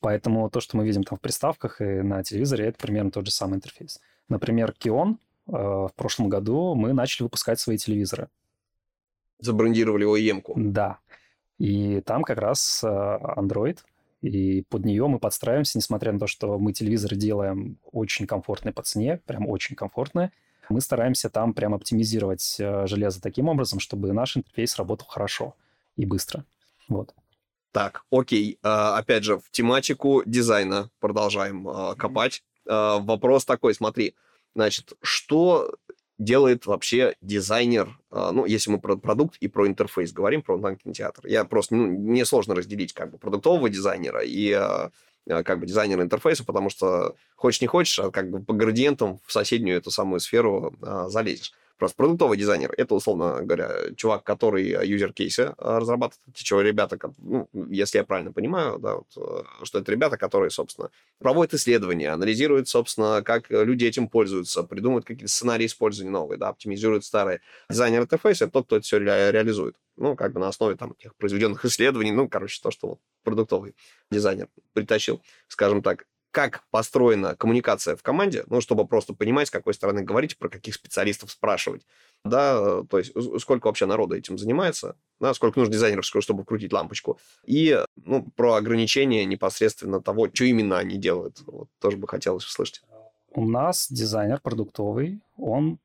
Поэтому 0.00 0.50
то, 0.50 0.60
что 0.60 0.76
мы 0.76 0.84
видим 0.84 1.04
там 1.04 1.18
в 1.18 1.20
приставках 1.20 1.80
и 1.80 2.02
на 2.02 2.22
телевизоре, 2.22 2.66
это 2.66 2.78
примерно 2.78 3.10
тот 3.10 3.26
же 3.26 3.32
самый 3.32 3.56
интерфейс. 3.56 4.00
Например, 4.28 4.74
Kion 4.78 5.18
в 5.46 5.92
прошлом 5.94 6.28
году 6.28 6.74
мы 6.74 6.92
начали 6.92 7.22
выпускать 7.22 7.60
свои 7.60 7.78
телевизоры. 7.78 8.28
Забрендировали 9.38 10.06
OEM-ку. 10.06 10.54
Да. 10.56 10.98
И 11.58 12.00
там 12.00 12.22
как 12.22 12.38
раз 12.38 12.82
э, 12.82 12.86
Android, 12.86 13.78
и 14.22 14.62
под 14.68 14.84
нее 14.84 15.06
мы 15.06 15.18
подстраиваемся, 15.18 15.78
несмотря 15.78 16.12
на 16.12 16.18
то, 16.18 16.26
что 16.26 16.58
мы 16.58 16.72
телевизоры 16.72 17.16
делаем 17.16 17.78
очень 17.92 18.26
комфортные 18.26 18.72
по 18.72 18.82
цене, 18.82 19.20
прям 19.26 19.48
очень 19.48 19.76
комфортные. 19.76 20.32
Мы 20.68 20.80
стараемся 20.80 21.30
там 21.30 21.54
прям 21.54 21.74
оптимизировать 21.74 22.56
э, 22.58 22.86
железо 22.86 23.22
таким 23.22 23.48
образом, 23.48 23.78
чтобы 23.78 24.12
наш 24.12 24.36
интерфейс 24.36 24.76
работал 24.76 25.06
хорошо 25.08 25.54
и 25.96 26.04
быстро. 26.04 26.44
Вот. 26.88 27.14
Так, 27.72 28.04
окей. 28.10 28.58
Опять 28.62 29.24
же, 29.24 29.38
в 29.38 29.50
тематику 29.50 30.22
дизайна 30.24 30.90
продолжаем 30.98 31.68
копать. 31.98 32.42
Вопрос 32.64 33.44
такой, 33.44 33.74
смотри. 33.74 34.14
Значит, 34.56 34.94
что 35.02 35.74
делает 36.18 36.64
вообще 36.64 37.14
дизайнер, 37.20 38.00
а, 38.10 38.32
ну, 38.32 38.46
если 38.46 38.70
мы 38.70 38.80
про 38.80 38.96
продукт 38.96 39.36
и 39.40 39.48
про 39.48 39.68
интерфейс 39.68 40.12
говорим, 40.12 40.40
про 40.40 40.54
онлайн-кинотеатр. 40.54 41.26
Я 41.26 41.44
просто, 41.44 41.74
ну, 41.74 41.86
мне 41.86 42.24
сложно 42.24 42.54
разделить 42.54 42.94
как 42.94 43.10
бы 43.10 43.18
продуктового 43.18 43.68
дизайнера 43.68 44.22
и 44.24 44.50
а, 44.52 44.92
а, 45.28 45.42
как 45.42 45.60
бы 45.60 45.66
дизайнера 45.66 46.02
интерфейса, 46.02 46.42
потому 46.42 46.70
что 46.70 47.16
хочешь 47.34 47.60
не 47.60 47.66
хочешь, 47.66 47.98
а 47.98 48.10
как 48.10 48.30
бы 48.30 48.42
по 48.42 48.54
градиентам 48.54 49.20
в 49.26 49.30
соседнюю 49.30 49.76
эту 49.76 49.90
самую 49.90 50.20
сферу 50.20 50.74
а, 50.80 51.10
залезешь. 51.10 51.52
Просто 51.78 51.96
продуктовый 51.96 52.38
дизайнер– 52.38 52.72
это, 52.76 52.94
условно 52.94 53.42
говоря, 53.42 53.94
чувак, 53.96 54.24
который 54.24 54.64
юзер-кейсы 54.86 55.54
а, 55.58 55.78
разрабатывает. 55.78 56.22
Чего 56.34 56.62
ребята, 56.62 56.98
ну, 57.18 57.48
если 57.52 57.98
я 57.98 58.04
правильно 58.04 58.32
понимаю, 58.32 58.78
да, 58.78 58.96
вот, 58.96 59.06
э, 59.16 59.64
что 59.64 59.78
это 59.78 59.92
ребята, 59.92 60.16
которые, 60.16 60.50
собственно, 60.50 60.90
проводят 61.18 61.52
исследования, 61.52 62.10
анализируют, 62.10 62.68
собственно, 62.68 63.22
как 63.22 63.50
люди 63.50 63.84
этим 63.84 64.08
пользуются, 64.08 64.62
придумывают 64.62 65.04
какие-то 65.04 65.30
сценарии 65.30 65.66
использования 65.66 66.12
новые, 66.12 66.38
да, 66.38 66.48
оптимизируют 66.48 67.04
старые. 67.04 67.42
Дизайнер 67.68 68.02
интерфейса– 68.02 68.44
это 68.46 68.54
тот, 68.54 68.66
кто 68.66 68.76
это 68.76 68.84
все 68.84 68.98
ре- 68.98 69.30
реализует. 69.30 69.76
Ну, 69.96 70.16
как 70.16 70.32
бы 70.32 70.40
на 70.40 70.48
основе 70.48 70.76
там 70.76 70.94
тех 70.98 71.14
произведенных 71.16 71.64
исследований, 71.66 72.12
ну, 72.12 72.26
короче, 72.26 72.58
то, 72.62 72.70
что 72.70 72.88
вот 72.88 73.00
продуктовый 73.22 73.74
дизайнер 74.10 74.48
притащил, 74.72 75.20
скажем 75.48 75.82
так 75.82 76.06
как 76.36 76.64
построена 76.70 77.34
коммуникация 77.34 77.96
в 77.96 78.02
команде, 78.02 78.44
ну, 78.48 78.60
чтобы 78.60 78.86
просто 78.86 79.14
понимать, 79.14 79.48
с 79.48 79.50
какой 79.50 79.72
стороны 79.72 80.02
говорить, 80.02 80.36
про 80.36 80.50
каких 80.50 80.74
специалистов 80.74 81.30
спрашивать. 81.30 81.86
Да, 82.26 82.82
то 82.82 82.98
есть 82.98 83.14
сколько 83.40 83.68
вообще 83.68 83.86
народа 83.86 84.16
этим 84.16 84.36
занимается, 84.36 84.96
да, 85.18 85.32
сколько 85.32 85.58
нужно 85.58 85.72
дизайнеров, 85.72 86.04
чтобы 86.04 86.42
вкрутить 86.42 86.74
лампочку. 86.74 87.18
И 87.46 87.82
ну, 88.04 88.30
про 88.36 88.56
ограничения 88.56 89.24
непосредственно 89.24 90.02
того, 90.02 90.28
что 90.30 90.44
именно 90.44 90.76
они 90.76 90.98
делают. 90.98 91.40
Вот, 91.46 91.70
тоже 91.80 91.96
бы 91.96 92.06
хотелось 92.06 92.44
услышать. 92.44 92.82
У 93.30 93.46
нас 93.46 93.86
дизайнер 93.88 94.38
продуктовый, 94.42 95.22
он 95.38 95.78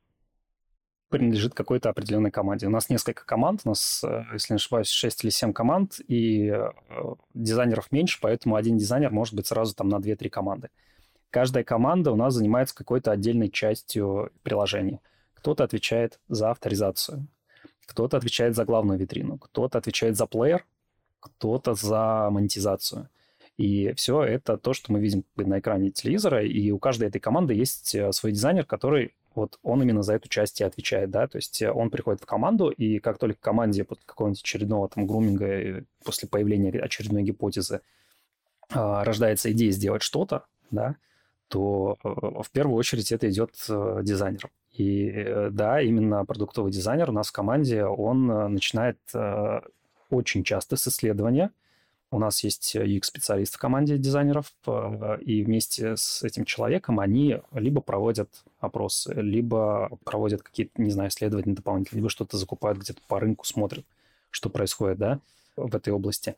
принадлежит 1.12 1.54
какой-то 1.54 1.90
определенной 1.90 2.32
команде. 2.32 2.66
У 2.66 2.72
нас 2.72 2.90
несколько 2.90 3.26
команд, 3.26 3.62
у 3.66 3.70
нас, 3.70 4.04
э, 4.04 4.24
если 4.34 4.54
не 4.54 4.56
ошибаюсь, 4.56 4.88
6 4.88 5.24
или 5.24 5.30
7 5.30 5.54
команд, 5.54 6.00
и 6.08 6.48
э, 6.48 6.72
дизайнеров 7.36 7.92
меньше, 7.92 8.18
поэтому 8.22 8.56
один 8.56 8.78
дизайнер 8.78 9.12
может 9.12 9.36
быть 9.36 9.46
сразу 9.46 9.76
там 9.76 9.90
на 9.90 9.98
2-3 9.98 10.30
команды. 10.30 10.70
Каждая 11.30 11.64
команда 11.64 12.12
у 12.12 12.16
нас 12.16 12.34
занимается 12.34 12.74
какой-то 12.74 13.12
отдельной 13.12 13.50
частью 13.50 14.32
приложения. 14.42 15.00
Кто-то 15.36 15.64
отвечает 15.64 16.20
за 16.28 16.50
авторизацию, 16.52 17.28
кто-то 17.86 18.18
отвечает 18.18 18.56
за 18.56 18.66
главную 18.66 18.98
витрину, 18.98 19.38
кто-то 19.38 19.78
отвечает 19.78 20.18
за 20.18 20.26
плеер, 20.26 20.66
кто-то 21.20 21.74
за 21.74 22.30
монетизацию. 22.32 23.10
И 23.58 23.94
все 23.94 24.24
это 24.24 24.58
то, 24.58 24.74
что 24.74 24.92
мы 24.92 25.00
видим 25.00 25.24
на 25.36 25.60
экране 25.60 25.92
телевизора, 25.92 26.44
и 26.44 26.72
у 26.72 26.80
каждой 26.80 27.10
этой 27.10 27.20
команды 27.20 27.54
есть 27.54 27.94
э, 27.94 28.12
свой 28.12 28.32
дизайнер, 28.32 28.66
который 28.66 29.14
вот 29.36 29.60
он 29.64 29.82
именно 29.82 30.04
за 30.04 30.16
эту 30.16 30.30
часть 30.30 30.62
и 30.62 30.64
отвечает, 30.64 31.10
да, 31.10 31.28
то 31.28 31.38
есть 31.38 31.62
э, 31.62 31.72
он 31.72 31.90
приходит 31.90 32.22
в 32.22 32.26
команду, 32.26 32.70
и 32.70 33.00
как 33.00 33.18
только 33.18 33.40
команде 33.40 33.84
после 33.84 34.04
какого-нибудь 34.06 34.42
очередного 34.42 34.90
там 34.90 35.08
груминга, 35.08 35.46
э, 35.46 35.84
после 36.04 36.28
появления 36.28 36.72
очередной 36.80 37.24
гипотезы 37.24 37.82
а, 38.74 39.04
рождается 39.04 39.52
идея 39.52 39.72
сделать 39.72 40.02
что-то, 40.02 40.46
да, 40.70 40.96
то 41.48 41.98
э, 42.04 42.10
в 42.10 42.50
первую 42.52 42.78
очередь 42.78 43.12
это 43.12 43.30
идет 43.30 43.56
дизайнером. 44.04 44.50
И 44.74 45.50
да, 45.52 45.82
именно 45.82 46.24
продуктовый 46.26 46.72
дизайнер 46.72 47.10
у 47.10 47.14
нас 47.14 47.28
в 47.28 47.34
команде, 47.34 47.84
он 47.84 48.28
начинает 48.54 49.00
очень 50.10 50.46
часто 50.46 50.78
с 50.78 50.88
исследования, 50.88 51.52
у 52.10 52.20
нас 52.20 52.42
есть 52.46 52.74
UX-специалист 52.74 53.56
в 53.56 53.58
команде 53.58 53.98
дизайнеров, 53.98 54.54
и 55.20 55.44
вместе 55.44 55.98
с 55.98 56.24
этим 56.24 56.46
человеком 56.46 57.02
они 57.02 57.42
либо 57.52 57.82
проводят 57.82 58.46
опросы, 58.62 59.14
либо 59.14 59.90
проводят 60.06 60.44
какие-то, 60.44 60.82
не 60.82 60.92
знаю, 60.92 61.10
исследования 61.10 61.54
дополнительные, 61.54 62.02
либо 62.02 62.10
что-то 62.10 62.38
закупают 62.38 62.80
где-то 62.80 63.02
по 63.08 63.20
рынку, 63.20 63.46
смотрят, 63.46 63.86
что 64.30 64.50
происходит, 64.50 64.98
да, 64.98 65.20
в 65.56 65.76
этой 65.76 65.92
области. 65.92 66.36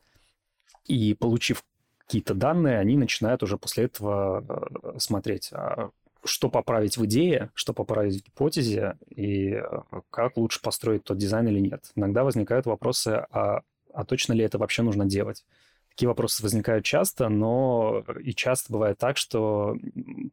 И 0.86 1.14
получив 1.14 1.64
какие-то 1.98 2.34
данные, 2.34 2.78
они 2.78 2.96
начинают 2.96 3.42
уже 3.42 3.56
после 3.56 3.84
этого 3.84 4.44
э, 4.48 4.98
смотреть, 4.98 5.50
а 5.52 5.90
что 6.24 6.48
поправить 6.48 6.96
в 6.96 7.04
идее, 7.04 7.50
что 7.54 7.72
поправить 7.72 8.20
в 8.20 8.26
гипотезе, 8.26 8.96
и 9.14 9.50
э, 9.50 9.62
как 10.10 10.36
лучше 10.36 10.60
построить 10.60 11.04
тот 11.04 11.18
дизайн 11.18 11.48
или 11.48 11.60
нет. 11.60 11.90
Иногда 11.94 12.24
возникают 12.24 12.66
вопросы, 12.66 13.26
а, 13.30 13.62
а 13.92 14.04
точно 14.04 14.32
ли 14.32 14.44
это 14.44 14.58
вообще 14.58 14.82
нужно 14.82 15.04
делать? 15.04 15.44
Такие 15.90 16.08
вопросы 16.08 16.42
возникают 16.42 16.84
часто, 16.84 17.28
но 17.28 18.04
и 18.20 18.34
часто 18.34 18.72
бывает 18.72 18.98
так, 18.98 19.16
что 19.16 19.76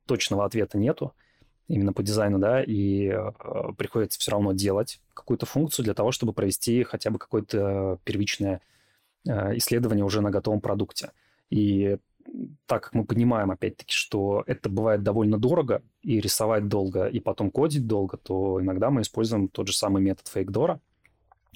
точного 0.06 0.46
ответа 0.46 0.78
нету 0.78 1.14
именно 1.72 1.94
по 1.94 2.04
дизайну, 2.04 2.38
да, 2.38 2.62
и 2.62 3.08
э, 3.08 3.32
приходится 3.78 4.20
все 4.20 4.32
равно 4.32 4.52
делать 4.52 5.00
какую-то 5.14 5.46
функцию 5.46 5.86
для 5.86 5.94
того, 5.94 6.12
чтобы 6.12 6.34
провести 6.34 6.84
хотя 6.84 7.10
бы 7.10 7.18
какое-то 7.18 7.98
первичное 8.04 8.62
э, 9.26 9.58
исследование 9.58 10.04
уже 10.04 10.22
на 10.22 10.32
готовом 10.32 10.60
продукте. 10.60 11.12
И 11.50 11.98
так 12.66 12.84
как 12.84 12.94
мы 12.94 13.06
понимаем, 13.06 13.52
опять-таки, 13.52 13.94
что 13.94 14.44
это 14.48 14.70
бывает 14.70 15.02
довольно 15.02 15.38
дорого, 15.38 15.82
и 16.02 16.20
рисовать 16.20 16.68
долго, 16.68 17.08
и 17.08 17.20
потом 17.20 17.50
кодить 17.50 17.88
долго, 17.88 18.18
то 18.18 18.62
иногда 18.62 18.90
мы 18.90 19.02
используем 19.02 19.48
тот 19.48 19.68
же 19.68 19.74
самый 19.74 20.02
метод 20.02 20.28
фейкдора, 20.28 20.80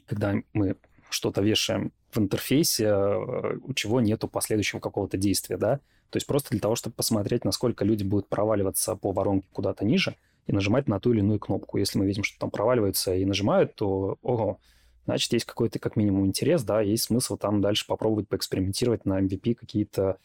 когда 0.06 0.36
мы 0.54 0.78
что-то 1.10 1.41
вешаем 1.41 1.91
в 2.12 2.19
интерфейсе, 2.19 2.86
э, 2.86 3.58
у 3.63 3.73
чего 3.73 3.99
нету 3.99 4.30
последующего 4.30 4.80
какого-то 4.80 5.17
действия, 5.17 5.58
да, 5.58 5.82
то 6.10 6.18
есть 6.18 6.28
просто 6.28 6.52
для 6.52 6.60
того, 6.60 6.76
чтобы 6.76 6.96
посмотреть, 6.96 7.46
насколько 7.46 7.84
люди 7.84 8.04
будут 8.04 8.28
проваливаться 8.28 8.96
по 8.96 9.12
воронке 9.12 9.48
куда-то 9.52 9.86
ниже 9.86 10.15
и 10.48 10.54
нажимать 10.54 10.88
на 10.88 11.00
ту 11.00 11.12
или 11.12 11.20
иную 11.20 11.39
кнопку. 11.39 11.78
Если 11.78 11.98
мы 11.98 12.06
видим, 12.06 12.24
что 12.24 12.39
там 12.39 12.52
проваливается 12.52 13.15
и 13.15 13.26
нажимают, 13.26 13.76
то, 13.76 14.18
ого, 14.22 14.60
значит, 15.06 15.34
есть 15.34 15.46
какой-то 15.46 15.80
как 15.80 15.96
минимум 15.96 16.26
интерес, 16.26 16.63
да, 16.63 16.82
есть 16.82 17.06
смысл 17.06 17.38
там 17.38 17.62
дальше 17.62 17.86
попробовать 17.88 18.28
поэкспериментировать 18.28 19.06
на 19.06 19.20
MVP 19.22 19.56
какие-то 19.56 20.18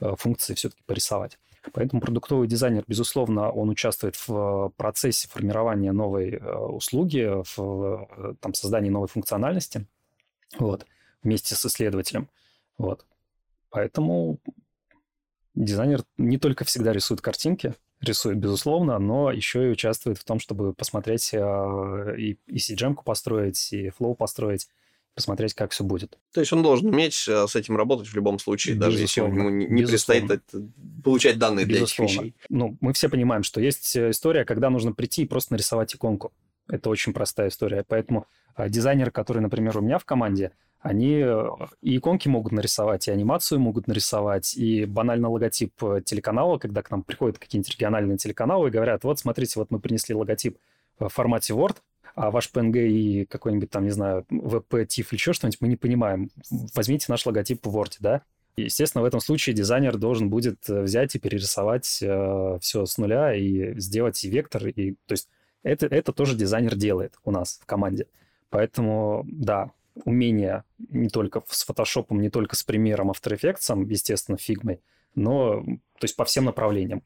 э, 0.00 0.14
функции 0.16 0.54
все-таки 0.54 0.82
порисовать. 0.86 1.38
Поэтому 1.72 2.00
продуктовый 2.00 2.48
дизайнер, 2.48 2.84
безусловно, 2.86 3.50
он 3.50 3.68
участвует 3.68 4.16
в 4.26 4.72
процессе 4.76 5.28
формирования 5.28 5.92
новой 5.92 6.34
э, 6.34 6.56
услуги, 6.56 7.28
в 7.56 8.06
э, 8.16 8.34
там, 8.40 8.54
создании 8.54 8.90
новой 8.90 9.08
функциональности, 9.08 9.86
вот, 10.58 10.86
вместе 11.22 11.54
с 11.54 11.66
исследователем. 11.66 12.28
Вот. 12.78 13.04
Поэтому 13.70 14.38
дизайнер 15.64 16.02
не 16.16 16.38
только 16.38 16.64
всегда 16.64 16.92
рисует 16.92 17.20
картинки, 17.20 17.74
рисует, 18.00 18.38
безусловно, 18.38 18.98
но 18.98 19.32
еще 19.32 19.66
и 19.66 19.70
участвует 19.70 20.18
в 20.18 20.24
том, 20.24 20.38
чтобы 20.38 20.72
посмотреть 20.72 21.30
э, 21.32 22.14
и, 22.16 22.38
и 22.46 22.56
cgm 22.56 22.96
построить, 23.04 23.72
и 23.72 23.90
флоу 23.90 24.14
построить, 24.14 24.68
посмотреть, 25.14 25.54
как 25.54 25.72
все 25.72 25.82
будет. 25.82 26.16
То 26.32 26.40
есть 26.40 26.52
он 26.52 26.62
должен 26.62 26.88
уметь 26.88 27.26
э, 27.28 27.46
с 27.48 27.56
этим 27.56 27.76
работать 27.76 28.06
в 28.06 28.14
любом 28.14 28.38
случае, 28.38 28.76
Безусловно. 28.76 28.92
даже 28.92 29.02
если 29.02 29.20
ему 29.20 29.50
не, 29.50 29.66
не 29.66 29.82
предстоит 29.84 30.30
это, 30.30 30.68
получать 31.02 31.38
данные 31.38 31.66
Безусловно. 31.66 32.12
для 32.12 32.22
этих 32.22 32.24
вещей. 32.24 32.34
Ну, 32.48 32.76
мы 32.80 32.92
все 32.92 33.08
понимаем, 33.08 33.42
что 33.42 33.60
есть 33.60 33.96
э, 33.96 34.10
история, 34.10 34.44
когда 34.44 34.70
нужно 34.70 34.92
прийти 34.92 35.22
и 35.22 35.26
просто 35.26 35.54
нарисовать 35.54 35.92
иконку. 35.94 36.32
Это 36.68 36.90
очень 36.90 37.12
простая 37.12 37.48
история. 37.48 37.84
Поэтому 37.86 38.26
дизайнер, 38.58 39.10
который, 39.10 39.40
например, 39.40 39.78
у 39.78 39.80
меня 39.80 39.98
в 39.98 40.04
команде, 40.04 40.52
они 40.80 41.20
э, 41.24 41.46
и 41.82 41.96
иконки 41.96 42.28
могут 42.28 42.52
нарисовать, 42.52 43.08
и 43.08 43.10
анимацию 43.10 43.58
могут 43.58 43.88
нарисовать, 43.88 44.56
и 44.56 44.84
банально 44.84 45.28
логотип 45.28 45.72
э, 45.82 46.02
телеканала, 46.04 46.58
когда 46.58 46.82
к 46.82 46.90
нам 46.90 47.02
приходят 47.02 47.38
какие-нибудь 47.38 47.72
региональные 47.72 48.16
телеканалы 48.16 48.68
и 48.68 48.70
говорят, 48.70 49.02
вот 49.02 49.18
смотрите, 49.18 49.58
вот 49.58 49.70
мы 49.70 49.80
принесли 49.80 50.14
логотип 50.14 50.56
в 51.00 51.08
формате 51.08 51.52
Word, 51.52 51.78
а 52.14 52.30
ваш 52.30 52.50
PNG 52.52 52.88
и 52.88 53.24
какой-нибудь 53.24 53.70
там, 53.70 53.84
не 53.84 53.90
знаю, 53.90 54.24
WP, 54.30 54.86
TIFF 54.86 55.06
или 55.10 55.14
еще 55.14 55.32
что-нибудь 55.32 55.60
мы 55.60 55.68
не 55.68 55.76
понимаем. 55.76 56.30
Возьмите 56.74 57.06
наш 57.08 57.26
логотип 57.26 57.66
в 57.66 57.76
Word, 57.76 57.96
да? 57.98 58.22
естественно, 58.56 59.02
в 59.02 59.06
этом 59.06 59.20
случае 59.20 59.54
дизайнер 59.54 59.96
должен 59.96 60.30
будет 60.30 60.68
э, 60.68 60.82
взять 60.82 61.14
и 61.14 61.18
перерисовать 61.18 61.98
э, 62.02 62.58
все 62.60 62.86
с 62.86 62.98
нуля 62.98 63.34
и 63.34 63.78
сделать 63.78 64.22
и 64.24 64.30
вектор. 64.30 64.66
И, 64.66 64.94
то 65.06 65.12
есть 65.12 65.28
это, 65.62 65.86
это 65.86 66.12
тоже 66.12 66.36
дизайнер 66.36 66.74
делает 66.76 67.14
у 67.24 67.30
нас 67.30 67.60
в 67.62 67.66
команде. 67.66 68.06
Поэтому, 68.50 69.24
да, 69.26 69.72
умение 70.04 70.64
не 70.78 71.08
только 71.08 71.42
с 71.48 71.64
фотошопом, 71.64 72.20
не 72.20 72.30
только 72.30 72.56
с 72.56 72.62
примером 72.62 73.10
After 73.10 73.36
Effects, 73.36 73.86
естественно, 73.90 74.38
фигмой, 74.38 74.80
но 75.14 75.62
то 75.62 76.04
есть 76.04 76.16
по 76.16 76.24
всем 76.24 76.44
направлениям. 76.44 77.02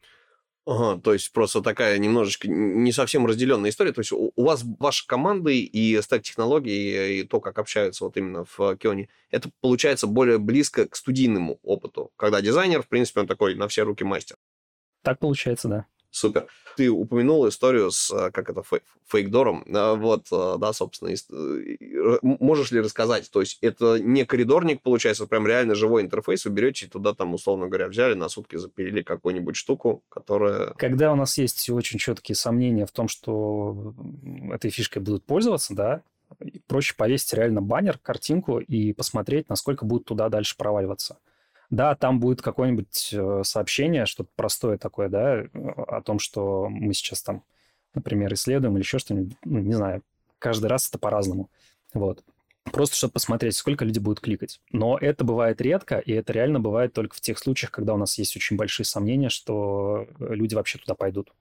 Ага, 0.65 1.01
то 1.01 1.12
есть 1.12 1.33
просто 1.33 1.61
такая 1.61 1.99
немножечко 1.99 2.49
не 2.49 2.93
совсем 2.93 3.27
разделенная 3.27 3.71
история. 3.71 3.93
То 3.93 4.01
есть 4.01 4.12
у, 4.12 4.31
вас 4.37 4.62
ваши 4.79 5.05
команды 5.09 5.59
и 5.61 6.01
стек 6.03 6.23
технологий, 6.23 7.21
и 7.21 7.25
то, 7.25 7.41
как 7.41 7.59
общаются 7.59 8.05
вот 8.05 8.17
именно 8.17 8.45
в 8.45 8.77
Кионе, 8.77 9.09
это 9.31 9.51
получается 9.61 10.07
более 10.07 10.38
близко 10.38 10.87
к 10.87 10.95
студийному 10.95 11.59
опыту, 11.65 12.12
когда 12.15 12.41
дизайнер, 12.41 12.83
в 12.83 12.88
принципе, 12.88 13.21
он 13.21 13.27
такой 13.27 13.57
на 13.57 13.67
все 13.67 13.83
руки 13.83 14.05
мастер. 14.05 14.37
Так 15.03 15.19
получается, 15.19 15.67
да. 15.67 15.87
Супер. 16.12 16.46
Ты 16.77 16.90
упомянул 16.90 17.48
историю 17.48 17.90
с, 17.90 18.11
э, 18.12 18.31
как 18.31 18.51
это, 18.51 18.62
фейкдором. 19.07 19.64
А, 19.75 19.94
вот, 19.94 20.27
э, 20.31 20.57
да, 20.59 20.72
собственно, 20.75 21.11
э, 21.11 22.18
можешь 22.22 22.70
ли 22.70 22.81
рассказать? 22.81 23.31
То 23.31 23.40
есть 23.40 23.59
это 23.62 23.98
не 23.98 24.27
коридорник, 24.27 24.83
получается, 24.83 25.27
прям 25.27 25.46
реально 25.46 25.75
живой 25.75 26.03
интерфейс. 26.03 26.44
Вы 26.44 26.51
берете 26.53 26.87
туда, 26.87 27.14
там, 27.14 27.33
условно 27.33 27.66
говоря, 27.66 27.88
взяли, 27.88 28.12
на 28.12 28.29
сутки 28.29 28.57
запилили 28.57 29.03
какую-нибудь 29.03 29.57
штуку, 29.57 30.03
которая... 30.11 30.75
Когда 30.75 31.12
у 31.12 31.16
нас 31.16 31.38
есть 31.38 31.70
очень 31.70 31.98
четкие 31.98 32.37
сомнения 32.37 32.85
в 32.85 32.92
том, 32.92 33.09
что 33.09 33.94
этой 34.53 34.70
фишкой 34.70 35.01
будут 35.01 35.25
пользоваться, 35.25 35.75
да, 35.75 36.03
проще 36.66 36.94
повесить 36.94 37.33
реально 37.33 37.62
баннер, 37.62 37.98
картинку 37.98 38.59
и 38.59 38.92
посмотреть, 38.92 39.48
насколько 39.48 39.87
будут 39.87 40.07
туда 40.07 40.29
дальше 40.29 40.57
проваливаться. 40.59 41.18
Да, 41.72 41.94
там 41.94 42.20
будет 42.20 42.42
какое-нибудь 42.42 43.14
э, 43.14 43.40
сообщение, 43.44 44.04
что-то 44.04 44.28
простое 44.37 44.76
такое, 44.76 45.08
да, 45.08 45.46
о 45.54 46.02
том, 46.02 46.18
что 46.18 46.68
мы 46.68 46.92
сейчас 46.92 47.22
там, 47.22 47.44
например, 47.94 48.35
исследуем 48.35 48.74
или 48.74 48.82
еще 48.82 48.98
что-нибудь, 48.98 49.38
ну, 49.46 49.58
не 49.61 49.72
знаю, 49.72 50.02
каждый 50.38 50.66
раз 50.66 50.90
это 50.90 50.98
по-разному. 50.98 51.48
Вот. 51.94 52.22
Просто 52.64 52.94
чтобы 52.94 53.14
посмотреть, 53.14 53.56
сколько 53.56 53.87
люди 53.87 53.98
будут 53.98 54.20
кликать. 54.20 54.61
Но 54.70 54.98
это 54.98 55.24
бывает 55.24 55.62
редко, 55.62 55.98
и 55.98 56.12
это 56.12 56.35
реально 56.35 56.61
бывает 56.61 56.92
только 56.92 57.16
в 57.16 57.22
тех 57.22 57.38
случаях, 57.38 57.70
когда 57.70 57.94
у 57.94 57.96
нас 57.96 58.18
есть 58.18 58.37
очень 58.37 58.58
большие 58.58 58.85
сомнения, 58.85 59.30
что 59.30 60.06
люди 60.18 60.54
вообще 60.54 60.78
туда 60.78 60.94
пойдут. 60.94 61.32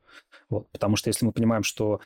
Вот. 0.49 0.69
Потому 0.69 0.95
что 0.95 1.09
если 1.09 1.25
мы 1.25 1.33
понимаем, 1.33 1.63
что 1.63 1.99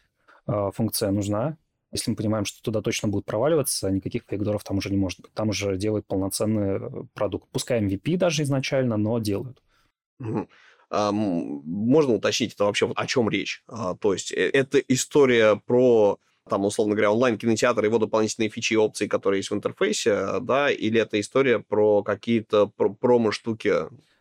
э, 0.48 0.72
функция 0.74 1.12
нужна, 1.12 1.58
если 1.96 2.12
мы 2.12 2.18
понимаем, 2.18 2.46
что 2.46 2.62
туда 2.62 2.82
точно 2.82 3.08
будут 3.08 3.26
проваливаться, 3.26 3.90
никаких 3.90 4.24
фейкдоров 4.28 4.64
там 4.64 4.78
уже 4.78 4.90
не 4.90 4.98
может 4.98 5.22
быть. 5.22 5.34
Там 5.34 5.50
уже 5.50 5.78
делают 5.78 6.06
полноценный 6.06 6.78
э, 6.78 6.90
продукт. 7.14 7.48
Пускай 7.52 7.82
MVP 7.82 8.18
даже 8.18 8.44
изначально, 8.44 8.98
но 8.98 9.20
делают. 9.20 9.62
Угу. 10.20 10.48
Можно 10.92 12.14
уточнить, 12.14 12.54
это 12.54 12.66
вообще 12.66 12.92
о 12.96 13.08
чем 13.08 13.30
речь? 13.30 13.64
А, 13.68 13.96
то 13.96 14.14
есть 14.14 14.32
э, 14.32 14.50
это 14.50 14.80
история 14.80 15.56
про 15.66 16.20
там, 16.48 16.64
условно 16.64 16.94
говоря, 16.94 17.12
онлайн-кинотеатр, 17.12 17.86
его 17.86 17.98
дополнительные 17.98 18.50
фичи 18.50 18.74
и 18.74 18.78
опции, 18.78 19.08
которые 19.08 19.40
есть 19.40 19.50
в 19.50 19.56
интерфейсе, 19.56 20.40
да, 20.42 20.70
или 20.70 21.02
это 21.02 21.20
история 21.20 21.58
про 21.60 22.04
какие-то 22.04 22.68
промо-штуки? 22.68 23.74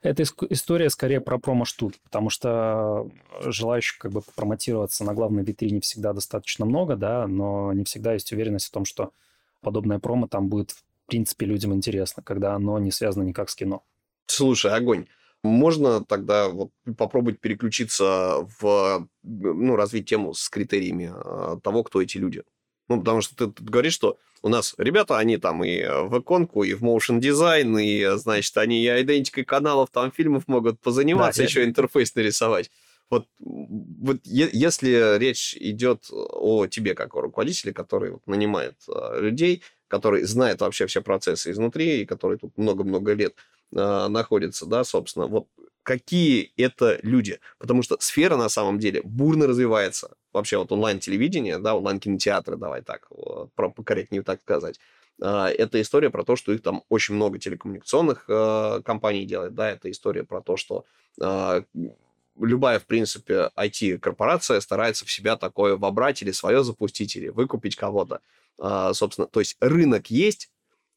Это 0.04 0.22
история 0.22 0.90
скорее 0.90 1.22
про 1.22 1.38
промо-штуки, 1.38 1.98
потому 2.04 2.28
что 2.28 3.08
желающих 3.40 3.96
как 3.96 4.12
бы 4.12 4.20
промотироваться 4.36 5.02
на 5.02 5.14
главной 5.14 5.44
витрине 5.44 5.80
всегда 5.80 6.12
достаточно 6.12 6.66
много, 6.66 6.94
да, 6.94 7.26
но 7.26 7.72
не 7.72 7.84
всегда 7.84 8.12
есть 8.12 8.30
уверенность 8.30 8.66
в 8.66 8.70
том, 8.70 8.84
что 8.84 9.12
подобное 9.62 9.98
промо 9.98 10.28
там 10.28 10.48
будет 10.50 10.72
в 10.72 10.84
принципе 11.06 11.46
людям 11.46 11.72
интересно, 11.72 12.22
когда 12.22 12.52
оно 12.52 12.78
не 12.78 12.90
связано 12.90 13.22
никак 13.22 13.48
с 13.48 13.54
кино. 13.54 13.82
Слушай, 14.26 14.72
огонь. 14.72 15.06
Можно 15.42 16.04
тогда 16.04 16.50
вот 16.50 16.70
попробовать 16.98 17.40
переключиться 17.40 18.46
в, 18.60 19.08
ну, 19.22 19.74
развить 19.74 20.06
тему 20.06 20.34
с 20.34 20.50
критериями 20.50 21.12
а, 21.14 21.58
того, 21.62 21.82
кто 21.82 22.02
эти 22.02 22.18
люди. 22.18 22.42
Ну, 22.88 22.98
потому 22.98 23.20
что 23.20 23.34
ты, 23.36 23.52
ты 23.52 23.64
говоришь, 23.64 23.94
что 23.94 24.18
у 24.42 24.48
нас 24.48 24.74
ребята, 24.76 25.16
они 25.18 25.38
там 25.38 25.64
и 25.64 25.82
в 25.82 26.18
иконку, 26.18 26.64
и 26.64 26.74
в 26.74 26.82
motion 26.82 27.18
дизайн, 27.18 27.78
и, 27.78 28.04
значит, 28.16 28.56
они 28.58 28.84
и 28.84 28.88
идентикой 29.02 29.44
каналов, 29.44 29.90
там, 29.90 30.12
фильмов 30.12 30.48
могут 30.48 30.80
позаниматься, 30.80 31.40
да, 31.40 31.44
еще 31.44 31.60
я... 31.60 31.66
интерфейс 31.66 32.14
нарисовать. 32.14 32.70
Вот, 33.10 33.26
вот 33.38 34.18
если 34.24 35.18
речь 35.18 35.54
идет 35.58 36.06
о 36.10 36.66
тебе 36.66 36.94
как 36.94 37.14
о 37.14 37.20
руководителе, 37.20 37.72
который 37.72 38.12
вот, 38.12 38.26
нанимает 38.26 38.76
а, 38.88 39.18
людей, 39.18 39.62
который 39.88 40.24
знает 40.24 40.60
вообще 40.60 40.86
все 40.86 41.02
процессы 41.02 41.50
изнутри, 41.50 42.00
и 42.00 42.06
который 42.06 42.38
тут 42.38 42.56
много-много 42.56 43.12
лет 43.12 43.34
э, 43.72 44.08
находится, 44.08 44.66
да, 44.66 44.82
собственно, 44.84 45.26
вот 45.26 45.46
какие 45.84 46.52
это 46.56 46.98
люди. 47.02 47.38
Потому 47.58 47.82
что 47.82 47.96
сфера 48.00 48.36
на 48.36 48.48
самом 48.48 48.80
деле 48.80 49.02
бурно 49.04 49.46
развивается. 49.46 50.16
Вообще 50.32 50.58
вот 50.58 50.72
онлайн-телевидение, 50.72 51.58
да, 51.58 51.76
онлайн-кинотеатры, 51.76 52.56
давай 52.56 52.82
так, 52.82 53.08
про, 53.54 53.70
покорректнее 53.70 54.22
так 54.22 54.40
сказать. 54.40 54.80
Э, 55.22 55.46
это 55.56 55.80
история 55.80 56.10
про 56.10 56.24
то, 56.24 56.34
что 56.34 56.52
их 56.52 56.62
там 56.62 56.82
очень 56.88 57.14
много 57.14 57.38
телекоммуникационных 57.38 58.24
э, 58.28 58.80
компаний 58.84 59.26
делает, 59.26 59.54
да, 59.54 59.70
это 59.70 59.90
история 59.90 60.24
про 60.24 60.40
то, 60.40 60.56
что 60.56 60.84
э, 61.20 61.62
любая, 62.40 62.78
в 62.78 62.86
принципе, 62.86 63.50
IT-корпорация 63.56 64.60
старается 64.60 65.04
в 65.04 65.12
себя 65.12 65.36
такое 65.36 65.76
вобрать 65.76 66.22
или 66.22 66.32
свое 66.32 66.64
запустить, 66.64 67.14
или 67.16 67.28
выкупить 67.28 67.76
кого-то. 67.76 68.20
А, 68.58 68.92
собственно, 68.94 69.26
то 69.26 69.40
есть 69.40 69.56
рынок 69.60 70.10
есть, 70.10 70.50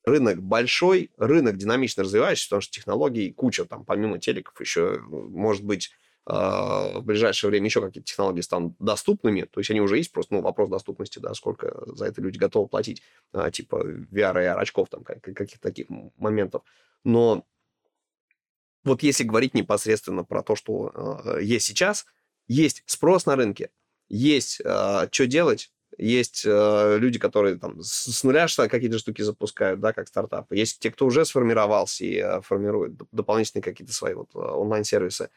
рынок 0.08 0.42
большой, 0.42 1.12
рынок 1.18 1.58
динамично 1.58 2.04
развивающийся, 2.04 2.48
потому 2.48 2.62
что 2.62 2.74
технологий 2.74 3.32
куча, 3.32 3.66
там, 3.66 3.84
помимо 3.84 4.20
телеков 4.20 4.60
еще, 4.60 5.00
может 5.02 5.64
быть, 5.64 5.92
а, 6.26 7.00
в 7.00 7.04
ближайшее 7.04 7.50
время 7.50 7.66
еще 7.66 7.82
какие-то 7.82 8.08
технологии 8.08 8.42
станут 8.42 8.76
доступными, 8.80 9.42
то 9.42 9.60
есть 9.60 9.70
они 9.70 9.82
уже 9.82 9.98
есть, 9.98 10.12
просто 10.12 10.34
ну, 10.34 10.42
вопрос 10.42 10.70
доступности, 10.70 11.20
да, 11.20 11.34
сколько 11.34 11.74
за 11.94 12.06
это 12.06 12.22
люди 12.22 12.38
готовы 12.38 12.68
платить, 12.70 13.02
а, 13.34 13.52
типа 13.52 13.84
VR 14.12 14.44
и 14.44 14.48
очков, 14.48 14.88
там, 14.90 15.04
каких-то 15.04 15.60
таких 15.60 15.88
моментов. 16.18 16.64
Но 17.04 17.46
вот 18.86 19.04
если 19.04 19.26
говорить 19.26 19.54
непосредственно 19.54 20.24
про 20.24 20.42
то, 20.42 20.56
что 20.56 21.22
э, 21.26 21.44
есть 21.44 21.66
сейчас, 21.66 22.06
есть 22.48 22.84
спрос 22.86 23.26
на 23.26 23.36
рынке, 23.36 23.72
есть 24.08 24.56
что 24.56 25.28
делать, 25.28 25.72
есть 25.98 26.44
э, 26.46 26.98
люди, 27.00 27.20
которые 27.20 27.58
там 27.58 27.82
с, 27.82 28.12
с 28.12 28.24
нуля 28.24 28.48
какие-то 28.48 29.00
штуки 29.00 29.22
запускают, 29.22 29.80
да, 29.80 29.94
как 29.94 30.08
стартапы. 30.08 30.56
Есть 30.56 30.80
те, 30.80 30.92
кто 30.92 31.06
уже 31.06 31.26
сформировался 31.26 32.06
и 32.06 32.18
э, 32.18 32.42
формирует 32.42 32.94
дополнительные 33.12 33.64
какие-то 33.64 33.94
свои 33.94 34.14
вот 34.14 34.30
э, 34.36 34.40
онлайн-сервисы. 34.40 35.30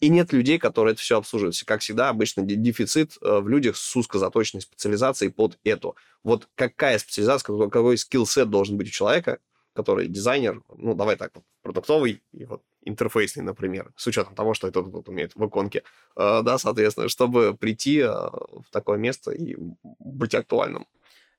И 0.00 0.08
нет 0.08 0.32
людей, 0.32 0.58
которые 0.58 0.92
это 0.92 1.00
все 1.00 1.16
обслуживают. 1.16 1.62
Как 1.64 1.80
всегда, 1.80 2.08
обычно 2.08 2.42
дефицит 2.42 3.16
э, 3.22 3.38
в 3.40 3.48
людях 3.48 3.76
с 3.76 3.96
узкозаточенной 3.96 4.60
специализацией 4.60 5.30
под 5.32 5.58
эту. 5.64 5.96
Вот 6.24 6.48
какая 6.56 6.98
специализация, 6.98 7.68
какой 7.68 7.96
скилл-сет 7.96 8.50
должен 8.50 8.76
быть 8.76 8.88
у 8.88 8.90
человека, 8.90 9.38
который 9.74 10.08
дизайнер, 10.08 10.62
ну, 10.76 10.94
давай 10.94 11.16
так, 11.16 11.30
вот, 11.34 11.44
продуктовый 11.62 12.22
и 12.32 12.44
вот 12.44 12.62
интерфейсный, 12.84 13.44
например, 13.44 13.92
с 13.96 14.06
учетом 14.06 14.34
того, 14.34 14.54
что 14.54 14.68
это 14.68 14.82
тут 14.82 15.08
умеет 15.08 15.34
в 15.34 15.46
иконке, 15.46 15.82
э, 16.16 16.42
да, 16.42 16.58
соответственно, 16.58 17.08
чтобы 17.08 17.56
прийти 17.56 18.00
э, 18.00 18.08
в 18.08 18.64
такое 18.70 18.98
место 18.98 19.30
и 19.30 19.56
быть 19.98 20.34
актуальным. 20.34 20.86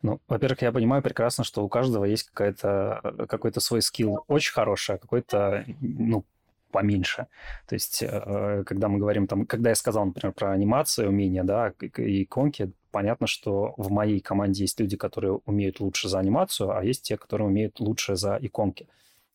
Ну, 0.02 0.20
во-первых, 0.28 0.62
я 0.62 0.72
понимаю 0.72 1.02
прекрасно, 1.02 1.44
что 1.44 1.64
у 1.64 1.70
каждого 1.70 2.06
есть 2.06 2.30
какая-то, 2.30 3.28
какой-то 3.30 3.62
свой 3.62 3.82
скилл 3.82 4.26
очень 4.28 4.52
хороший, 4.52 4.96
а 4.96 4.98
какой-то, 4.98 5.66
ну, 5.80 6.26
поменьше. 6.72 7.28
То 7.68 7.76
есть, 7.76 8.04
э, 8.04 8.64
когда 8.66 8.90
мы 8.90 9.00
говорим 9.00 9.28
там, 9.28 9.46
когда 9.46 9.70
я 9.70 9.76
сказал, 9.76 10.06
например, 10.06 10.34
про 10.34 10.52
анимацию, 10.52 11.10
умения, 11.10 11.44
да, 11.44 11.74
и 11.80 12.24
иконки, 12.24 12.72
понятно, 12.94 13.28
что 13.28 13.74
в 13.76 13.92
моей 13.92 14.20
команде 14.20 14.64
есть 14.64 14.80
люди, 14.80 14.96
которые 14.96 15.42
умеют 15.46 15.80
лучше 15.80 16.08
за 16.08 16.20
анимацию, 16.20 16.78
а 16.78 16.84
есть 16.84 17.04
те, 17.04 17.18
которые 17.18 17.48
умеют 17.48 17.80
лучше 17.80 18.16
за 18.16 18.38
иконки. 18.40 18.88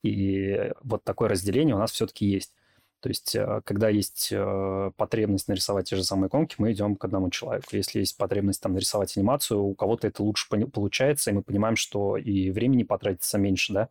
И 0.02 0.72
вот 0.82 1.02
такое 1.04 1.28
разделение 1.28 1.74
у 1.74 1.78
нас 1.78 1.90
все-таки 1.90 2.24
есть. 2.24 2.52
То 3.00 3.08
есть, 3.08 3.34
э, 3.34 3.60
когда 3.64 3.88
есть 3.88 4.28
э, 4.32 4.90
потребность 4.96 5.48
нарисовать 5.48 5.88
те 5.88 5.96
же 5.96 6.04
самые 6.04 6.28
иконки, 6.28 6.54
мы 6.58 6.72
идем 6.72 6.96
к 6.96 7.04
одному 7.04 7.30
человеку. 7.30 7.66
Если 7.72 8.00
есть 8.00 8.16
потребность 8.16 8.62
там 8.62 8.72
нарисовать 8.74 9.16
анимацию, 9.16 9.60
у 9.60 9.74
кого-то 9.74 10.06
это 10.06 10.22
лучше 10.22 10.48
получается, 10.48 11.30
и 11.30 11.34
мы 11.34 11.42
понимаем, 11.42 11.76
что 11.76 12.16
и 12.16 12.50
времени 12.50 12.84
потратится 12.84 13.38
меньше, 13.38 13.72
да, 13.72 13.88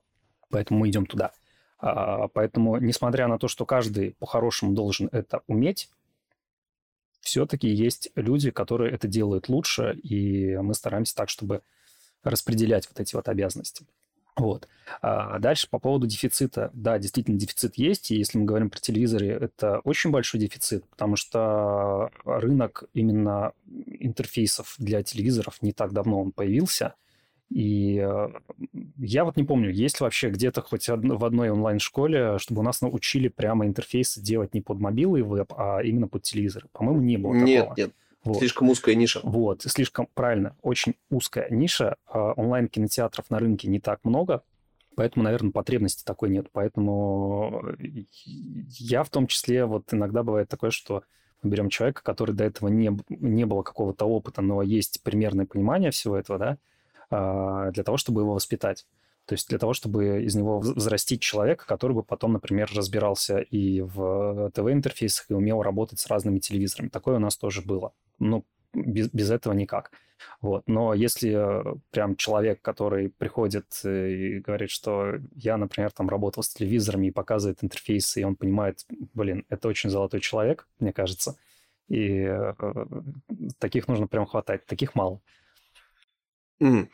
поэтому 0.49 0.82
мы 0.82 0.89
идем 0.89 1.05
туда. 1.05 1.32
А, 1.80 2.28
поэтому, 2.30 2.78
несмотря 2.78 3.28
на 3.28 3.38
то, 3.38 3.47
что 3.47 3.65
каждый 3.65 4.11
по-хорошему 4.20 4.74
должен 4.74 5.09
это 5.11 5.41
уметь, 5.47 5.89
все-таки 7.22 7.68
есть 7.68 8.09
люди, 8.15 8.51
которые 8.51 8.93
это 8.93 9.07
делают 9.07 9.49
лучше, 9.49 9.93
и 10.03 10.57
мы 10.57 10.74
стараемся 10.74 11.15
так, 11.15 11.30
чтобы 11.30 11.61
распределять 12.24 12.88
вот 12.88 12.99
эти 12.99 13.15
вот 13.15 13.28
обязанности. 13.30 13.86
Вот. 14.36 14.68
А 15.01 15.39
дальше 15.39 15.68
по 15.70 15.80
поводу 15.80 16.05
дефицита. 16.05 16.70
Да, 16.74 16.99
действительно, 16.99 17.39
дефицит 17.39 17.76
есть, 17.76 18.11
и 18.11 18.15
если 18.18 18.38
мы 18.38 18.45
говорим 18.45 18.70
про 18.70 18.80
телевизоры, 18.80 19.28
это 19.28 19.80
очень 19.80 20.11
большой 20.11 20.39
дефицит, 20.39 20.88
потому 20.89 21.15
что 21.15 22.11
рынок 22.24 22.84
именно 22.93 23.53
интерфейсов 23.88 24.76
для 24.78 25.01
телевизоров 25.01 25.61
не 25.61 25.74
так 25.74 25.91
давно 25.91 26.22
он 26.22 26.32
появился– 26.32 26.93
и 27.50 27.98
э, 27.98 28.30
я 28.98 29.24
вот 29.24 29.38
не 29.38 29.43
помню, 29.43 29.72
есть 29.72 30.02
вообще 30.02 30.30
где-то 30.30 30.62
хоть 30.62 30.88
в 30.89 31.26
одной 31.26 31.50
онлайн-школе, 31.50 32.39
чтобы 32.39 32.60
у 32.60 32.64
нас 32.64 32.82
научили 32.82 33.30
прямо 33.30 33.66
интерфейсы 33.66 34.22
делать 34.22 34.54
не 34.54 34.62
под 34.62 34.80
мобилы 34.80 35.20
и 35.20 35.24
веб, 35.24 35.54
а 35.56 35.80
именно 35.82 36.08
под 36.08 36.24
телевизор. 36.24 36.66
По-моему, 36.74 37.02
не 37.02 37.18
было 37.18 37.34
нет, 37.34 37.62
такого. 37.62 37.76
Нет, 37.78 37.91
вот. 38.24 38.38
Слишком 38.39 38.70
узкая 38.70 38.95
ниша. 38.95 39.22
Вот, 39.24 39.62
слишком, 39.62 40.10
правильно, 40.14 40.58
очень 40.62 40.95
узкая 41.10 41.50
ниша. 41.50 41.95
А 42.06 42.34
онлайн-кинотеатров 42.34 43.30
на 43.30 43.39
рынке 43.39 43.70
не 43.70 43.80
так 43.80 44.02
много, 44.04 44.43
поэтому, 44.98 45.24
наверное, 45.24 45.52
потребности 45.52 46.04
такой 46.04 46.30
нет. 46.30 46.48
Поэтому 46.52 47.64
э, 47.80 48.04
я 48.68 49.04
в 49.04 49.10
том 49.10 49.28
числе, 49.28 49.66
вот 49.66 49.93
иногда 49.93 50.24
бывает 50.24 50.50
такое, 50.50 50.72
что 50.72 51.04
мы 51.41 51.52
берем 51.52 51.70
человека, 51.70 52.04
который 52.04 52.36
до 52.36 52.43
этого 52.43 52.68
не, 52.68 52.91
не 53.08 53.45
было 53.45 53.62
какого-то 53.62 54.06
опыта, 54.06 54.41
но 54.41 54.62
есть 54.62 55.02
примерное 55.04 55.45
понимание 55.45 55.91
всего 55.91 56.18
этого, 56.18 56.38
да, 56.38 56.58
для 57.10 57.84
того, 57.84 57.97
чтобы 57.97 58.22
его 58.22 58.34
воспитать. 58.34 58.86
То 59.26 59.34
есть 59.34 59.49
для 59.49 59.60
того, 59.60 59.74
чтобы 59.74 60.24
из 60.24 60.36
него 60.36 60.60
взрастить 60.60 61.22
человека, 61.22 61.66
который 61.68 61.93
бы 61.93 62.03
потом, 62.03 62.34
например, 62.34 62.70
разбирался 62.74 63.39
и 63.39 63.82
в 63.82 64.51
ТВ-интерфейсах, 64.51 65.30
и 65.30 65.34
умел 65.34 65.62
работать 65.62 65.99
с 65.99 66.08
разными 66.08 66.39
телевизорами. 66.39 66.88
Такое 66.88 67.18
у 67.18 67.20
нас 67.20 67.36
тоже 67.36 67.62
было. 67.62 67.91
Ну, 68.20 68.45
без, 68.74 69.10
без 69.10 69.30
этого 69.30 69.53
никак. 69.53 69.91
Вот. 70.41 70.64
Но 70.68 70.93
если 70.93 71.64
прям 71.91 72.16
человек, 72.16 72.62
который 72.62 73.10
приходит 73.10 73.66
и 73.84 74.39
говорит, 74.39 74.70
что 74.70 75.16
я, 75.36 75.58
например, 75.58 75.91
там 75.91 76.10
работал 76.10 76.41
с 76.41 76.49
телевизорами 76.49 77.08
и 77.08 77.12
показывает 77.12 77.64
интерфейсы, 77.64 78.22
и 78.22 78.24
он 78.24 78.36
понимает, 78.36 78.86
блин, 79.14 79.45
это 79.49 79.68
очень 79.68 79.89
золотой 79.89 80.22
человек, 80.22 80.68
мне 80.80 80.93
кажется, 80.93 81.38
и 81.88 82.20
э, 82.20 82.53
таких 83.60 83.88
нужно 83.88 84.08
прям 84.08 84.26
хватать. 84.26 84.66
Таких 84.66 84.95
мало. 84.95 85.22
Мгм. 86.60 86.89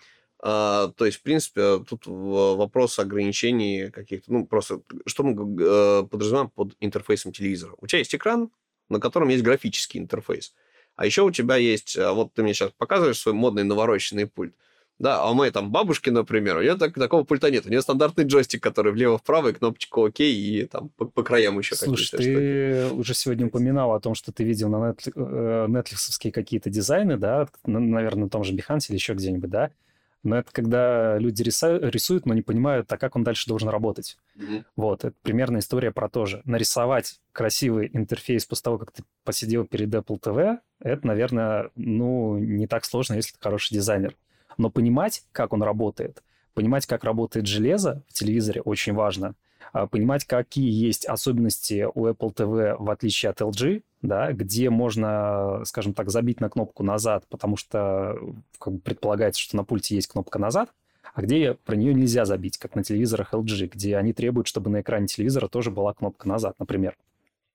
А, 0.45 0.89
то 0.97 1.05
есть, 1.05 1.19
в 1.19 1.21
принципе, 1.23 1.79
тут 1.87 2.05
вопрос 2.05 2.99
ограничений 2.99 3.89
каких-то, 3.91 4.31
ну, 4.33 4.45
просто, 4.45 4.81
что 5.05 5.23
мы 5.23 5.31
э, 5.63 6.03
подразумеваем 6.09 6.49
под 6.49 6.75
интерфейсом 6.81 7.31
телевизора? 7.31 7.73
У 7.79 7.87
тебя 7.87 7.99
есть 7.99 8.13
экран, 8.13 8.49
на 8.89 8.99
котором 8.99 9.29
есть 9.29 9.43
графический 9.43 9.99
интерфейс. 10.01 10.53
А 10.95 11.05
еще 11.05 11.21
у 11.23 11.31
тебя 11.31 11.55
есть, 11.55 11.97
а, 11.97 12.11
вот 12.13 12.33
ты 12.33 12.43
мне 12.43 12.53
сейчас 12.53 12.71
показываешь 12.77 13.19
свой 13.19 13.33
модный 13.33 13.63
навороченный 13.63 14.27
пульт. 14.27 14.53
Да, 14.99 15.21
а 15.21 15.31
у 15.31 15.33
моей 15.33 15.51
там 15.51 15.71
бабушки, 15.71 16.09
например, 16.09 16.57
у 16.57 16.61
нее 16.61 16.75
так, 16.75 16.93
такого 16.93 17.23
пульта 17.23 17.49
нет. 17.49 17.65
У 17.65 17.69
нее 17.69 17.81
стандартный 17.81 18.25
джойстик, 18.25 18.61
который 18.61 18.93
влево-вправо, 18.93 19.49
и 19.49 19.53
кнопочка 19.53 19.99
ОК, 19.99 20.19
и 20.19 20.67
там 20.71 20.89
по, 20.89 21.05
по 21.05 21.23
краям 21.23 21.57
еще 21.57 21.75
Слушай, 21.75 22.17
ты 22.17 22.87
штуки. 22.87 22.99
уже 22.99 23.13
сегодня 23.13 23.47
упоминал 23.47 23.93
о 23.93 23.99
том, 23.99 24.15
что 24.15 24.31
ты 24.31 24.43
видел 24.43 24.69
на 24.69 24.91
Netflix, 24.91 26.19
э, 26.23 26.31
какие-то 26.31 26.69
дизайны, 26.69 27.17
да, 27.17 27.47
наверное, 27.65 28.25
на 28.25 28.29
том 28.29 28.43
же 28.43 28.53
Behance 28.53 28.85
или 28.89 28.95
еще 28.95 29.13
где-нибудь, 29.13 29.49
да? 29.49 29.71
Но 30.23 30.37
это 30.37 30.51
когда 30.53 31.17
люди 31.17 31.43
рисуют, 31.43 32.25
но 32.25 32.33
не 32.33 32.41
понимают, 32.41 32.91
а 32.91 32.97
как 32.97 33.17
он 33.17 33.25
дальше 33.25 33.47
должен 33.47 33.67
работать. 33.67 34.17
Mm-hmm. 34.37 34.63
Вот, 34.77 35.03
это 35.03 35.15
примерно 35.21 35.59
история 35.59 35.91
про 35.91 36.07
то 36.07 36.25
же. 36.25 36.41
Нарисовать 36.45 37.19
красивый 37.33 37.89
интерфейс 37.91 38.45
после 38.45 38.63
того, 38.63 38.77
как 38.77 38.93
ты 38.93 39.03
посидел 39.25 39.65
перед 39.65 39.93
Apple 39.93 40.21
TV, 40.21 40.59
это, 40.79 41.05
наверное, 41.05 41.71
ну, 41.75 42.37
не 42.37 42.67
так 42.67 42.85
сложно, 42.85 43.15
если 43.15 43.33
ты 43.33 43.39
хороший 43.41 43.73
дизайнер. 43.73 44.15
Но 44.57 44.69
понимать, 44.69 45.23
как 45.31 45.53
он 45.53 45.63
работает, 45.63 46.23
понимать, 46.53 46.85
как 46.85 47.03
работает 47.03 47.47
железо 47.47 48.03
в 48.07 48.13
телевизоре, 48.13 48.61
очень 48.61 48.93
важно. 48.93 49.35
А 49.71 49.87
понимать, 49.87 50.25
какие 50.25 50.71
есть 50.71 51.05
особенности 51.05 51.87
у 51.93 52.07
Apple 52.07 52.33
TV 52.33 52.75
в 52.77 52.89
отличие 52.89 53.31
от 53.31 53.41
LG, 53.41 53.83
да, 54.01 54.31
где 54.31 54.69
можно, 54.69 55.61
скажем 55.65 55.93
так, 55.93 56.09
забить 56.09 56.41
на 56.41 56.49
кнопку 56.49 56.83
назад, 56.83 57.25
потому 57.29 57.57
что 57.57 58.17
как 58.59 58.73
бы, 58.73 58.79
предполагается, 58.79 59.41
что 59.41 59.55
на 59.55 59.63
пульте 59.63 59.95
есть 59.95 60.07
кнопка 60.07 60.37
назад, 60.37 60.69
а 61.13 61.21
где 61.21 61.53
про 61.53 61.75
нее 61.75 61.93
нельзя 61.93 62.25
забить, 62.25 62.57
как 62.57 62.75
на 62.75 62.83
телевизорах 62.83 63.33
LG, 63.33 63.69
где 63.73 63.97
они 63.97 64.13
требуют, 64.13 64.47
чтобы 64.47 64.69
на 64.69 64.81
экране 64.81 65.07
телевизора 65.07 65.47
тоже 65.47 65.71
была 65.71 65.93
кнопка 65.93 66.27
назад, 66.27 66.55
например. 66.59 66.95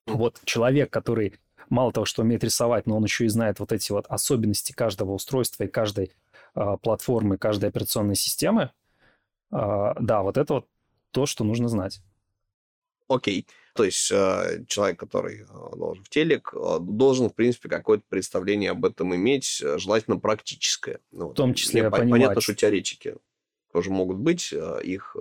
Вот 0.07 0.40
человек, 0.44 0.90
который 0.90 1.34
мало 1.68 1.92
того, 1.92 2.07
что 2.07 2.22
умеет 2.22 2.42
рисовать, 2.42 2.86
но 2.86 2.96
он 2.96 3.05
еще 3.05 3.26
и 3.26 3.28
знает 3.28 3.61
вот 3.61 3.72
эти 3.72 3.92
вот 3.92 4.07
особенности 4.09 4.72
каждого 4.72 5.12
устройства 5.12 5.64
и 5.64 5.68
каждой 5.68 6.12
платформы, 6.55 7.38
каждой 7.38 7.68
операционной 7.68 8.16
системы, 8.16 8.72
а, 9.51 9.94
да, 10.01 10.22
вот 10.22 10.36
это 10.36 10.55
вот 10.55 10.68
то, 11.11 11.26
что 11.26 11.44
нужно 11.44 11.68
знать. 11.68 12.01
Окей. 13.09 13.46
То 13.74 13.84
есть 13.84 14.11
э, 14.11 14.64
человек, 14.66 14.99
который 14.99 15.42
э, 15.42 15.76
должен 15.76 16.05
в 16.05 16.09
телек, 16.09 16.53
э, 16.53 16.78
должен, 16.80 17.30
в 17.30 17.34
принципе, 17.34 17.68
какое-то 17.68 18.05
представление 18.09 18.72
об 18.72 18.84
этом 18.84 19.14
иметь, 19.14 19.62
желательно 19.76 20.18
практическое. 20.18 21.01
Ну, 21.11 21.28
в 21.28 21.34
том 21.34 21.55
числе 21.55 21.82
Мне 21.82 21.90
понимать. 21.90 22.11
Понятно, 22.11 22.40
что 22.40 22.55
теоретики 22.55 23.14
тоже 23.72 23.90
могут 23.90 24.18
быть, 24.18 24.53
их 24.53 25.16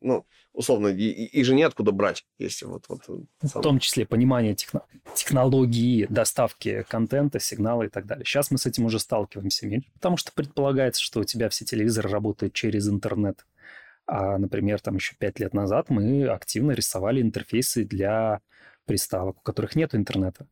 ну, 0.00 0.26
условно, 0.56 0.88
и, 0.88 1.10
и 1.10 1.42
же 1.44 1.54
неоткуда 1.54 1.92
брать, 1.92 2.24
если 2.38 2.64
вот... 2.64 2.86
вот 2.88 3.04
сам... 3.04 3.60
В 3.60 3.62
том 3.62 3.78
числе 3.78 4.06
понимание 4.06 4.54
техно... 4.54 4.82
технологии 5.14 6.06
доставки 6.08 6.84
контента, 6.88 7.38
сигнала 7.38 7.84
и 7.84 7.88
так 7.88 8.06
далее. 8.06 8.24
Сейчас 8.24 8.50
мы 8.50 8.58
с 8.58 8.66
этим 8.66 8.86
уже 8.86 8.98
сталкиваемся, 8.98 9.68
потому 9.94 10.16
что 10.16 10.32
предполагается, 10.32 11.02
что 11.02 11.20
у 11.20 11.24
тебя 11.24 11.50
все 11.50 11.64
телевизоры 11.64 12.08
работают 12.08 12.54
через 12.54 12.88
интернет. 12.88 13.46
А, 14.06 14.38
например, 14.38 14.80
там 14.80 14.96
еще 14.96 15.14
пять 15.18 15.38
лет 15.40 15.52
назад 15.52 15.90
мы 15.90 16.26
активно 16.26 16.72
рисовали 16.72 17.20
интерфейсы 17.20 17.84
для 17.84 18.40
приставок, 18.86 19.38
у 19.38 19.42
которых 19.42 19.76
нет 19.76 19.94
интернета. 19.94 20.46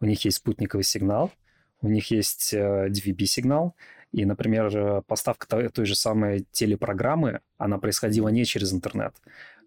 У 0.00 0.06
них 0.06 0.24
есть 0.24 0.36
спутниковый 0.38 0.84
сигнал, 0.84 1.32
у 1.80 1.88
них 1.88 2.10
есть 2.10 2.54
DVB-сигнал, 2.54 3.74
и, 4.14 4.24
например, 4.24 4.76
э, 4.76 5.02
поставка 5.06 5.48
той, 5.48 5.86
же 5.86 5.96
самой 5.96 6.46
телепрограммы, 6.52 7.40
она 7.58 7.78
происходила 7.78 8.28
не 8.28 8.44
через 8.44 8.72
интернет. 8.72 9.12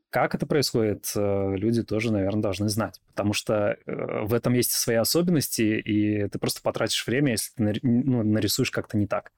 Как 0.09 0.35
это 0.35 0.45
происходит, 0.45 1.11
э, 1.15 1.55
люди 1.57 1.83
тоже, 1.83 2.13
наверное, 2.13 2.41
должны 2.41 2.69
знать, 2.69 3.01
потому 3.07 3.33
что 3.33 3.77
э, 3.85 4.21
в 4.23 4.33
этом 4.33 4.53
есть 4.53 4.71
свои 4.71 4.95
особенности, 4.95 5.61
и 5.61 6.29
ты 6.29 6.39
просто 6.39 6.61
потратишь 6.61 7.05
время, 7.05 7.31
если 7.31 7.51
ты 7.55 7.79
ну, 7.83 8.23
нарисуешь 8.23 8.71
как-то 8.71 8.97
не 8.97 9.05
так. 9.05 9.33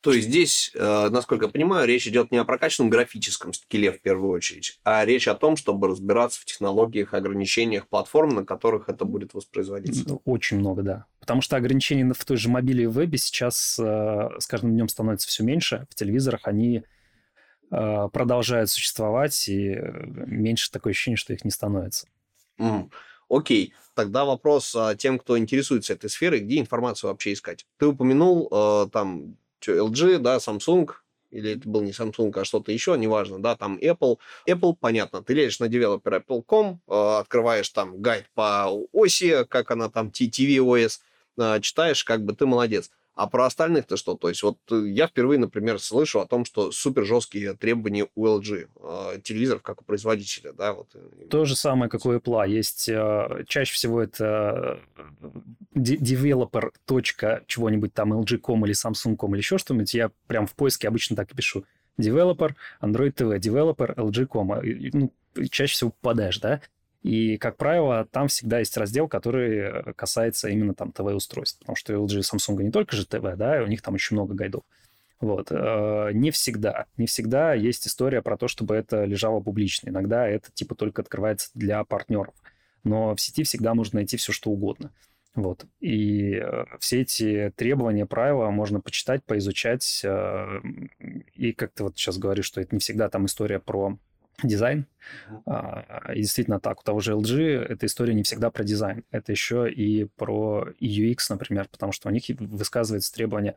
То 0.00 0.12
есть 0.12 0.28
здесь, 0.28 0.72
насколько 0.76 1.46
я 1.46 1.50
понимаю, 1.50 1.88
речь 1.88 2.06
идет 2.06 2.30
не 2.30 2.38
о 2.38 2.44
прокачанном 2.44 2.88
графическом 2.88 3.52
скилле 3.52 3.90
в 3.90 4.00
первую 4.00 4.30
очередь, 4.30 4.78
а 4.84 5.04
речь 5.04 5.26
о 5.26 5.34
том, 5.34 5.56
чтобы 5.56 5.88
разбираться 5.88 6.40
в 6.40 6.44
технологиях, 6.44 7.14
ограничениях 7.14 7.88
платформ, 7.88 8.28
на 8.36 8.44
которых 8.44 8.88
это 8.88 9.04
будет 9.04 9.34
воспроизводиться. 9.34 10.20
Очень 10.24 10.60
много, 10.60 10.82
да. 10.82 11.06
Потому 11.28 11.42
что 11.42 11.56
ограничений 11.56 12.10
в 12.10 12.24
той 12.24 12.38
же 12.38 12.48
мобиле 12.48 12.84
и 12.84 12.86
вебе 12.86 13.18
сейчас 13.18 13.78
э, 13.78 14.30
с 14.38 14.46
каждым 14.46 14.72
днем 14.72 14.88
становится 14.88 15.28
все 15.28 15.44
меньше. 15.44 15.86
В 15.90 15.94
телевизорах 15.94 16.46
они 16.48 16.84
э, 17.70 18.08
продолжают 18.10 18.70
существовать, 18.70 19.46
и 19.46 19.76
меньше 19.76 20.70
такое 20.70 20.92
ощущение, 20.92 21.18
что 21.18 21.34
их 21.34 21.44
не 21.44 21.50
становится. 21.50 22.06
Mm. 22.58 22.90
Окей, 23.28 23.74
тогда 23.92 24.24
вопрос 24.24 24.74
а, 24.74 24.94
тем, 24.94 25.18
кто 25.18 25.36
интересуется 25.36 25.92
этой 25.92 26.08
сферой, 26.08 26.40
где 26.40 26.60
информацию 26.60 27.10
вообще 27.10 27.34
искать? 27.34 27.66
Ты 27.76 27.88
упомянул 27.88 28.48
э, 28.50 28.86
там 28.90 29.36
что, 29.60 29.72
LG, 29.72 30.20
да, 30.20 30.38
Samsung, 30.38 30.88
или 31.30 31.58
это 31.58 31.68
был 31.68 31.82
не 31.82 31.90
Samsung, 31.90 32.32
а 32.40 32.44
что-то 32.46 32.72
еще, 32.72 32.96
неважно, 32.96 33.38
да, 33.38 33.54
там 33.54 33.76
Apple. 33.76 34.16
Apple, 34.48 34.76
понятно, 34.80 35.22
ты 35.22 35.34
лезешь 35.34 35.60
на 35.60 35.66
developer 35.66 36.24
Apple.com, 36.26 36.80
э, 36.88 37.18
открываешь 37.20 37.68
там 37.68 38.00
гайд 38.00 38.30
по 38.32 38.70
оси, 38.92 39.44
как 39.44 39.70
она 39.70 39.90
там, 39.90 40.08
TVOS, 40.08 41.00
э, 41.00 41.07
читаешь, 41.60 42.04
как 42.04 42.24
бы 42.24 42.34
ты 42.34 42.46
молодец. 42.46 42.90
А 43.18 43.26
про 43.26 43.46
остальных-то 43.46 43.96
что? 43.96 44.14
То 44.14 44.28
есть 44.28 44.44
вот 44.44 44.58
э, 44.70 44.90
я 44.90 45.08
впервые, 45.08 45.40
например, 45.40 45.80
слышу 45.80 46.20
о 46.20 46.26
том, 46.26 46.44
что 46.44 46.70
супер 46.70 47.04
жесткие 47.04 47.54
требования 47.54 48.06
у 48.14 48.26
LG 48.26 48.68
э, 48.76 49.20
телевизоров, 49.24 49.62
как 49.62 49.80
у 49.80 49.84
производителя, 49.84 50.52
да? 50.52 50.72
Вот. 50.72 50.90
Э, 50.94 51.26
То 51.28 51.44
же 51.44 51.56
самое, 51.56 51.90
как 51.90 52.06
у 52.06 52.12
Apple. 52.12 52.48
Есть 52.48 52.88
э, 52.88 53.42
чаще 53.48 53.72
всего 53.74 54.00
это 54.00 54.78
developer. 55.74 56.70
чего-нибудь 57.48 57.92
там 57.92 58.12
LG.com 58.12 58.64
или 58.66 58.72
Samsung.com 58.72 59.34
или 59.34 59.40
еще 59.40 59.58
что-нибудь. 59.58 59.92
Я 59.94 60.12
прям 60.28 60.46
в 60.46 60.54
поиске 60.54 60.86
обычно 60.86 61.16
так 61.16 61.32
и 61.32 61.34
пишу. 61.34 61.64
Developer, 62.00 62.54
Android 62.80 63.14
TV, 63.14 63.40
Developer, 63.40 63.96
LG.com. 63.96 64.60
Ну, 64.92 65.12
чаще 65.50 65.72
всего 65.74 65.90
попадаешь, 65.90 66.38
да? 66.38 66.60
И, 67.02 67.36
как 67.38 67.56
правило, 67.56 68.06
там 68.10 68.28
всегда 68.28 68.58
есть 68.58 68.76
раздел, 68.76 69.08
который 69.08 69.58
э, 69.58 69.92
касается 69.94 70.48
именно 70.48 70.74
там 70.74 70.92
ТВ-устройств. 70.92 71.60
Потому 71.60 71.76
что 71.76 71.94
LG 71.94 72.18
и 72.18 72.20
Samsung 72.20 72.62
не 72.62 72.70
только 72.70 72.96
же 72.96 73.06
ТВ, 73.06 73.36
да, 73.36 73.60
и 73.60 73.64
у 73.64 73.68
них 73.68 73.82
там 73.82 73.94
очень 73.94 74.16
много 74.16 74.34
гайдов. 74.34 74.64
Вот. 75.20 75.48
Э, 75.50 76.10
не 76.12 76.30
всегда. 76.32 76.86
Не 76.96 77.06
всегда 77.06 77.54
есть 77.54 77.86
история 77.86 78.20
про 78.20 78.36
то, 78.36 78.48
чтобы 78.48 78.74
это 78.74 79.04
лежало 79.04 79.40
публично. 79.40 79.90
Иногда 79.90 80.26
это 80.26 80.50
типа 80.52 80.74
только 80.74 81.02
открывается 81.02 81.50
для 81.54 81.84
партнеров. 81.84 82.34
Но 82.82 83.14
в 83.14 83.20
сети 83.20 83.44
всегда 83.44 83.74
можно 83.74 83.98
найти 83.98 84.16
все, 84.16 84.32
что 84.32 84.50
угодно. 84.50 84.92
Вот. 85.36 85.66
И 85.78 86.32
э, 86.34 86.64
все 86.80 87.02
эти 87.02 87.52
требования, 87.54 88.06
правила 88.06 88.50
можно 88.50 88.80
почитать, 88.80 89.24
поизучать. 89.24 90.04
И 91.34 91.52
как 91.52 91.72
ты 91.74 91.84
вот 91.84 91.96
сейчас 91.96 92.18
говоришь, 92.18 92.46
что 92.46 92.60
это 92.60 92.74
не 92.74 92.80
всегда 92.80 93.08
там 93.08 93.26
история 93.26 93.60
про 93.60 93.98
дизайн. 94.42 94.86
Uh-huh. 95.46 96.14
И 96.14 96.20
действительно 96.20 96.60
так, 96.60 96.80
у 96.80 96.84
того 96.84 97.00
же 97.00 97.12
LG 97.12 97.64
эта 97.64 97.86
история 97.86 98.14
не 98.14 98.22
всегда 98.22 98.50
про 98.50 98.64
дизайн. 98.64 99.04
Это 99.10 99.32
еще 99.32 99.70
и 99.70 100.04
про 100.04 100.68
UX, 100.80 101.18
например, 101.30 101.68
потому 101.70 101.92
что 101.92 102.08
у 102.08 102.12
них 102.12 102.24
высказывается 102.38 103.12
требование 103.12 103.56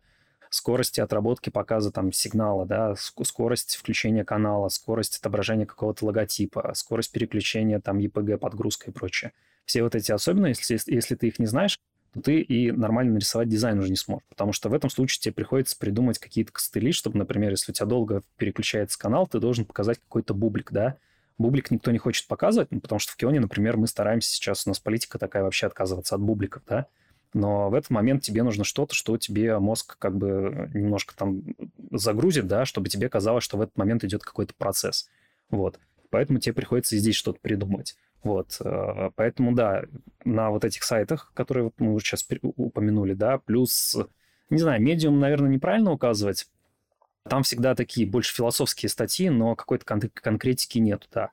скорости 0.50 1.00
отработки 1.00 1.50
показа 1.50 1.92
там 1.92 2.12
сигнала, 2.12 2.66
да, 2.66 2.96
скорость 2.96 3.76
включения 3.76 4.26
канала, 4.26 4.68
скорость 4.70 5.18
отображения 5.18 5.66
какого-то 5.66 6.06
логотипа, 6.06 6.74
скорость 6.76 7.12
переключения 7.12 7.80
там 7.80 8.00
EPG, 8.00 8.38
подгрузка 8.38 8.92
и 8.92 8.94
прочее. 8.94 9.32
Все 9.66 9.84
вот 9.84 9.96
эти 9.96 10.12
особенности, 10.12 10.74
если, 10.74 10.94
если 10.94 11.16
ты 11.16 11.28
их 11.28 11.40
не 11.40 11.46
знаешь, 11.46 11.80
то 12.14 12.22
ты 12.22 12.42
и 12.42 12.72
нормально 12.72 13.14
нарисовать 13.14 13.50
дизайн 13.50 13.80
уже 13.80 13.90
не 13.90 13.96
сможешь. 13.96 14.26
Потому 14.30 14.54
что 14.54 14.70
в 14.70 14.74
этом 14.74 14.90
случае 14.90 15.22
тебе 15.22 15.34
приходится 15.34 15.78
придумать 15.78 16.20
какие-то 16.20 16.52
костыли, 16.52 16.92
чтобы, 16.92 17.18
например, 17.18 17.52
если 17.52 17.72
у 17.72 17.76
тебя 17.76 17.86
долго 17.86 18.24
переключается 18.38 19.00
канал, 19.00 19.28
ты 19.28 19.40
должен 19.40 19.66
показать 19.66 20.00
какой-то 20.00 20.34
бублик, 20.34 20.72
да? 20.72 20.98
Бублик 21.38 21.72
никто 21.72 21.92
не 21.92 21.98
хочет 21.98 22.28
показывать, 22.28 22.70
ну, 22.72 22.82
потому 22.82 23.00
что 23.00 23.14
в 23.14 23.16
Кионе, 23.16 23.40
например, 23.40 23.78
мы 23.78 23.88
стараемся 23.88 24.30
сейчас, 24.30 24.68
у 24.68 24.70
нас 24.70 24.80
политика 24.80 25.18
такая 25.18 25.44
вообще 25.44 25.68
отказываться 25.68 26.16
от 26.16 26.22
бубликов, 26.22 26.64
да? 26.68 26.88
Но 27.34 27.70
в 27.70 27.74
этот 27.74 27.90
момент 27.90 28.24
тебе 28.24 28.44
нужно 28.44 28.64
что-то, 28.64 28.94
что 28.94 29.18
тебе 29.18 29.58
мозг 29.60 29.98
как 29.98 30.18
бы 30.18 30.70
немножко 30.74 31.16
там 31.16 31.44
загрузит, 31.92 32.48
да, 32.48 32.66
чтобы 32.66 32.90
тебе 32.90 33.08
казалось, 33.10 33.44
что 33.44 33.58
в 33.58 33.62
этот 33.62 33.78
момент 33.78 34.04
идет 34.04 34.24
какой-то 34.24 34.54
процесс. 34.54 35.08
Вот. 35.50 35.80
Поэтому 36.10 36.40
тебе 36.40 36.54
приходится 36.54 36.98
здесь 36.98 37.16
что-то 37.16 37.40
придумать. 37.42 37.96
Вот, 38.24 38.58
э, 38.64 39.10
поэтому, 39.16 39.54
да, 39.54 39.84
на 40.26 40.52
вот 40.52 40.64
этих 40.64 40.84
сайтах, 40.84 41.32
которые 41.34 41.72
мы 41.80 41.94
уже 41.94 42.06
сейчас 42.06 42.28
упомянули, 42.42 43.14
да, 43.14 43.40
плюс, 43.40 43.98
не 44.50 44.60
знаю, 44.60 44.82
медиум, 44.82 45.20
наверное, 45.20 45.50
неправильно 45.50 45.92
указывать, 45.92 46.48
там 47.28 47.44
всегда 47.44 47.74
такие 47.74 48.08
больше 48.08 48.36
философские 48.36 48.90
статьи, 48.90 49.30
но 49.30 49.56
какой-то 49.56 49.86
кон- 49.86 50.12
конкретики 50.14 50.78
нет, 50.78 51.08
да. 51.12 51.32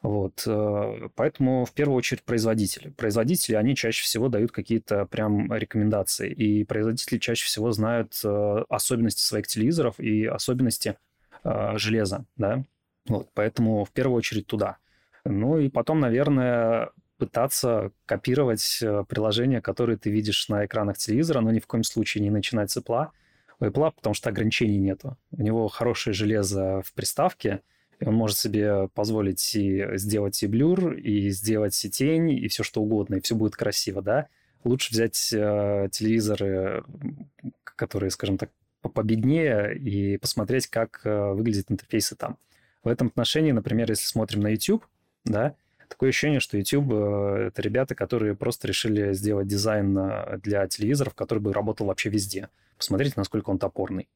Вот, 0.00 0.44
э, 0.46 1.08
поэтому 1.16 1.64
в 1.64 1.72
первую 1.72 1.96
очередь 1.96 2.22
производители. 2.22 2.90
Производители, 2.90 3.56
они 3.56 3.74
чаще 3.74 4.04
всего 4.04 4.28
дают 4.28 4.52
какие-то 4.52 5.06
прям 5.06 5.52
рекомендации, 5.52 6.32
и 6.32 6.62
производители 6.62 7.18
чаще 7.18 7.46
всего 7.46 7.72
знают 7.72 8.20
э, 8.22 8.64
особенности 8.68 9.22
своих 9.22 9.48
телевизоров 9.48 9.98
и 9.98 10.24
особенности 10.24 10.96
железа, 11.74 12.26
да. 12.36 12.64
Вот, 13.06 13.28
поэтому 13.32 13.84
в 13.84 13.92
первую 13.92 14.16
очередь 14.16 14.46
туда– 14.46 14.76
ну 15.28 15.58
и 15.58 15.68
потом, 15.68 16.00
наверное, 16.00 16.90
пытаться 17.18 17.90
копировать 18.06 18.78
э, 18.82 19.04
приложения, 19.08 19.60
которые 19.60 19.98
ты 19.98 20.10
видишь 20.10 20.48
на 20.48 20.64
экранах 20.64 20.98
телевизора, 20.98 21.40
но 21.40 21.50
ни 21.50 21.58
в 21.58 21.66
коем 21.66 21.84
случае 21.84 22.22
не 22.22 22.30
начинать 22.30 22.70
с 22.70 22.76
Apple. 22.76 23.08
У 23.60 23.64
Apple, 23.64 23.92
потому 23.94 24.14
что 24.14 24.30
ограничений 24.30 24.78
нету. 24.78 25.16
У 25.32 25.42
него 25.42 25.68
хорошее 25.68 26.14
железо 26.14 26.80
в 26.82 26.92
приставке, 26.94 27.60
и 27.98 28.04
он 28.04 28.14
может 28.14 28.38
себе 28.38 28.88
позволить 28.94 29.54
и 29.56 29.84
сделать 29.96 30.40
и 30.42 30.46
блюр, 30.46 30.92
и 30.94 31.30
сделать 31.30 31.84
и 31.84 31.90
тень, 31.90 32.30
и 32.30 32.46
все 32.48 32.62
что 32.62 32.80
угодно, 32.80 33.16
и 33.16 33.20
все 33.20 33.34
будет 33.34 33.56
красиво, 33.56 34.00
да? 34.00 34.28
Лучше 34.62 34.92
взять 34.92 35.32
э, 35.32 35.88
телевизоры, 35.90 36.84
которые, 37.64 38.10
скажем 38.10 38.38
так, 38.38 38.50
победнее, 38.94 39.76
и 39.76 40.16
посмотреть, 40.18 40.68
как 40.68 41.00
э, 41.04 41.32
выглядят 41.32 41.70
интерфейсы 41.70 42.14
там. 42.14 42.38
В 42.84 42.88
этом 42.88 43.08
отношении, 43.08 43.50
например, 43.50 43.90
если 43.90 44.04
смотрим 44.04 44.40
на 44.40 44.48
YouTube, 44.48 44.86
да, 45.24 45.54
такое 45.88 46.10
ощущение, 46.10 46.40
что 46.40 46.56
YouTube 46.56 46.92
э,— 46.92 47.46
это 47.48 47.62
ребята, 47.62 47.94
которые 47.94 48.36
просто 48.36 48.68
решили 48.68 49.12
сделать 49.12 49.46
дизайн 49.46 49.96
э, 49.98 50.38
для 50.38 50.66
телевизоров, 50.68 51.14
который 51.14 51.38
бы 51.38 51.52
работал 51.52 51.86
вообще 51.86 52.10
везде. 52.10 52.48
Посмотрите, 52.76 53.14
насколько 53.16 53.50
он 53.50 53.58
топорный. 53.58 54.08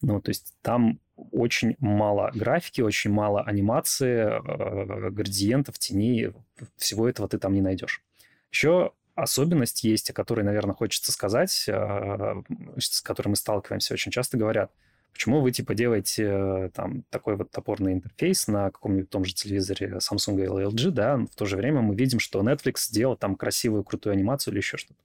Ну, 0.00 0.20
то 0.20 0.30
есть 0.30 0.56
там 0.62 0.98
очень 1.30 1.76
мало 1.78 2.30
графики, 2.34 2.80
очень 2.80 3.12
мало 3.12 3.42
анимации, 3.42 4.26
э, 4.26 5.10
градиентов, 5.10 5.78
теней, 5.78 6.32
всего 6.76 7.08
этого 7.08 7.28
ты 7.28 7.38
там 7.38 7.54
не 7.54 7.60
найдешь. 7.60 8.02
Еще 8.50 8.92
особенность 9.14 9.84
есть, 9.84 10.10
о 10.10 10.14
которой, 10.14 10.42
наверное, 10.42 10.74
хочется 10.74 11.12
сказать, 11.12 11.50
с 11.50 13.02
которой 13.02 13.28
мы 13.28 13.36
сталкиваемся 13.36 13.94
очень 13.94 14.10
часто, 14.10 14.38
говорят– 14.38 14.72
Почему 15.12 15.40
вы, 15.40 15.52
типа, 15.52 15.74
делаете 15.74 16.24
э, 16.24 16.70
там 16.74 17.02
такой 17.10 17.36
вот 17.36 17.50
топорный 17.50 17.92
интерфейс 17.92 18.48
на 18.48 18.70
каком-нибудь 18.70 19.10
том 19.10 19.24
же 19.24 19.34
телевизоре 19.34 19.98
Samsung 19.98 20.42
или 20.42 20.66
LG, 20.66 20.90
да, 20.90 21.16
в 21.18 21.34
то 21.36 21.44
же 21.44 21.56
время 21.56 21.82
мы 21.82 21.94
видим, 21.94 22.18
что 22.18 22.40
Netflix 22.40 22.88
сделал 22.88 23.16
там 23.16 23.36
красивую, 23.36 23.84
крутую 23.84 24.14
анимацию 24.14 24.52
или 24.52 24.60
еще 24.60 24.78
что-то. 24.78 25.00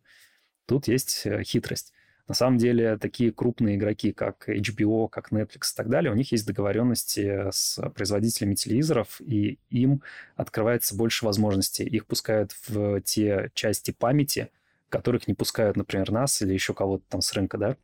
Тут 0.66 0.88
есть 0.88 1.26
э, 1.26 1.44
хитрость. 1.44 1.94
На 2.28 2.34
самом 2.34 2.58
деле, 2.58 2.98
такие 2.98 3.32
крупные 3.32 3.78
игроки, 3.78 4.12
как 4.12 4.50
HBO, 4.50 5.08
как 5.08 5.32
Netflix 5.32 5.72
и 5.74 5.78
так 5.78 5.90
далее, 5.90 6.12
у 6.12 6.16
них 6.16 6.32
есть 6.34 6.46
договоренности 6.46 7.50
с 7.52 7.80
производителями 7.92 8.56
телевизоров, 8.56 9.22
и 9.22 9.60
им 9.70 10.02
открывается 10.36 10.96
больше 10.96 11.26
возможностей. 11.26 11.86
Их 11.86 12.06
пускают 12.06 12.54
в 12.68 13.00
те 13.02 13.50
части 13.54 13.92
памяти, 13.92 14.50
которых 14.90 15.28
не 15.30 15.36
пускают, 15.36 15.78
например, 15.78 16.12
нас 16.12 16.42
или 16.42 16.54
еще 16.54 16.74
кого-то 16.74 17.04
там 17.08 17.22
с 17.22 17.32
рынка, 17.32 17.58
да? 17.58 17.78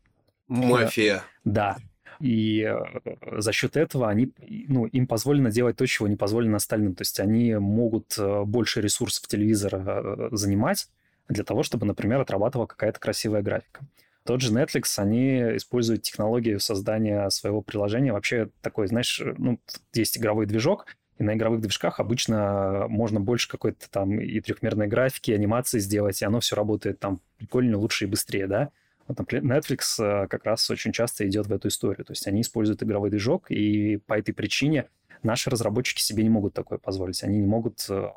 Мафия. 0.47 1.23
Да, 1.45 1.77
и 2.19 2.61
э, 2.61 3.39
за 3.39 3.51
счет 3.51 3.77
этого 3.77 4.09
они, 4.09 4.31
ну, 4.67 4.85
им 4.85 5.07
позволено 5.07 5.51
делать 5.51 5.77
то, 5.77 5.85
чего 5.85 6.07
не 6.07 6.15
позволено 6.15 6.57
остальным. 6.57 6.95
То 6.95 7.01
есть 7.01 7.19
они 7.19 7.55
могут 7.55 8.17
э, 8.17 8.43
больше 8.43 8.81
ресурсов 8.81 9.27
телевизора 9.27 9.83
э, 9.85 10.29
занимать 10.31 10.87
для 11.29 11.43
того, 11.43 11.63
чтобы, 11.63 11.85
например, 11.85 12.21
отрабатывала 12.21 12.67
какая-то 12.67 12.99
красивая 12.99 13.41
графика. 13.41 13.81
Тот 14.25 14.41
же 14.41 14.53
Netflix, 14.53 14.97
они 14.97 15.57
используют 15.57 16.03
технологию 16.03 16.59
создания 16.59 17.29
своего 17.29 17.61
приложения. 17.61 18.13
Вообще 18.13 18.49
такой, 18.61 18.87
знаешь, 18.87 19.21
ну, 19.37 19.59
есть 19.93 20.17
игровой 20.17 20.45
движок, 20.45 20.85
и 21.17 21.23
на 21.23 21.35
игровых 21.35 21.61
движках 21.61 21.99
обычно 21.99 22.87
можно 22.87 23.19
больше 23.19 23.47
какой-то 23.49 23.89
там 23.89 24.19
и 24.19 24.39
трехмерной 24.39 24.87
графики, 24.87 25.31
и 25.31 25.35
анимации 25.35 25.79
сделать, 25.79 26.21
и 26.21 26.25
оно 26.25 26.39
все 26.39 26.55
работает 26.55 26.99
там 26.99 27.19
прикольнее, 27.37 27.75
лучше 27.75 28.05
и 28.05 28.07
быстрее, 28.07 28.47
да? 28.47 28.69
Вот, 29.07 29.17
например, 29.17 29.57
Netflix 29.57 30.01
э, 30.01 30.27
как 30.27 30.45
раз 30.45 30.69
очень 30.69 30.93
часто 30.93 31.27
идет 31.27 31.47
в 31.47 31.53
эту 31.53 31.67
историю. 31.67 32.05
То 32.05 32.13
есть 32.13 32.25
они 32.27 32.41
используют 32.41 32.83
игровой 32.83 33.09
движок, 33.09 33.51
и 33.51 33.97
по 33.97 34.13
этой 34.13 34.33
причине 34.33 34.87
наши 35.23 35.49
разработчики 35.49 36.01
себе 36.01 36.23
не 36.23 36.29
могут 36.29 36.53
такое 36.53 36.77
позволить. 36.77 37.23
Они 37.23 37.37
не 37.37 37.47
могут 37.47 37.85
э, 37.89 38.09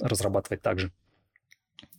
разрабатывать 0.00 0.62
так 0.62 0.78
же. 0.78 0.92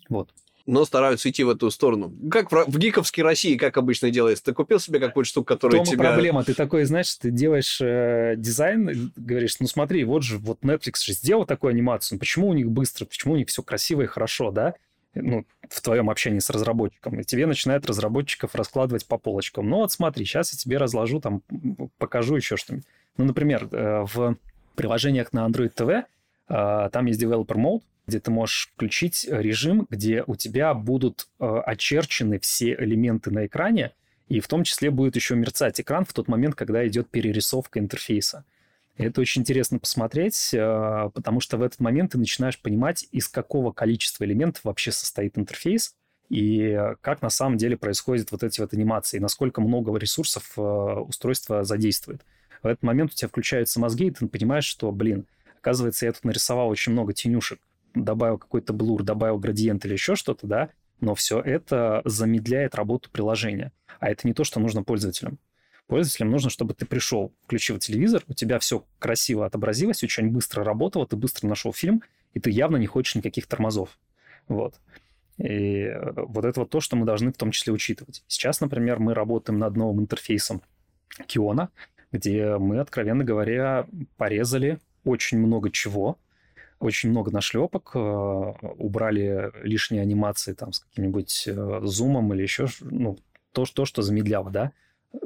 Вот. 0.09 0.33
но 0.65 0.85
стараются 0.85 1.29
идти 1.29 1.43
в 1.43 1.49
эту 1.49 1.71
сторону. 1.71 2.13
Как 2.29 2.51
в, 2.51 2.65
в 2.67 2.77
гиковской 2.77 3.23
России, 3.23 3.57
как 3.57 3.77
обычно 3.77 4.11
делается. 4.11 4.43
Ты 4.43 4.53
купил 4.53 4.79
себе 4.79 4.99
какую-то 4.99 5.27
штуку, 5.27 5.45
которая 5.45 5.83
тебя... 5.83 6.11
проблема. 6.11 6.43
Ты 6.43 6.53
такой, 6.53 6.85
знаешь, 6.85 7.13
ты 7.15 7.31
делаешь 7.31 7.79
э, 7.81 8.35
дизайн, 8.37 9.11
говоришь, 9.15 9.59
ну 9.59 9.67
смотри, 9.67 10.03
вот 10.03 10.23
же, 10.23 10.37
вот 10.37 10.59
Netflix 10.61 11.03
же 11.03 11.13
сделал 11.13 11.45
такую 11.45 11.71
анимацию, 11.71 12.15
ну, 12.15 12.19
почему 12.19 12.49
у 12.49 12.53
них 12.53 12.69
быстро, 12.69 13.05
почему 13.05 13.33
у 13.33 13.37
них 13.37 13.47
все 13.47 13.63
красиво 13.63 14.03
и 14.03 14.05
хорошо, 14.05 14.51
да? 14.51 14.75
Ну, 15.15 15.45
в 15.67 15.81
твоем 15.81 16.09
общении 16.09 16.39
с 16.39 16.49
разработчиком. 16.49 17.19
И 17.19 17.23
тебе 17.23 17.45
начинают 17.47 17.85
разработчиков 17.85 18.55
раскладывать 18.55 19.07
по 19.07 19.17
полочкам. 19.17 19.69
Ну 19.69 19.77
вот 19.77 19.91
смотри, 19.91 20.25
сейчас 20.25 20.53
я 20.53 20.57
тебе 20.59 20.77
разложу, 20.77 21.19
там, 21.19 21.41
покажу 21.97 22.35
еще 22.35 22.57
что-нибудь. 22.57 22.85
Ну, 23.17 23.25
например, 23.25 23.67
э, 23.71 24.05
в 24.05 24.37
приложениях 24.75 25.33
на 25.33 25.47
Android 25.47 25.73
TV 25.73 26.03
э, 26.47 26.89
там 26.91 27.05
есть 27.07 27.21
Developer 27.21 27.55
Mode, 27.55 27.81
где 28.07 28.19
ты 28.19 28.31
можешь 28.31 28.71
включить 28.73 29.27
режим, 29.29 29.87
где 29.89 30.23
у 30.25 30.35
тебя 30.35 30.73
будут 30.73 31.27
э, 31.39 31.61
очерчены 31.65 32.39
все 32.39 32.73
элементы 32.73 33.31
на 33.31 33.45
экране, 33.45 33.91
и 34.27 34.39
в 34.39 34.47
том 34.47 34.63
числе 34.63 34.91
будет 34.91 35.15
еще 35.15 35.35
мерцать 35.35 35.81
экран 35.81 36.05
в 36.05 36.13
тот 36.13 36.27
момент, 36.27 36.55
когда 36.55 36.87
идет 36.87 37.09
перерисовка 37.09 37.79
интерфейса. 37.79 38.45
Это 38.99 39.21
очень 39.21 39.43
интересно 39.43 39.79
посмотреть, 39.79 40.53
э, 40.53 41.09
потому 41.13 41.39
что 41.39 41.55
в 41.57 41.61
этот 41.61 41.79
момент 41.79 42.11
ты 42.11 42.17
начинаешь 42.17 42.61
понимать, 42.61 43.07
из 43.13 43.29
какого 43.29 43.71
количества 43.71 44.25
элементов 44.25 44.65
вообще 44.65 44.91
состоит 44.91 45.37
интерфейс, 45.37 45.95
и 46.27 46.77
как 46.99 47.21
на 47.21 47.29
самом 47.29 47.57
деле 47.57 47.77
происходят 47.77 48.31
вот 48.31 48.43
эти 48.43 48.59
вот 48.59 48.73
анимации, 48.73 49.19
насколько 49.19 49.61
много 49.61 49.97
ресурсов 49.97 50.51
э, 50.57 50.61
устройство 50.61 51.63
задействует. 51.63 52.25
В 52.61 52.67
этот 52.67 52.83
момент 52.83 53.13
у 53.13 53.15
тебя 53.15 53.29
включаются 53.29 53.79
мозги, 53.79 54.07
и 54.07 54.11
ты 54.11 54.27
понимаешь, 54.27 54.65
что, 54.65 54.91
блин, 54.91 55.27
оказывается, 55.57 56.05
я 56.05 56.11
тут 56.11 56.25
нарисовал 56.25 56.67
очень 56.67 56.91
много 56.91 57.13
тенюшек, 57.13 57.61
добавил 57.95 58.37
какой-то 58.37 58.73
блур, 58.73 59.03
добавил 59.03 59.39
градиент 59.39 59.85
или 59.85 59.93
еще 59.93 60.15
что-то, 60.15 60.45
да, 60.45 60.69
но 60.99 61.15
все 61.15 61.39
это 61.39 62.01
замедляет 62.03 62.75
работу 62.75 63.09
приложения. 63.09 63.71
А 64.01 64.09
это 64.09 64.27
не 64.27 64.33
то, 64.33 64.43
что 64.43 64.59
нужно 64.59 64.83
пользователям. 64.83 65.39
Пользователям 65.89 66.29
нужно, 66.29 66.51
чтобы 66.51 66.75
ты 66.75 66.85
пришел, 66.85 67.33
включил 67.45 67.79
телевизор, 67.79 68.23
у 68.27 68.33
тебя 68.35 68.59
все 68.59 68.85
красиво 68.99 69.47
отобразилось, 69.47 70.03
очень 70.03 70.29
быстро 70.29 70.63
работало, 70.63 71.07
ты 71.07 71.15
быстро 71.15 71.47
нашел 71.47 71.73
фильм, 71.73 72.03
и 72.35 72.39
ты 72.39 72.51
явно 72.51 72.77
не 72.77 72.85
хочешь 72.85 73.15
никаких 73.15 73.47
тормозов. 73.47 73.97
Вот. 74.47 74.75
И 75.39 75.85
э, 75.85 76.11
вот 76.15 76.45
это 76.45 76.59
вот 76.59 76.69
то, 76.69 76.79
что 76.79 76.95
мы 76.95 77.07
должны 77.07 77.33
в 77.33 77.37
том 77.37 77.49
числе 77.49 77.73
учитывать. 77.73 78.23
Сейчас, 78.27 78.61
например, 78.61 78.99
мы 78.99 79.15
работаем 79.15 79.57
над 79.57 79.75
новым 79.75 80.01
интерфейсом 80.01 80.61
Киона, 81.25 81.69
где 82.11 82.57
мы, 82.57 82.79
откровенно 82.81 83.23
говоря, 83.23 83.87
порезали 84.15 84.77
очень 85.05 85.39
много 85.39 85.71
чего, 85.71 86.19
очень 86.79 87.09
много 87.09 87.31
нашлепок, 87.31 87.93
э, 87.95 87.97
убрали 87.97 89.51
лишние 89.63 90.03
анимации 90.03 90.53
там 90.53 90.71
с 90.71 90.81
каким-нибудь 90.81 91.45
э, 91.47 91.79
зумом 91.81 92.31
или 92.35 92.43
еще, 92.43 92.67
ну, 92.81 93.17
то, 93.53 93.65
то, 93.65 93.85
что 93.85 94.03
замедляло, 94.03 94.51
да. 94.51 94.71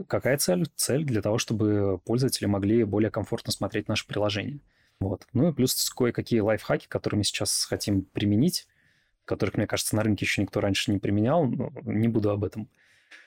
Какая 0.08 0.38
цель? 0.38 0.68
Цель 0.76 1.04
для 1.04 1.22
того, 1.22 1.38
чтобы 1.38 2.00
пользователи 2.06 2.46
могли 2.46 2.84
более 2.84 3.12
комфортно 3.12 3.52
смотреть 3.52 3.88
наше 3.88 4.08
приложение. 4.08 4.60
Вот. 5.00 5.28
Ну 5.34 5.50
и 5.50 5.54
плюс 5.54 5.90
кое-какие 5.90 6.40
лайфхаки, 6.40 6.88
которые 6.88 7.20
мы 7.20 7.24
сейчас 7.24 7.66
хотим 7.66 8.04
применить, 8.04 8.68
которых, 9.26 9.56
мне 9.56 9.68
кажется, 9.68 9.96
на 9.96 10.04
рынке 10.04 10.26
еще 10.26 10.42
никто 10.42 10.62
раньше 10.62 10.92
не 10.92 11.00
применял, 11.00 11.46
но 11.46 11.72
не 11.84 12.08
буду 12.08 12.30
об 12.30 12.44
этом 12.44 12.70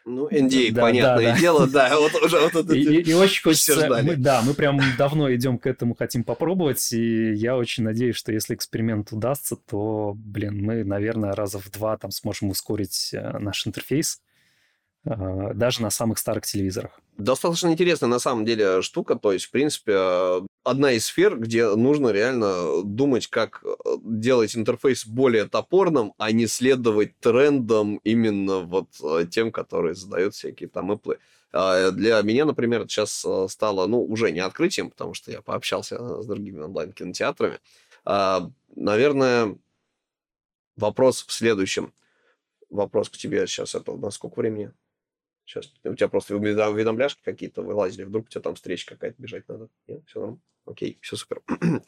ну, 0.05 0.29
NDA, 0.29 0.71
да, 0.71 0.83
понятное 0.83 1.33
да, 1.33 1.39
дело, 1.39 1.67
да, 1.67 1.99
вот 1.99 2.15
уже 2.23 2.39
вот 2.39 2.55
это 2.55 2.75
и, 2.75 2.81
и, 2.81 3.11
и 3.11 3.13
очень 3.13 3.43
хочется, 3.43 3.89
мы, 4.03 4.17
да, 4.17 4.41
мы 4.43 4.55
прям 4.55 4.81
давно 4.97 5.35
идем 5.35 5.59
к 5.59 5.67
этому, 5.67 5.95
хотим 5.97 6.23
попробовать, 6.23 6.93
и 6.93 7.33
я 7.35 7.57
очень 7.57 7.83
надеюсь, 7.83 8.15
что 8.15 8.33
если 8.33 8.55
эксперимент 8.55 9.11
удастся, 9.13 9.57
то, 9.57 10.15
блин, 10.17 10.63
мы, 10.63 10.85
наверное, 10.85 11.33
раза 11.33 11.59
в 11.59 11.71
два 11.71 11.97
там 11.97 12.13
сможем 12.13 12.51
ускорить 12.51 13.11
э, 13.13 13.39
наш 13.39 13.67
интерфейс, 13.67 14.21
даже 15.07 15.83
на 15.83 15.91
самых 15.91 16.19
старых 16.19 16.45
телевизорах. 16.47 17.01
Достаточно 17.17 17.69
интересная 17.69 18.11
на 18.11 18.19
самом 18.19 18.45
деле 18.45 18.83
штука. 18.83 19.15
То 19.15 19.33
есть, 19.33 19.47
в 19.47 19.51
принципе, 19.51 20.43
одна 20.65 20.93
из 20.93 21.07
сфер, 21.07 21.39
где 21.39 21.75
нужно 21.75 22.09
реально 22.09 22.83
думать, 22.83 23.29
как 23.29 23.63
э, 23.65 23.97
делать 24.03 24.57
интерфейс 24.57 25.07
более 25.07 25.45
топорным, 25.45 26.13
а 26.19 26.33
не 26.33 26.47
следовать 26.47 27.17
трендам 27.21 28.01
именно 28.05 28.61
вот 28.61 28.89
э, 29.03 29.27
тем, 29.31 29.53
которые 29.53 29.95
задают 29.95 30.35
всякие 30.35 30.69
там 30.69 30.93
Apple. 30.93 31.19
А, 31.53 31.91
для 31.91 32.21
меня, 32.23 32.45
например, 32.45 32.83
сейчас 32.83 33.25
э, 33.25 33.47
стало, 33.49 33.87
ну, 33.87 34.03
уже 34.03 34.31
не 34.33 34.41
открытием, 34.41 34.91
потому 34.91 35.15
что 35.15 35.31
я 35.31 35.41
пообщался 35.41 36.23
с 36.23 36.27
другими 36.27 36.61
онлайн-кинотеатрами. 36.61 37.61
А, 38.05 38.51
наверное, 38.75 39.57
вопрос 40.77 41.25
в 41.27 41.33
следующем. 41.33 41.95
Вопрос 42.69 43.09
к 43.09 43.17
тебе 43.17 43.47
сейчас. 43.47 43.75
Это 43.75 43.93
на 43.93 44.11
сколько 44.11 44.41
времени? 44.41 44.73
Сейчас 45.47 45.73
у 45.85 45.95
тебя 45.95 46.09
просто 46.09 46.37
уведомляшки 46.37 47.23
какие-то 47.23 47.63
вылазили, 47.63 48.05
вдруг 48.05 48.27
у 48.27 48.29
тебя 48.29 48.41
там 48.43 48.57
встреча 48.57 48.87
какая-то 48.87 49.23
бежать 49.23 49.49
надо. 49.49 49.69
Нет, 49.87 50.03
все 50.07 50.19
нормально. 50.19 50.43
Окей, 50.67 50.99
все 51.01 51.17
супер. 51.17 51.41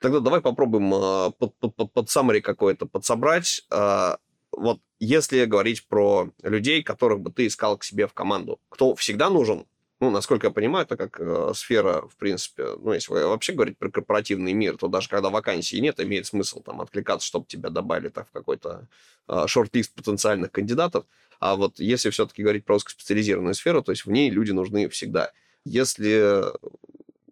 Тогда 0.00 0.20
давай 0.20 0.40
попробуем 0.40 0.92
uh, 0.92 1.32
под, 1.32 1.56
под, 1.56 1.76
под, 1.76 1.92
под 1.92 2.06
summary 2.08 2.40
какое-то 2.40 2.86
подсобрать. 2.86 3.64
Uh, 3.70 4.18
вот 4.50 4.80
если 4.98 5.44
говорить 5.44 5.86
про 5.86 6.32
людей, 6.42 6.82
которых 6.82 7.20
бы 7.20 7.30
ты 7.30 7.46
искал 7.46 7.78
к 7.78 7.84
себе 7.84 8.08
в 8.08 8.14
команду, 8.14 8.60
кто 8.68 8.94
всегда 8.96 9.30
нужен, 9.30 9.66
ну, 10.00 10.10
насколько 10.10 10.46
я 10.46 10.52
понимаю, 10.52 10.84
это 10.84 10.96
как 10.96 11.18
э, 11.20 11.52
сфера, 11.54 12.02
в 12.06 12.16
принципе, 12.16 12.76
ну, 12.78 12.92
если 12.92 13.12
вообще 13.12 13.52
говорить 13.52 13.78
про 13.78 13.90
корпоративный 13.90 14.52
мир, 14.52 14.76
то 14.76 14.86
даже 14.86 15.08
когда 15.08 15.28
вакансии 15.28 15.76
нет, 15.76 15.98
имеет 15.98 16.26
смысл 16.26 16.62
там 16.62 16.80
откликаться, 16.80 17.26
чтобы 17.26 17.46
тебя 17.46 17.68
добавили 17.70 18.08
так 18.08 18.28
в 18.28 18.32
какой-то 18.32 18.86
э, 19.26 19.46
шорт-лист 19.48 19.92
потенциальных 19.94 20.52
кандидатов. 20.52 21.04
А 21.38 21.56
вот 21.56 21.78
если 21.78 22.10
все-таки 22.10 22.42
говорить 22.42 22.64
про 22.64 22.76
узкоспециализированную 22.76 23.54
сферу, 23.54 23.82
то 23.82 23.92
есть 23.92 24.06
в 24.06 24.10
ней 24.10 24.30
люди 24.30 24.52
нужны 24.52 24.88
всегда. 24.88 25.32
Если 25.64 26.42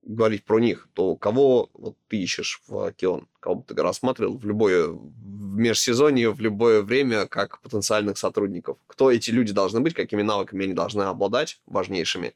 говорить 0.07 0.45
про 0.45 0.61
них, 0.61 0.89
то 0.95 1.17
кого 1.17 1.69
вот 1.75 1.97
ты 2.09 2.19
ищешь 2.19 2.63
в 2.69 2.93
Кион? 2.93 3.29
Кого 3.41 3.57
бы 3.57 3.65
ты 3.65 3.75
рассматривал 3.83 4.37
в 4.37 4.47
любое 4.47 4.87
в 4.87 5.57
межсезонье, 5.57 6.31
в 6.33 6.41
любое 6.41 6.83
время 6.83 7.27
как 7.27 7.61
потенциальных 7.61 8.17
сотрудников? 8.17 8.79
Кто 8.87 9.11
эти 9.11 9.31
люди 9.31 9.53
должны 9.53 9.81
быть, 9.81 9.95
какими 9.95 10.23
навыками 10.23 10.65
они 10.65 10.75
должны 10.75 11.03
обладать 11.03 11.61
важнейшими? 11.67 12.35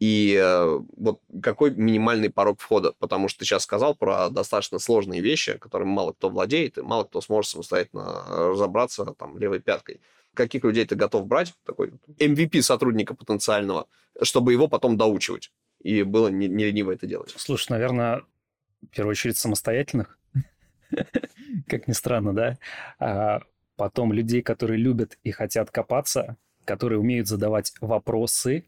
И 0.00 0.36
э, 0.36 0.80
вот 0.96 1.20
какой 1.40 1.70
минимальный 1.70 2.28
порог 2.28 2.60
входа? 2.60 2.92
Потому 2.98 3.28
что 3.28 3.40
ты 3.40 3.44
сейчас 3.44 3.62
сказал 3.62 3.94
про 3.94 4.30
достаточно 4.30 4.80
сложные 4.80 5.20
вещи, 5.20 5.58
которыми 5.58 5.90
мало 5.90 6.12
кто 6.12 6.28
владеет, 6.28 6.78
и 6.78 6.82
мало 6.82 7.04
кто 7.04 7.20
сможет 7.20 7.52
самостоятельно 7.52 8.24
разобраться 8.28 9.14
там 9.16 9.38
левой 9.38 9.60
пяткой 9.60 10.00
каких 10.34 10.64
людей 10.64 10.84
ты 10.86 10.94
готов 10.94 11.26
брать, 11.26 11.54
такой 11.64 11.92
MVP 12.18 12.62
сотрудника 12.62 13.14
потенциального, 13.14 13.86
чтобы 14.22 14.52
его 14.52 14.68
потом 14.68 14.96
доучивать. 14.96 15.52
И 15.80 16.02
было 16.02 16.28
не, 16.28 16.48
не 16.48 16.66
лениво 16.66 16.92
это 16.92 17.06
делать. 17.06 17.34
Слушай, 17.36 17.72
наверное, 17.72 18.22
в 18.82 18.86
первую 18.94 19.12
очередь 19.12 19.36
самостоятельных, 19.36 20.18
как 21.68 21.88
ни 21.88 21.92
странно, 21.92 22.34
да? 22.34 22.58
А 22.98 23.42
потом 23.76 24.12
людей, 24.12 24.42
которые 24.42 24.78
любят 24.78 25.18
и 25.22 25.30
хотят 25.30 25.70
копаться, 25.70 26.36
которые 26.64 27.00
умеют 27.00 27.28
задавать 27.28 27.72
вопросы, 27.80 28.64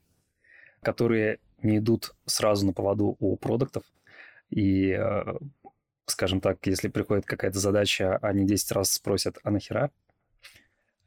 которые 0.82 1.38
не 1.62 1.78
идут 1.78 2.14
сразу 2.26 2.66
на 2.66 2.72
поводу 2.72 3.16
у 3.18 3.36
продуктов. 3.36 3.84
И, 4.50 4.90
э, 4.90 5.24
скажем 6.06 6.40
так, 6.40 6.64
если 6.66 6.88
приходит 6.88 7.24
какая-то 7.24 7.58
задача, 7.58 8.18
они 8.18 8.44
10 8.44 8.72
раз 8.72 8.92
спросят, 8.92 9.38
а 9.42 9.50
нахера? 9.50 9.90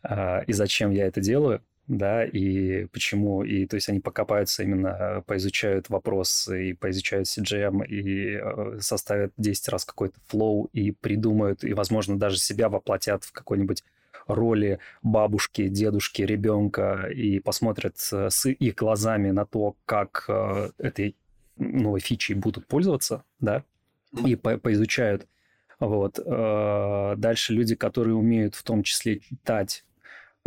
А, 0.03 0.41
и 0.47 0.53
зачем 0.53 0.91
я 0.91 1.07
это 1.07 1.21
делаю, 1.21 1.61
да, 1.87 2.25
и 2.25 2.85
почему, 2.87 3.43
и 3.43 3.65
то 3.65 3.75
есть 3.75 3.87
они 3.89 3.99
покопаются 3.99 4.63
именно, 4.63 5.23
поизучают 5.25 5.89
вопрос, 5.89 6.49
и 6.49 6.73
поизучают 6.73 7.27
CGM, 7.27 7.85
и 7.85 8.39
э, 8.41 8.79
составят 8.81 9.33
10 9.37 9.69
раз 9.69 9.85
какой-то 9.85 10.19
флоу, 10.27 10.69
и 10.73 10.91
придумают, 10.91 11.63
и, 11.63 11.73
возможно, 11.73 12.19
даже 12.19 12.37
себя 12.39 12.67
воплотят 12.67 13.23
в 13.23 13.31
какой-нибудь 13.31 13.83
роли 14.27 14.79
бабушки, 15.01 15.69
дедушки, 15.69 16.21
ребенка, 16.21 17.07
и 17.13 17.39
посмотрят 17.39 17.97
с 17.97 18.49
их 18.49 18.75
глазами 18.75 19.31
на 19.31 19.45
то, 19.45 19.77
как 19.85 20.25
э, 20.27 20.71
этой 20.77 21.15
новой 21.55 22.01
фичей 22.01 22.35
будут 22.35 22.67
пользоваться, 22.67 23.23
да, 23.39 23.63
и 24.25 24.35
по 24.35 24.57
поизучают. 24.57 25.25
Вот. 25.79 26.19
Э, 26.19 27.13
дальше 27.17 27.53
люди, 27.53 27.75
которые 27.75 28.15
умеют 28.15 28.55
в 28.55 28.63
том 28.63 28.83
числе 28.83 29.19
читать 29.19 29.85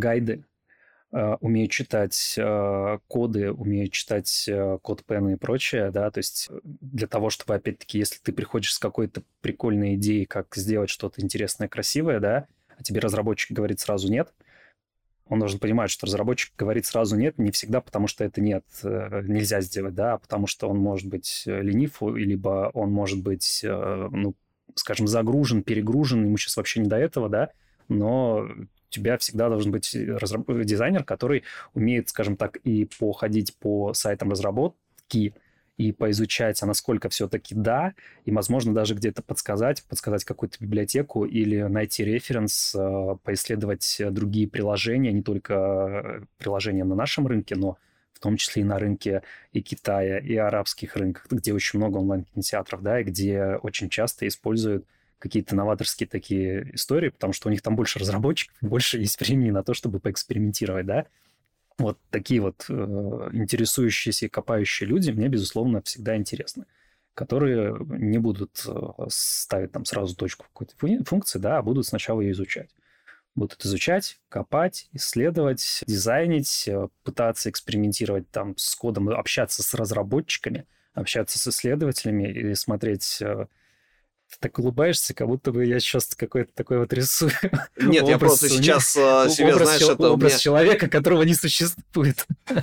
гайды, 0.01 0.45
Uh, 1.13 1.37
умеют 1.41 1.73
читать 1.73 2.37
uh, 2.39 3.01
коды, 3.09 3.51
умеют 3.51 3.91
читать 3.91 4.47
uh, 4.49 4.79
код 4.79 5.05
пена 5.05 5.31
и 5.31 5.35
прочее, 5.35 5.91
да, 5.91 6.09
то 6.09 6.19
есть 6.19 6.49
для 6.63 7.09
того, 7.09 7.31
чтобы, 7.31 7.57
опять-таки, 7.57 7.99
если 7.99 8.21
ты 8.21 8.33
приходишь 8.33 8.73
с 8.73 8.79
какой-то 8.79 9.25
прикольной 9.41 9.97
идеей, 9.97 10.25
как 10.25 10.55
сделать 10.55 10.89
что-то 10.89 11.21
интересное, 11.21 11.67
красивое, 11.67 12.21
да, 12.21 12.47
а 12.79 12.85
тебе 12.85 13.01
разработчик 13.01 13.51
говорит 13.51 13.81
сразу 13.81 14.09
нет, 14.09 14.33
он 15.31 15.39
должен 15.39 15.61
понимать, 15.61 15.91
что 15.91 16.07
разработчик 16.07 16.53
говорит 16.59 16.87
сразу 16.87 17.17
нет, 17.17 17.39
не 17.39 17.53
всегда 17.53 17.81
потому, 17.81 18.09
что 18.09 18.25
это 18.25 18.41
нет, 18.41 18.65
э, 18.83 19.23
нельзя 19.25 19.61
сделать, 19.61 19.95
да, 19.95 20.15
а 20.15 20.19
потому 20.19 20.49
что 20.49 20.69
он 20.69 20.79
может 20.79 21.09
быть 21.09 21.45
э, 21.47 21.63
ленив, 21.63 22.03
либо 22.03 22.71
он 22.75 22.91
может 22.91 23.23
быть, 23.23 23.61
э, 23.63 24.09
ну, 24.11 24.35
скажем, 24.75 25.07
загружен, 25.07 25.63
перегружен, 25.63 26.25
ему 26.25 26.37
сейчас 26.37 26.57
вообще 26.57 26.81
не 26.81 26.89
до 26.89 26.97
этого, 26.97 27.29
да, 27.29 27.51
но 27.89 28.49
тебя 28.91 29.17
всегда 29.19 29.49
должен 29.49 29.73
быть 29.73 29.95
разраб... 29.95 30.47
дизайнер, 30.49 31.05
который 31.05 31.45
умеет, 31.75 32.09
скажем 32.09 32.37
так, 32.37 32.57
и 32.57 32.89
походить 32.99 33.57
по 33.57 33.95
сайтам 33.95 34.31
разработки, 34.31 35.35
и 35.81 35.93
поизучать, 35.93 36.63
а 36.63 36.67
насколько 36.67 37.09
все-таки 37.09 37.55
да, 37.55 37.95
и, 38.27 38.31
возможно, 38.31 38.75
даже 38.75 38.95
где-то 38.95 39.23
подсказать, 39.23 39.83
подсказать 39.85 40.25
какую-то 40.25 40.59
библиотеку 40.61 41.25
или 41.25 41.63
найти 41.63 42.05
референс, 42.05 42.75
э, 42.75 43.17
поисследовать 43.23 43.97
другие 44.11 44.47
приложения, 44.47 45.11
не 45.11 45.23
только 45.23 45.55
э, 45.55 46.25
приложения 46.37 46.85
на 46.85 46.95
нашем 46.95 47.27
рынке, 47.27 47.57
но 47.57 47.79
в 48.13 48.19
том 48.21 48.37
числе 48.37 48.61
и 48.61 48.65
на 48.67 48.79
рынке 48.79 49.23
и 49.55 49.63
Китая, 49.63 50.19
и 50.19 50.37
арабских 50.37 50.97
рынках, 50.97 51.27
где 51.31 51.55
очень 51.55 51.79
много 51.79 51.97
онлайн-кинотеатров, 51.97 52.83
да, 52.83 53.01
и 53.01 53.05
где 53.05 53.59
очень 53.63 53.89
часто 53.89 54.29
используют 54.29 54.85
какие-то 55.21 55.55
новаторские 55.55 56.09
такие 56.09 56.75
истории, 56.75 57.11
потому 57.11 57.33
что 57.33 57.49
у 57.49 57.53
них 57.53 57.63
там 57.63 57.77
больше 57.77 58.01
разработчиков, 58.01 58.57
больше 58.61 58.99
есть 58.99 59.21
времени 59.21 59.51
на 59.51 59.63
то, 59.63 59.75
чтобы 59.75 60.01
поэкспериментировать, 60.01 60.87
да. 60.87 61.07
Вот 61.79 61.99
такие 62.11 62.41
вот 62.41 62.67
э, 62.69 62.73
интересующиеся 62.73 64.27
и 64.27 64.29
копающие 64.29 64.89
люди 64.89 65.13
мне, 65.13 65.29
безусловно, 65.29 65.81
всегда 65.83 66.17
интересны 66.17 66.67
которые 67.15 67.77
не 67.89 68.17
будут 68.17 68.65
э, 68.67 68.73
ставить 69.09 69.73
там 69.73 69.85
сразу 69.85 70.17
точку 70.17 70.47
какой-то 70.47 71.05
функции, 71.05 71.39
да, 71.39 71.59
а 71.59 71.63
будут 71.63 71.87
сначала 71.87 72.23
ее 72.23 72.33
изучать. 72.33 72.71
Будут 73.35 73.63
изучать, 73.65 74.21
копать, 74.31 74.89
исследовать, 74.93 75.83
дизайнить, 75.87 76.67
э, 76.67 76.89
пытаться 77.03 77.51
экспериментировать 77.51 78.31
там 78.31 78.57
с 78.57 78.75
кодом, 78.75 79.11
общаться 79.11 79.63
с 79.63 79.75
разработчиками, 79.75 80.67
общаться 80.95 81.39
с 81.39 81.47
исследователями 81.49 82.31
и 82.31 82.55
смотреть 82.55 83.23
ты 84.31 84.37
так 84.39 84.59
улыбаешься, 84.61 85.13
как 85.13 85.27
будто 85.27 85.51
бы 85.51 85.67
я 85.67 85.81
сейчас 85.81 86.15
какой-то 86.15 86.53
такой 86.55 86.79
вот 86.79 86.93
рисую. 86.93 87.33
Нет, 87.77 88.07
я 88.07 88.17
просто 88.17 88.49
сейчас 88.49 88.97
uh, 88.97 89.29
себе, 89.29 89.55
образ, 89.55 89.69
знаешь, 89.69 89.83
это... 89.83 90.11
Образ 90.13 90.39
человека, 90.39 90.89
которого 90.89 91.23
не 91.23 91.35
существует. 91.35 92.27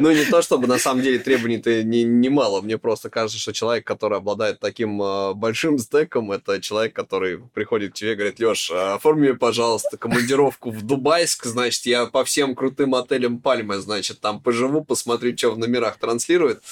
Ну, 0.00 0.12
не 0.12 0.24
то, 0.24 0.42
чтобы 0.42 0.66
на 0.66 0.78
самом 0.78 1.02
деле 1.02 1.18
требований-то 1.18 1.82
немало. 1.82 2.60
Не 2.60 2.66
Мне 2.66 2.78
просто 2.78 3.10
кажется, 3.10 3.38
что 3.38 3.52
человек, 3.52 3.86
который 3.86 4.18
обладает 4.18 4.60
таким 4.60 5.00
uh, 5.00 5.34
большим 5.34 5.78
стеком, 5.78 6.32
это 6.32 6.60
человек, 6.60 6.94
который 6.94 7.38
приходит 7.38 7.92
к 7.92 7.94
тебе 7.94 8.12
и 8.12 8.14
говорит, 8.14 8.40
Леш, 8.40 8.70
оформи 8.70 9.28
мне, 9.28 9.34
пожалуйста, 9.34 9.96
командировку 9.96 10.70
в 10.70 10.82
Дубайск, 10.82 11.46
значит, 11.46 11.86
я 11.86 12.06
по 12.06 12.24
всем 12.24 12.54
крутым 12.54 12.94
отелям 12.94 13.38
Пальмы, 13.40 13.78
значит, 13.78 14.20
там 14.20 14.40
поживу, 14.40 14.84
посмотрю, 14.84 15.36
что 15.36 15.50
в 15.50 15.58
номерах 15.58 15.98
транслирует. 15.98 16.62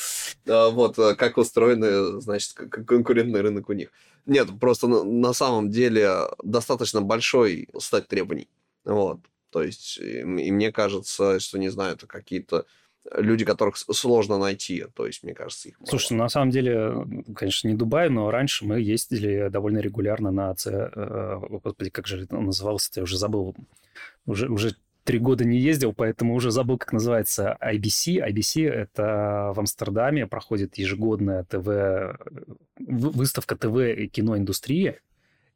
Вот, 0.44 0.96
как 0.96 1.38
устроены, 1.38 2.20
значит, 2.20 2.54
конкурентный 2.54 3.40
рынок 3.40 3.68
у 3.68 3.72
них. 3.72 3.88
Нет, 4.26 4.48
просто 4.60 4.88
на, 4.88 5.32
самом 5.32 5.70
деле 5.70 6.22
достаточно 6.42 7.00
большой 7.00 7.68
стек 7.78 8.06
требований. 8.06 8.48
Вот. 8.84 9.20
То 9.50 9.62
есть, 9.62 9.98
и, 9.98 10.20
и 10.20 10.50
мне 10.50 10.72
кажется, 10.72 11.38
что, 11.40 11.58
не 11.58 11.68
знаю, 11.68 11.94
это 11.94 12.06
какие-то 12.06 12.66
люди, 13.14 13.44
которых 13.44 13.76
сложно 13.76 14.38
найти. 14.38 14.84
То 14.94 15.06
есть, 15.06 15.22
мне 15.22 15.34
кажется, 15.34 15.68
их 15.68 15.80
мало. 15.80 15.88
Слушай, 15.88 16.14
на 16.14 16.28
самом 16.28 16.50
деле, 16.50 17.06
конечно, 17.34 17.68
не 17.68 17.74
Дубай, 17.74 18.08
но 18.08 18.30
раньше 18.30 18.64
мы 18.64 18.80
ездили 18.80 19.48
довольно 19.48 19.78
регулярно 19.78 20.30
на... 20.30 20.54
Э, 20.66 21.38
господи, 21.48 21.90
как 21.90 22.06
же 22.06 22.22
это 22.22 22.36
назывался, 22.36 22.90
я 22.96 23.02
уже 23.02 23.16
забыл. 23.16 23.54
Уже, 24.26 24.48
уже 24.48 24.76
три 25.06 25.20
года 25.20 25.44
не 25.44 25.58
ездил, 25.58 25.94
поэтому 25.94 26.34
уже 26.34 26.50
забыл, 26.50 26.78
как 26.78 26.92
называется 26.92 27.56
IBC. 27.62 28.28
IBC— 28.28 28.68
это 28.68 29.52
в 29.54 29.60
Амстердаме 29.60 30.26
проходит 30.26 30.76
ежегодная 30.76 31.44
ТВ, 31.44 32.18
выставка 32.78 33.56
ТВ 33.56 33.76
и 33.96 34.08
киноиндустрии. 34.08 34.98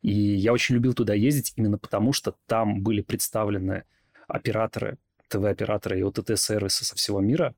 И 0.02 0.12
я 0.12 0.52
очень 0.52 0.76
любил 0.76 0.94
туда 0.94 1.14
ездить 1.14 1.52
именно 1.56 1.78
потому, 1.78 2.12
что 2.12 2.36
там 2.46 2.82
были 2.82 3.02
представлены 3.02 3.82
операторы, 4.28 4.96
ТВ-операторы 5.28 5.98
и 5.98 6.02
ОТТ-сервисы 6.02 6.84
со 6.84 6.94
всего 6.94 7.20
мира. 7.20 7.54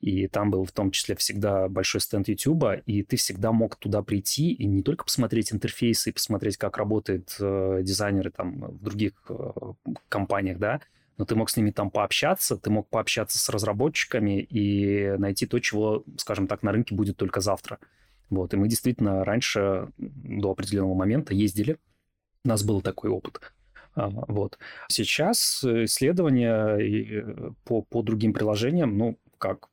И 0.00 0.28
там 0.28 0.50
был 0.50 0.64
в 0.64 0.72
том 0.72 0.90
числе 0.90 1.14
всегда 1.16 1.68
большой 1.68 2.00
стенд 2.00 2.28
YouTube, 2.28 2.82
и 2.86 3.02
ты 3.02 3.16
всегда 3.16 3.52
мог 3.52 3.76
туда 3.76 4.02
прийти 4.02 4.52
и 4.52 4.66
не 4.66 4.82
только 4.82 5.04
посмотреть 5.04 5.52
интерфейсы 5.52 6.10
и 6.10 6.12
посмотреть, 6.12 6.56
как 6.56 6.78
работают 6.78 7.36
э, 7.38 7.80
дизайнеры 7.82 8.30
там 8.30 8.60
в 8.60 8.82
других 8.82 9.12
э, 9.28 9.34
компаниях, 10.08 10.58
да, 10.58 10.80
но 11.20 11.26
ты 11.26 11.36
мог 11.36 11.50
с 11.50 11.56
ними 11.58 11.70
там 11.70 11.90
пообщаться, 11.90 12.56
ты 12.56 12.70
мог 12.70 12.88
пообщаться 12.88 13.38
с 13.38 13.50
разработчиками 13.50 14.40
и 14.40 15.18
найти 15.18 15.44
то, 15.44 15.58
чего, 15.58 16.02
скажем 16.16 16.46
так, 16.46 16.62
на 16.62 16.72
рынке 16.72 16.94
будет 16.94 17.18
только 17.18 17.42
завтра. 17.42 17.78
Вот, 18.30 18.54
и 18.54 18.56
мы 18.56 18.68
действительно 18.68 19.22
раньше 19.22 19.88
до 19.98 20.52
определенного 20.52 20.94
момента 20.94 21.34
ездили, 21.34 21.76
у 22.42 22.48
нас 22.48 22.64
был 22.64 22.80
такой 22.80 23.10
опыт. 23.10 23.52
А, 23.94 24.08
вот. 24.08 24.58
Сейчас 24.88 25.62
исследования 25.62 27.52
по, 27.64 27.82
по 27.82 28.00
другим 28.00 28.32
приложениям, 28.32 28.96
ну, 28.96 29.18
как, 29.36 29.68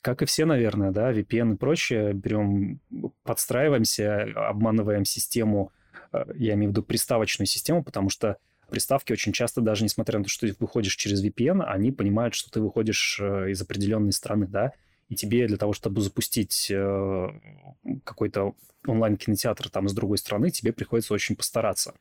как 0.00 0.22
и 0.22 0.24
все, 0.24 0.46
наверное, 0.46 0.90
да, 0.90 1.12
VPN 1.12 1.52
и 1.52 1.56
прочее, 1.58 2.14
берем, 2.14 2.80
подстраиваемся, 3.24 4.22
обманываем 4.48 5.04
систему, 5.04 5.70
э, 6.12 6.24
я 6.36 6.54
имею 6.54 6.70
в 6.70 6.72
виду 6.72 6.82
приставочную 6.82 7.46
систему, 7.46 7.84
потому 7.84 8.08
что 8.08 8.38
приставки 8.68 9.12
очень 9.12 9.32
часто, 9.32 9.60
даже 9.60 9.84
несмотря 9.84 10.18
на 10.18 10.24
то, 10.24 10.30
что 10.30 10.46
ты 10.46 10.54
выходишь 10.58 10.96
через 10.96 11.24
VPN, 11.24 11.62
они 11.62 11.92
понимают, 11.92 12.34
что 12.34 12.50
ты 12.50 12.60
выходишь 12.60 13.18
э, 13.20 13.50
из 13.50 13.60
определенной 13.60 14.12
страны, 14.12 14.46
да, 14.46 14.72
и 15.08 15.14
тебе 15.14 15.46
для 15.46 15.56
того, 15.56 15.72
чтобы 15.72 16.00
запустить 16.00 16.70
э, 16.70 17.28
какой-то 18.04 18.54
онлайн-кинотеатр 18.86 19.70
там 19.70 19.88
с 19.88 19.94
другой 19.94 20.18
страны, 20.18 20.50
тебе 20.50 20.72
приходится 20.72 21.14
очень 21.14 21.36
постараться. 21.36 21.94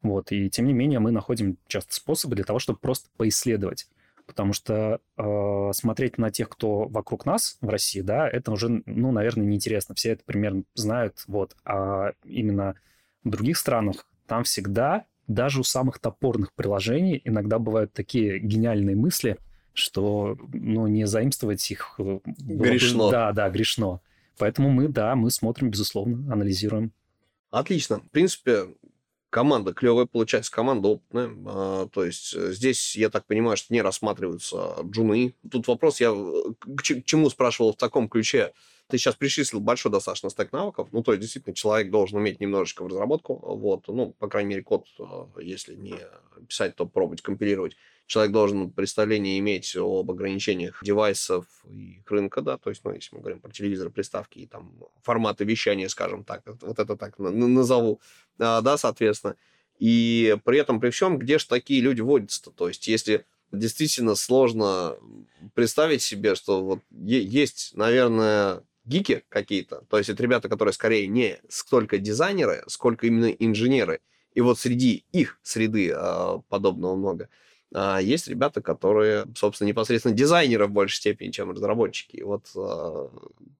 Вот, 0.00 0.32
и 0.32 0.50
тем 0.50 0.66
не 0.66 0.72
менее 0.72 0.98
мы 0.98 1.12
находим 1.12 1.58
часто 1.66 1.94
способы 1.94 2.34
для 2.34 2.44
того, 2.44 2.58
чтобы 2.58 2.78
просто 2.78 3.08
поисследовать. 3.16 3.88
Потому 4.26 4.52
что 4.52 5.00
э, 5.16 5.70
смотреть 5.74 6.18
на 6.18 6.30
тех, 6.30 6.48
кто 6.48 6.86
вокруг 6.86 7.26
нас 7.26 7.58
в 7.60 7.68
России, 7.68 8.00
да, 8.00 8.28
это 8.28 8.52
уже, 8.52 8.82
ну, 8.86 9.10
наверное, 9.10 9.46
неинтересно. 9.46 9.94
Все 9.94 10.10
это 10.10 10.22
примерно 10.24 10.62
знают, 10.74 11.24
вот. 11.26 11.56
А 11.64 12.12
именно 12.24 12.76
в 13.24 13.30
других 13.30 13.58
странах 13.58 14.06
там 14.26 14.44
всегда 14.44 15.06
даже 15.28 15.60
у 15.60 15.64
самых 15.64 15.98
топорных 15.98 16.52
приложений 16.52 17.22
иногда 17.24 17.58
бывают 17.58 17.92
такие 17.92 18.38
гениальные 18.38 18.96
мысли, 18.96 19.38
что 19.72 20.36
ну, 20.52 20.86
не 20.86 21.06
заимствовать 21.06 21.70
их... 21.70 21.94
Э, 21.98 22.20
грешно. 22.24 23.06
Бы, 23.06 23.10
да, 23.10 23.32
да, 23.32 23.48
грешно. 23.50 24.00
Поэтому 24.38 24.70
мы, 24.70 24.88
да, 24.88 25.14
мы 25.14 25.30
смотрим, 25.30 25.70
безусловно, 25.70 26.32
анализируем. 26.32 26.92
Отлично. 27.50 28.00
В 28.00 28.10
принципе, 28.10 28.66
команда 29.30 29.72
клевая 29.72 30.06
получается, 30.06 30.52
команда 30.52 30.88
опытная. 30.88 31.30
А, 31.46 31.88
то 31.88 32.04
есть 32.04 32.34
э, 32.34 32.52
здесь, 32.52 32.96
я 32.96 33.08
так 33.08 33.26
понимаю, 33.26 33.56
что 33.56 33.72
не 33.72 33.82
рассматриваются 33.82 34.76
джуны. 34.84 35.34
Тут 35.50 35.68
вопрос, 35.68 36.00
я 36.00 36.10
э, 36.10 36.52
к 36.76 36.82
чему 36.82 37.30
спрашивал 37.30 37.72
в 37.72 37.76
таком 37.76 38.08
ключе 38.08 38.52
ты 38.92 38.98
сейчас 38.98 39.14
причислил 39.14 39.58
большой 39.60 39.90
достаточно 39.90 40.28
стек 40.28 40.52
навыков, 40.52 40.90
ну, 40.92 41.02
то 41.02 41.12
есть, 41.12 41.22
действительно, 41.22 41.54
человек 41.54 41.90
должен 41.90 42.18
уметь 42.18 42.40
немножечко 42.40 42.84
в 42.84 42.88
разработку, 42.88 43.40
вот, 43.42 43.88
ну, 43.88 44.12
по 44.18 44.28
крайней 44.28 44.50
мере, 44.50 44.62
код, 44.62 44.86
э, 44.98 45.04
если 45.40 45.74
не 45.74 45.94
писать, 46.46 46.76
то 46.76 46.84
пробовать 46.84 47.22
компилировать. 47.22 47.74
Человек 48.04 48.32
должен 48.32 48.70
представление 48.70 49.38
иметь 49.38 49.74
об 49.76 50.10
ограничениях 50.10 50.78
девайсов 50.84 51.46
и 51.70 52.02
рынка, 52.06 52.42
да, 52.42 52.58
то 52.58 52.68
есть, 52.68 52.84
ну, 52.84 52.92
если 52.92 53.16
мы 53.16 53.22
говорим 53.22 53.40
про 53.40 53.50
телевизор, 53.50 53.88
приставки 53.88 54.40
и 54.40 54.46
там 54.46 54.74
форматы 55.02 55.44
вещания, 55.44 55.88
скажем 55.88 56.22
так, 56.22 56.42
вот 56.60 56.78
это 56.78 56.94
так 56.94 57.18
назову, 57.18 57.98
а, 58.38 58.60
да, 58.60 58.76
соответственно. 58.76 59.36
И 59.78 60.36
при 60.44 60.58
этом, 60.58 60.80
при 60.80 60.90
всем, 60.90 61.18
где 61.18 61.38
же 61.38 61.46
такие 61.46 61.80
люди 61.80 62.02
водятся-то? 62.02 62.50
То 62.50 62.68
есть, 62.68 62.86
если 62.88 63.24
действительно 63.52 64.16
сложно 64.16 64.98
представить 65.54 66.02
себе, 66.02 66.34
что 66.34 66.62
вот 66.62 66.80
есть, 66.90 67.72
наверное, 67.74 68.62
гики 68.84 69.24
какие-то, 69.28 69.84
то 69.88 69.98
есть 69.98 70.10
это 70.10 70.22
ребята, 70.22 70.48
которые 70.48 70.72
скорее 70.72 71.06
не 71.06 71.38
столько 71.48 71.98
дизайнеры, 71.98 72.64
сколько 72.66 73.06
именно 73.06 73.26
инженеры. 73.26 74.00
И 74.34 74.40
вот 74.40 74.58
среди 74.58 75.04
их 75.12 75.38
среды 75.42 75.92
э, 75.94 76.38
подобного 76.48 76.96
много. 76.96 77.28
А 77.74 78.00
есть 78.00 78.28
ребята, 78.28 78.60
которые, 78.62 79.26
собственно, 79.36 79.68
непосредственно 79.68 80.14
дизайнеры 80.14 80.66
в 80.66 80.70
большей 80.70 80.96
степени, 80.96 81.30
чем 81.30 81.50
разработчики. 81.50 82.16
И 82.16 82.22
вот 82.22 82.46
э, 82.56 83.08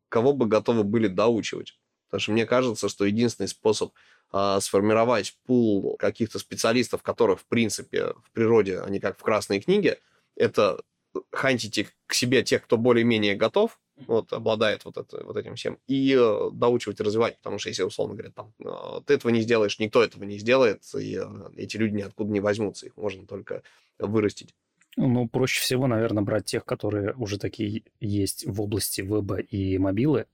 кого 0.09 0.33
бы 0.33 0.47
готовы 0.47 0.85
были 0.85 1.09
доучивать. 1.09 1.79
Потому 2.07 2.21
что 2.21 2.33
мне 2.33 2.47
кажется, 2.47 2.89
что 2.89 3.05
единственный 3.05 3.49
способ 3.49 3.93
э, 4.33 4.59
сформировать 4.61 5.37
пул 5.47 5.97
каких-то 5.99 6.39
специалистов, 6.39 7.03
которых, 7.03 7.41
в 7.41 7.47
принципе, 7.47 8.15
в 8.25 8.31
природе, 8.33 8.81
они 8.81 9.01
как 9.01 9.19
в 9.19 9.23
красной 9.23 9.61
книге, 9.61 9.99
это 10.37 10.83
хантите 11.31 11.89
к 12.07 12.15
себе 12.15 12.43
тех, 12.43 12.65
кто 12.65 12.77
более-менее 12.77 13.35
готов, 13.35 13.79
вот, 13.97 14.33
обладает 14.33 14.85
вот, 14.85 14.97
это, 14.97 15.25
вот 15.25 15.37
этим 15.37 15.55
всем, 15.55 15.79
и 15.87 16.17
э, 16.19 16.51
доучивать 16.53 17.01
и 17.01 17.03
развивать, 17.03 17.39
потому 17.39 17.59
что 17.59 17.69
если, 17.69 17.83
условно 17.83 18.15
говоря, 18.15 18.33
там, 18.33 18.53
э, 18.65 19.01
ты 19.07 19.15
этого 19.15 19.31
не 19.31 19.41
сделаешь, 19.41 19.79
никто 19.79 20.03
этого 20.03 20.25
не 20.25 20.39
сделает, 20.39 20.83
и 20.95 21.17
э, 21.17 21.25
эти 21.57 21.77
люди 21.77 21.97
ниоткуда 21.97 22.31
не 22.31 22.41
возьмутся, 22.41 22.87
их 22.87 22.97
можно 22.97 23.27
только 23.27 23.63
вырастить. 23.99 24.55
Ну, 24.97 25.29
проще 25.29 25.61
всего, 25.61 25.87
наверное, 25.87 26.23
брать 26.23 26.45
тех, 26.45 26.65
которые 26.65 27.15
уже 27.15 27.39
такие 27.39 27.85
есть 28.01 28.47
в 28.47 28.61
области 28.61 29.01
веба 29.01 29.39
и 29.39 29.79
мобилы, 29.79 30.27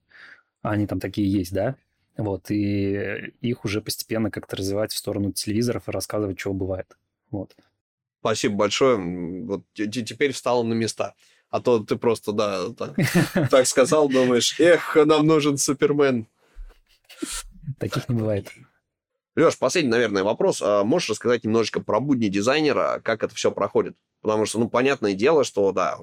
они 0.61 0.87
там 0.87 0.99
такие 0.99 1.31
есть, 1.31 1.53
да, 1.53 1.75
Вот, 2.17 2.51
и 2.51 3.33
их 3.39 3.63
уже 3.63 3.81
постепенно 3.81 4.29
как-то 4.29 4.57
развивать 4.57 4.91
в 4.91 4.97
сторону 4.97 5.31
телевизоров 5.31 5.87
и 5.87 5.91
рассказывать, 5.91 6.39
что 6.39 6.53
бывает. 6.53 6.97
Вот. 7.31 7.55
Спасибо 8.19 8.55
большое. 8.55 8.97
Вот 9.45 9.63
теперь 9.73 10.33
встало 10.33 10.63
на 10.63 10.73
места. 10.73 11.15
А 11.49 11.61
то 11.61 11.79
ты 11.79 11.95
просто, 11.95 12.31
да, 12.31 12.69
так, 12.69 12.95
так 13.49 13.67
сказал, 13.67 14.07
думаешь, 14.07 14.59
эх, 14.59 14.95
нам 14.95 15.25
нужен 15.25 15.57
Супермен. 15.57 16.27
Таких 17.79 18.07
не 18.09 18.15
бывает. 18.15 18.51
Леш, 19.35 19.57
последний, 19.57 19.91
наверное, 19.91 20.23
вопрос. 20.23 20.61
А 20.61 20.83
можешь 20.83 21.09
рассказать 21.09 21.43
немножечко 21.43 21.79
про 21.81 21.99
будни 21.99 22.27
дизайнера, 22.27 23.01
как 23.03 23.23
это 23.23 23.33
все 23.33 23.51
проходит? 23.51 23.95
Потому 24.21 24.45
что, 24.45 24.59
ну, 24.59 24.69
понятное 24.69 25.13
дело, 25.13 25.43
что, 25.43 25.71
да, 25.71 25.97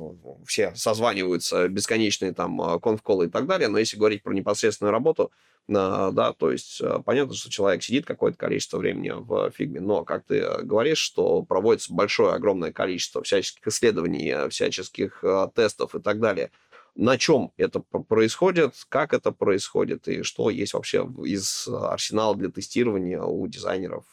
все 0.46 0.74
созваниваются, 0.74 1.68
бесконечные 1.68 2.32
там 2.32 2.60
а, 2.62 2.78
конфколы 2.78 3.26
и 3.26 3.28
так 3.28 3.46
далее, 3.46 3.68
но 3.68 3.78
если 3.78 3.98
говорить 3.98 4.22
про 4.22 4.32
непосредственную 4.32 4.90
работу, 4.92 5.30
а, 5.68 6.10
да, 6.12 6.32
то 6.32 6.50
есть 6.50 6.80
а, 6.80 7.00
понятно, 7.00 7.34
что 7.34 7.50
человек 7.50 7.82
сидит 7.82 8.06
какое-то 8.06 8.38
количество 8.38 8.78
времени 8.78 9.12
в 9.14 9.50
фигме, 9.50 9.80
но, 9.80 10.04
как 10.04 10.24
ты 10.24 10.62
говоришь, 10.62 10.98
что 10.98 11.42
проводится 11.42 11.92
большое, 11.92 12.32
огромное 12.32 12.72
количество 12.72 13.22
всяческих 13.22 13.66
исследований, 13.66 14.48
всяческих 14.48 15.22
тестов 15.54 15.94
и 15.94 16.00
так 16.00 16.20
далее– 16.20 16.50
на 16.98 17.18
чем 17.18 17.52
это 17.58 17.80
происходит, 17.80 18.72
как 18.88 19.12
это 19.12 19.30
происходит 19.30 20.08
и 20.08 20.22
что 20.22 20.48
есть 20.48 20.72
вообще 20.72 21.06
из 21.26 21.68
арсенала 21.68 22.34
для 22.34 22.48
тестирования 22.48 23.20
у 23.20 23.46
дизайнеров 23.46 24.04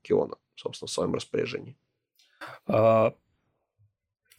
Киона, 0.00 0.36
собственно, 0.56 0.86
в 0.88 0.90
своем 0.90 1.14
распоряжении. 1.14 1.76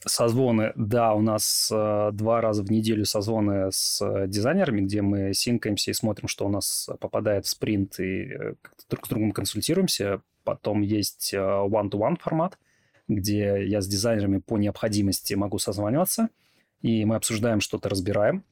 Созвоны, 0.06 0.72
да, 0.76 1.14
у 1.14 1.22
нас 1.22 1.70
э, 1.72 2.10
два 2.12 2.40
раза 2.42 2.62
в 2.62 2.70
неделю 2.70 3.06
созвоны 3.06 3.72
с 3.72 4.04
э, 4.04 4.26
дизайнерами, 4.28 4.82
где 4.82 5.00
мы 5.00 5.32
синкаемся 5.32 5.90
и 5.90 5.94
смотрим, 5.94 6.28
что 6.28 6.44
у 6.46 6.50
нас 6.50 6.90
попадает 7.00 7.46
в 7.46 7.48
спринт, 7.48 7.98
и 8.00 8.24
э, 8.24 8.54
друг 8.90 9.06
с 9.06 9.08
другом 9.08 9.32
консультируемся. 9.32 10.20
Потом 10.44 10.82
есть 10.82 11.32
one-to-one 11.32 12.18
формат, 12.20 12.58
где 13.08 13.66
я 13.66 13.80
с 13.80 13.86
дизайнерами 13.86 14.38
по 14.38 14.58
необходимости 14.58 15.32
могу 15.32 15.58
созваниваться, 15.58 16.28
и 16.82 17.06
мы 17.06 17.16
обсуждаем 17.16 17.60
что-то, 17.60 17.88
разбираем. 17.88 18.44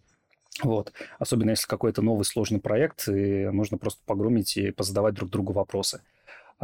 Вот. 0.63 0.93
Особенно 1.19 1.51
если 1.51 1.67
какой-то 1.67 2.01
новый 2.01 2.25
сложный 2.25 2.61
проект, 2.61 3.09
и 3.09 3.49
нужно 3.51 3.77
просто 3.77 4.01
погрумить 4.07 4.57
и 4.57 4.71
позадавать 4.71 5.15
друг 5.15 5.29
другу 5.29 5.53
вопросы. 5.53 6.01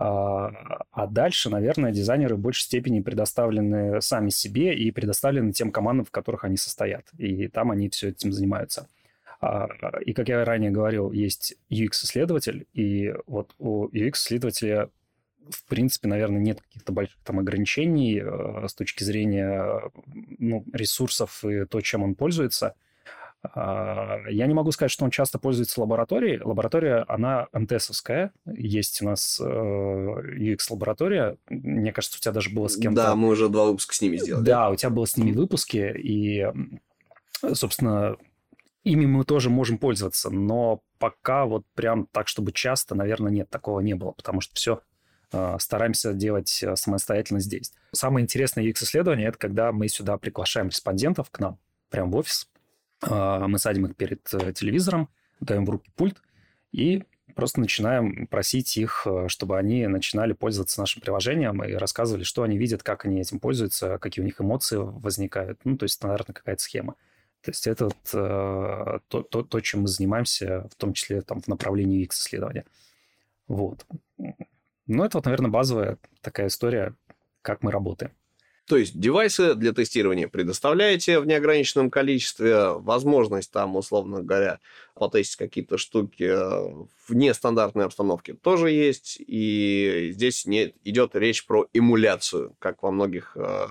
А 0.00 1.06
дальше, 1.08 1.50
наверное, 1.50 1.90
дизайнеры 1.90 2.36
в 2.36 2.38
большей 2.38 2.62
степени 2.62 3.00
предоставлены 3.00 4.00
сами 4.00 4.30
себе 4.30 4.74
и 4.74 4.90
предоставлены 4.92 5.52
тем 5.52 5.72
командам, 5.72 6.06
в 6.06 6.10
которых 6.10 6.44
они 6.44 6.56
состоят. 6.56 7.06
И 7.18 7.48
там 7.48 7.72
они 7.72 7.88
все 7.88 8.10
этим 8.10 8.32
занимаются. 8.32 8.88
А, 9.40 9.68
и, 10.04 10.12
как 10.12 10.28
я 10.28 10.44
ранее 10.44 10.70
говорил, 10.70 11.10
есть 11.10 11.56
UX-исследователь, 11.70 12.66
и 12.74 13.12
вот 13.26 13.54
у 13.58 13.88
UX-исследователя 13.88 14.90
в 15.50 15.64
принципе, 15.64 16.08
наверное, 16.08 16.40
нет 16.40 16.60
каких-то 16.60 16.92
больших 16.92 17.16
там 17.24 17.38
ограничений 17.38 18.20
э, 18.22 18.68
с 18.68 18.74
точки 18.74 19.02
зрения 19.02 19.80
ну, 20.38 20.62
ресурсов 20.74 21.42
и 21.42 21.64
то, 21.64 21.80
чем 21.80 22.02
он 22.02 22.14
пользуется– 22.14 22.74
а, 22.84 22.87
я 23.44 24.46
не 24.46 24.54
могу 24.54 24.72
сказать, 24.72 24.90
что 24.90 25.04
он 25.04 25.10
часто 25.10 25.38
пользуется 25.38 25.80
лабораторией. 25.80 26.40
Лаборатория, 26.42 27.04
она 27.08 27.46
МТСовская. 27.52 28.32
Есть 28.46 29.00
у 29.00 29.06
нас 29.06 29.40
UX-лаборатория. 29.40 31.36
Э, 31.48 31.54
Мне 31.54 31.92
кажется, 31.92 32.18
у 32.18 32.20
тебя 32.20 32.32
даже 32.32 32.50
было 32.50 32.68
с 32.68 32.76
кем-то... 32.76 33.02
Да, 33.02 33.14
мы 33.14 33.28
уже 33.28 33.48
два 33.48 33.66
выпуска 33.66 33.94
с 33.94 34.00
ними 34.00 34.16
сделали. 34.16 34.44
Да, 34.44 34.70
у 34.70 34.76
тебя 34.76 34.90
было 34.90 35.06
с 35.06 35.16
ними 35.16 35.32
выпуски, 35.32 35.94
и, 35.96 36.46
собственно, 37.54 38.16
ими 38.82 39.06
мы 39.06 39.24
тоже 39.24 39.50
можем 39.50 39.78
пользоваться, 39.78 40.30
но 40.30 40.82
пока 40.98 41.46
вот 41.46 41.64
прям 41.74 42.06
так, 42.06 42.28
чтобы 42.28 42.52
часто, 42.52 42.94
наверное, 42.94 43.30
нет, 43.30 43.48
такого 43.50 43.80
не 43.80 43.94
было, 43.94 44.12
потому 44.12 44.40
что 44.40 44.54
все 44.56 44.80
э, 45.32 45.56
стараемся 45.60 46.12
делать 46.12 46.62
э, 46.62 46.74
самостоятельно 46.74 47.40
здесь. 47.40 47.72
Самое 47.92 48.24
интересное 48.24 48.64
UX-исследование– 48.64 49.28
это 49.28 49.38
когда 49.38 49.70
мы 49.70 49.88
сюда 49.88 50.18
приглашаем 50.18 50.68
респондентов 50.68 51.30
к 51.30 51.38
нам, 51.38 51.58
прям 51.90 52.10
в 52.10 52.16
офис, 52.16 52.48
а, 52.52 52.57
мы 53.02 53.58
садим 53.58 53.86
их 53.86 53.96
перед 53.96 54.32
э, 54.34 54.52
телевизором, 54.52 55.08
даем 55.40 55.64
в 55.64 55.70
руки 55.70 55.90
пульт 55.94 56.20
и 56.72 57.04
просто 57.34 57.60
начинаем 57.60 58.26
просить 58.26 58.76
их, 58.76 59.06
э, 59.06 59.28
чтобы 59.28 59.58
они 59.58 59.86
начинали 59.86 60.32
пользоваться 60.32 60.80
нашим 60.80 61.00
приложением 61.02 61.62
и 61.62 61.72
рассказывали, 61.74 62.24
что 62.24 62.42
они 62.42 62.58
видят, 62.58 62.82
как 62.82 63.04
они 63.04 63.20
этим 63.20 63.38
пользуются, 63.38 63.98
какие 63.98 64.22
у 64.22 64.26
них 64.26 64.40
эмоции 64.40 64.76
возникают. 64.76 65.60
Ну, 65.64 65.76
то 65.76 65.84
есть 65.84 65.94
стандартная 65.94 66.34
какая-то 66.34 66.60
схема. 66.60 66.94
То 67.42 67.52
есть 67.52 67.66
это 67.68 67.84
вот, 67.84 68.10
э, 68.12 68.98
то, 69.06 69.22
то, 69.22 69.42
то, 69.42 69.60
чем 69.60 69.82
мы 69.82 69.88
занимаемся, 69.88 70.68
в 70.68 70.74
том 70.74 70.92
числе 70.92 71.20
там, 71.20 71.40
в 71.40 71.46
направлении 71.46 72.04
UX-исследования. 72.04 72.64
Вот. 73.46 73.86
Ну, 74.86 75.04
это 75.04 75.18
вот, 75.18 75.26
наверное, 75.26 75.50
базовая 75.50 75.98
такая 76.22 76.48
история, 76.48 76.94
как 77.42 77.62
мы 77.62 77.70
работаем. 77.70 78.10
То 78.68 78.76
есть 78.76 79.00
девайсы 79.00 79.54
для 79.54 79.72
тестирования 79.72 80.28
предоставляете 80.28 81.20
в 81.20 81.26
неограниченном 81.26 81.90
количестве, 81.90 82.72
возможность 82.72 83.50
там, 83.50 83.76
условно 83.76 84.22
говоря, 84.22 84.60
потестить 84.94 85.36
какие-то 85.36 85.78
штуки 85.78 86.24
э, 86.24 86.86
в 87.06 87.14
нестандартной 87.14 87.86
обстановке 87.86 88.34
тоже 88.34 88.70
есть, 88.70 89.16
и 89.26 90.10
здесь 90.12 90.44
не 90.44 90.74
идет 90.84 91.16
речь 91.16 91.46
про 91.46 91.66
эмуляцию, 91.72 92.54
как 92.58 92.82
во 92.82 92.90
многих 92.90 93.36
э, 93.36 93.68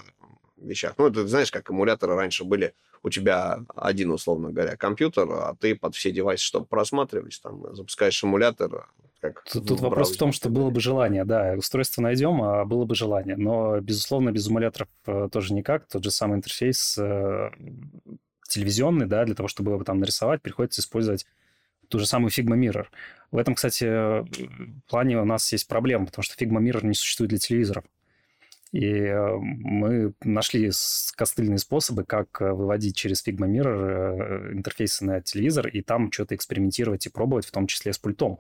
вещах. 0.58 0.95
Ну, 0.98 1.12
ты 1.12 1.28
знаешь, 1.28 1.52
как 1.52 1.70
эмуляторы 1.70 2.16
раньше 2.16 2.43
были 2.43 2.74
у 3.04 3.12
тебя 3.12 3.60
один, 3.76 4.10
условно 4.10 4.50
говоря, 4.50 4.76
компьютер, 4.78 5.28
а 5.30 5.56
ты 5.60 5.76
под 5.76 5.93
все 5.95 6.12
девайсы, 6.12 6.43
чтобы 6.43 6.66
просматривать, 6.66 7.39
там, 7.43 7.76
запускаешь 7.76 8.24
эмулятор, 8.24 8.89
как 9.22 9.43
тут, 9.51 9.68
тут 9.68 9.80
вопрос 9.82 10.13
в 10.13 10.18
том, 10.18 10.32
что 10.32 10.49
было 10.49 10.70
бы 10.70 10.80
желание, 10.80 11.26
да, 11.26 11.55
устройство 11.57 12.01
найдем, 12.01 12.41
а 12.41 12.65
было 12.65 12.86
бы 12.86 12.93
желание. 12.93 13.36
Но, 13.36 13.80
безусловно, 13.80 14.32
без 14.32 14.47
эмуляторов 14.47 14.89
э, 15.07 15.30
тоже 15.32 15.53
никак. 15.53 15.88
Тот 15.88 16.03
же 16.03 16.11
самый 16.11 16.38
интерфейс 16.38 16.97
э, 16.99 17.49
телевизионный, 18.47 19.07
да, 19.07 19.26
для 19.26 19.34
того, 19.34 19.47
чтобы 19.47 19.72
его 19.72 19.84
там 19.84 19.99
нарисовать, 19.99 20.41
приходится 20.41 20.82
использовать 20.82 21.26
ту 21.88 21.99
же 21.99 22.05
самую 22.05 22.30
Figma 22.30 22.55
Mirror. 22.57 22.86
В 23.32 23.38
этом, 23.38 23.55
кстати, 23.55 23.86
э, 23.88 24.26
плане 24.88 25.20
у 25.20 25.26
нас 25.26 25.51
есть 25.51 25.68
проблема, 25.68 26.05
потому 26.05 26.24
что 26.24 26.36
Figma 26.36 26.61
Mirror 26.61 26.86
не 26.86 26.93
существует 26.93 27.30
для 27.30 27.39
телевизоров. 27.39 27.86
И 28.72 29.09
мы 29.39 30.13
нашли 30.24 30.70
костыльные 31.15 31.57
способы, 31.57 32.03
как 32.03 32.41
выводить 32.41 32.97
через 32.97 33.26
Figma 33.26 33.47
Mirror 33.47 34.53
интерфейсы 34.53 35.05
на 35.05 35.22
телевизор 35.22 35.68
и 35.68 35.82
там 35.82 36.11
что-то 36.11 36.36
экспериментировать 36.36 37.05
и 37.05 37.09
пробовать, 37.09 37.45
в 37.45 37.51
том 37.51 37.65
числе 37.65 37.93
с 37.93 37.97
пультом 37.97 38.39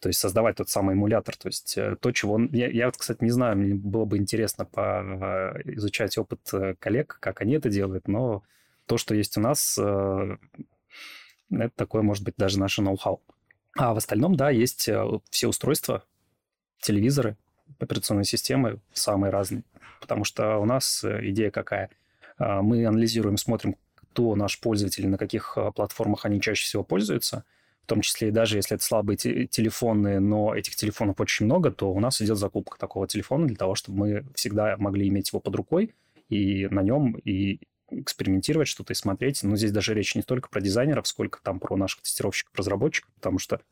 то 0.00 0.08
есть 0.08 0.20
создавать 0.20 0.56
тот 0.56 0.68
самый 0.68 0.94
эмулятор, 0.94 1.36
то 1.36 1.48
есть 1.48 1.76
э, 1.76 1.96
то, 2.00 2.12
чего 2.12 2.34
он... 2.34 2.48
Я, 2.52 2.68
я 2.68 2.90
кстати, 2.90 3.22
не 3.22 3.30
знаю, 3.30 3.56
мне 3.56 3.74
было 3.74 4.04
бы 4.04 4.18
интересно 4.18 4.64
по... 4.64 5.02
Э, 5.02 5.62
изучать 5.76 6.16
опыт 6.18 6.40
э, 6.52 6.74
коллег, 6.78 7.18
как 7.20 7.40
они 7.40 7.54
это 7.54 7.68
делают, 7.68 8.08
но 8.08 8.42
то, 8.86 8.96
что 8.96 9.14
есть 9.14 9.36
у 9.36 9.40
нас, 9.40 9.76
это 9.76 10.38
такое, 11.76 12.00
может 12.00 12.24
быть, 12.24 12.36
даже 12.38 12.58
наше 12.58 12.80
ноу-хау. 12.80 13.20
А 13.76 13.92
в 13.92 13.98
остальном, 13.98 14.34
да, 14.34 14.48
есть 14.48 14.88
все 15.28 15.46
устройства, 15.46 16.04
телевизоры, 16.80 17.36
операционные 17.78 18.24
системы 18.24 18.80
самые 18.94 19.30
разные. 19.30 19.62
Потому 20.00 20.24
что 20.24 20.56
у 20.56 20.64
нас 20.64 21.04
идея 21.04 21.50
какая? 21.50 21.90
Мы 22.38 22.86
анализируем, 22.86 23.36
смотрим, 23.36 23.76
кто 23.94 24.34
наш 24.36 24.58
пользователь, 24.58 25.06
на 25.06 25.18
каких 25.18 25.58
платформах 25.74 26.24
они 26.24 26.40
чаще 26.40 26.64
всего 26.64 26.82
пользуются– 26.82 27.44
в 27.88 27.94
том 27.94 28.02
числе 28.02 28.28
и 28.28 28.30
даже 28.30 28.58
если 28.58 28.74
это 28.74 28.84
слабые 28.84 29.16
телефоны, 29.16 30.20
но 30.20 30.54
этих 30.54 30.76
телефонов 30.76 31.20
очень 31.20 31.46
много, 31.46 31.70
то 31.70 31.90
у 31.90 31.98
нас 32.00 32.20
идет 32.20 32.36
закупка 32.36 32.78
такого 32.78 33.08
телефона 33.08 33.46
для 33.46 33.56
того, 33.56 33.74
чтобы 33.74 33.98
мы 33.98 34.24
всегда 34.34 34.76
могли 34.76 35.08
иметь 35.08 35.30
его 35.30 35.40
под 35.40 35.56
рукой 35.56 35.94
и 36.28 36.66
на 36.66 36.82
нем 36.82 37.12
и 37.24 37.60
экспериментировать 37.90 38.68
что-то 38.68 38.92
и 38.92 38.94
смотреть. 38.94 39.42
Но 39.42 39.56
здесь 39.56 39.72
даже 39.72 39.94
речь 39.94 40.14
не 40.14 40.20
столько 40.20 40.50
про 40.50 40.60
дизайнеров, 40.60 41.06
сколько 41.06 41.40
там 41.42 41.60
про 41.60 41.78
наших 41.78 42.02
тестировщиков, 42.02 42.54
разработчиков, 42.54 43.10
потому 43.14 43.38
что 43.38 43.62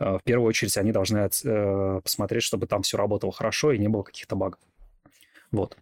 э, 0.00 0.18
в 0.18 0.20
первую 0.24 0.48
очередь 0.48 0.76
они 0.76 0.90
должны 0.90 1.18
э, 1.18 2.00
посмотреть, 2.02 2.42
чтобы 2.42 2.66
там 2.66 2.82
все 2.82 2.96
работало 2.96 3.30
хорошо 3.30 3.70
и 3.70 3.78
не 3.78 3.86
было 3.86 4.02
каких-то 4.02 4.34
багов. 4.34 4.58
Вот. 5.52 5.76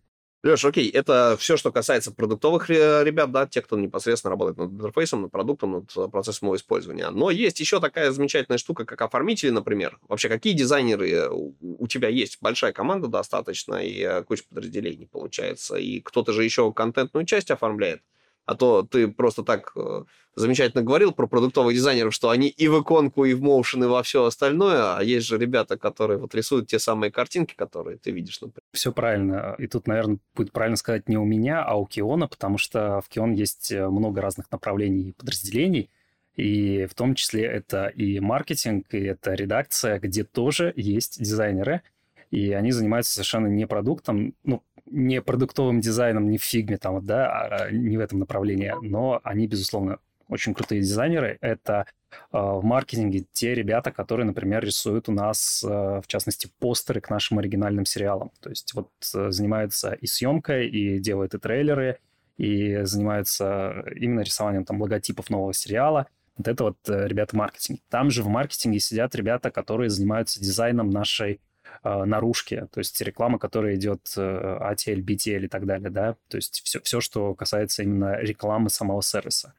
Леш, 0.45 0.65
окей, 0.65 0.89
это 0.91 1.37
все, 1.37 1.57
что 1.57 1.73
касается 1.73 2.13
продуктовых 2.13 2.71
ребят, 2.71 3.33
да, 3.33 3.47
те, 3.49 3.61
кто 3.61 3.77
непосредственно 3.77 4.31
работает 4.31 4.59
над 4.59 4.71
интерфейсом, 4.71 5.23
над 5.23 5.33
продуктом, 5.33 5.73
над 5.73 5.97
э, 5.97 6.09
процессом 6.09 6.47
его 6.47 6.57
использования. 6.57 7.11
Но 7.11 7.31
есть 7.31 7.59
еще 7.59 7.81
такая 7.81 8.13
замечательная 8.13 8.59
штука, 8.59 8.85
как 8.85 9.03
оформители, 9.03 9.51
например. 9.51 9.99
Вообще, 10.07 10.29
какие 10.29 10.53
дизайнеры 10.53 11.29
у 11.29 11.89
тебя 11.89 12.09
есть? 12.09 12.39
Большая 12.41 12.73
команда 12.73 13.09
достаточно, 13.09 13.75
и 13.75 14.01
э, 14.01 14.23
куча 14.23 14.45
подразделений 14.49 15.09
получается. 15.09 15.75
И 15.75 16.01
кто-то 16.01 16.33
же 16.33 16.45
еще 16.45 16.73
контентную 16.73 17.27
часть 17.27 17.51
оформляет. 17.51 18.03
А 18.49 18.55
то 18.55 18.83
ты 18.83 19.09
просто 19.09 19.43
так 19.43 19.73
э, 19.77 20.05
замечательно 20.35 20.83
говорил 20.83 21.13
про 21.13 21.27
продуктовых 21.27 21.75
дизайнеров, 21.75 22.15
что 22.15 22.31
они 22.31 22.49
и 22.49 22.67
в 22.67 22.81
иконку, 22.81 23.27
и 23.27 23.35
в 23.35 23.43
моушен, 23.43 23.85
и 23.85 23.87
во 23.87 24.03
все 24.03 24.25
остальное, 24.25 24.97
а 24.97 25.03
есть 25.03 25.27
же 25.27 25.37
ребята, 25.37 25.77
которые 25.77 26.17
вот 26.17 26.35
рисуют 26.35 26.67
те 26.67 26.79
самые 26.79 27.13
картинки, 27.13 27.55
которые 27.55 27.99
ты 27.99 28.11
видишь, 28.11 28.41
например. 28.41 28.63
Все 28.73 28.91
правильно. 28.91 29.55
И 29.59 29.67
тут, 29.67 29.87
наверное, 29.87 30.19
будет 30.35 30.51
правильно 30.53 30.79
сказать 30.79 31.11
не 31.11 31.19
у 31.19 31.27
меня, 31.27 31.63
а 31.63 31.75
у 31.75 31.85
Киона, 31.85 32.27
потому 32.27 32.57
что 32.57 33.03
в 33.03 33.11
Кион 33.11 33.35
есть 33.35 33.71
э, 33.71 33.87
много 33.87 34.23
разных 34.23 34.51
направлений 34.51 35.11
и 35.11 35.13
подразделений. 35.13 35.91
И 36.35 36.87
в 36.87 36.95
том 36.95 37.17
числе 37.17 37.45
это 37.45 37.89
и 37.89 38.19
маркетинг, 38.19 38.87
и 38.95 39.01
это 39.01 39.35
редакция, 39.35 39.99
где 39.99 40.25
тоже 40.25 40.73
есть 40.75 41.21
дизайнеры, 41.21 41.83
и 42.31 42.53
они 42.53 42.73
занимаются 42.73 43.13
совершенно 43.13 43.49
не 43.49 43.67
продуктом, 43.67 44.35
ну, 44.43 44.63
не 44.91 45.21
продуктовым 45.23 45.81
дизайном, 45.81 46.31
не 46.31 46.39
в 46.39 46.45
фигме 46.45 46.77
там, 46.79 47.05
да, 47.05 47.31
а 47.31 47.71
не 47.71 47.97
в 47.97 48.01
этом 48.01 48.19
направлении, 48.19 48.73
но 48.83 49.21
они, 49.25 49.47
безусловно, 49.47 49.99
очень 50.29 50.55
крутые 50.55 50.83
дизайнеры. 50.83 51.39
Это 51.41 51.87
э, 52.11 52.39
в 52.39 52.63
маркетинге 52.63 53.25
те 53.33 53.55
ребята, 53.55 53.91
которые, 53.91 54.27
например, 54.27 54.65
рисуют 54.65 55.09
у 55.09 55.13
нас, 55.13 55.65
э, 55.65 55.69
в 55.69 56.07
частности, 56.07 56.51
постеры 56.59 57.01
к 57.01 57.11
нашим 57.11 57.39
оригинальным 57.39 57.85
сериалам. 57.85 58.31
То 58.41 58.51
есть 58.51 58.75
вот 58.75 58.91
э, 59.15 59.31
занимаются 59.31 59.93
и 59.93 60.07
съемкой, 60.07 60.69
и 60.69 60.99
делают 60.99 61.35
и 61.35 61.39
трейлеры, 61.39 61.99
и 62.37 62.83
занимаются 62.85 63.85
именно 63.97 64.21
рисованием 64.21 64.65
там 64.65 64.81
логотипов 64.81 65.31
нового 65.31 65.53
сериала. 65.53 66.07
Вот 66.37 66.47
это 66.47 66.65
вот 66.65 66.79
э, 66.89 67.09
ребята 67.09 67.37
маркетинг. 67.37 67.81
Там 67.89 68.11
же 68.11 68.23
в 68.23 68.29
маркетинге 68.29 68.79
сидят 68.79 69.15
ребята, 69.15 69.51
которые 69.51 69.91
занимаются 69.91 70.41
дизайном 70.41 70.91
нашей 70.91 71.41
наружки, 71.83 72.67
то 72.73 72.79
есть 72.79 73.01
реклама, 73.01 73.39
которая 73.39 73.77
идет 73.77 74.13
э, 74.17 74.21
ATL, 74.21 75.03
BTL 75.03 75.45
и 75.45 75.49
так 75.49 75.67
далее, 75.67 75.91
да, 75.91 76.17
то 76.29 76.37
есть 76.37 76.63
все, 76.65 76.81
все, 76.81 77.01
что 77.01 77.35
касается 77.35 77.83
именно 77.83 78.19
рекламы 78.19 78.71
самого 78.71 79.03
сервиса. 79.03 79.55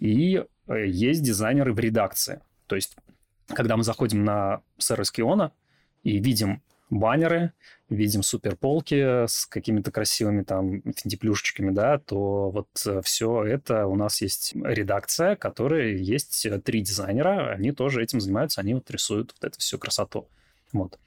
И 0.00 0.44
э, 0.66 0.86
есть 0.86 1.22
дизайнеры 1.22 1.72
в 1.72 1.78
редакции, 1.78 2.40
то 2.66 2.76
есть 2.76 2.96
когда 3.48 3.76
мы 3.76 3.82
заходим 3.82 4.24
на 4.24 4.62
сервис 4.78 5.10
Киона 5.10 5.52
и 6.02 6.18
видим 6.18 6.62
баннеры, 6.90 7.52
видим 7.88 8.22
суперполки 8.22 9.26
с 9.26 9.46
какими-то 9.46 9.90
красивыми 9.90 10.42
там 10.42 10.82
финтиплюшечками, 10.82 11.70
да, 11.70 11.98
то 11.98 12.50
вот 12.50 12.68
э, 12.86 13.00
все 13.02 13.44
это 13.44 13.86
у 13.86 13.96
нас 13.96 14.20
есть 14.22 14.52
редакция, 14.54 15.36
которая 15.36 15.88
есть 15.92 16.46
э, 16.46 16.60
три 16.60 16.80
дизайнера, 16.80 17.50
они 17.52 17.72
тоже 17.72 18.02
этим 18.02 18.20
занимаются, 18.20 18.60
они 18.60 18.74
вот 18.74 18.90
рисуют 18.90 19.34
вот 19.34 19.48
эту 19.48 19.58
всю 19.58 19.78
красоту. 19.78 20.28
Вот. 20.72 20.98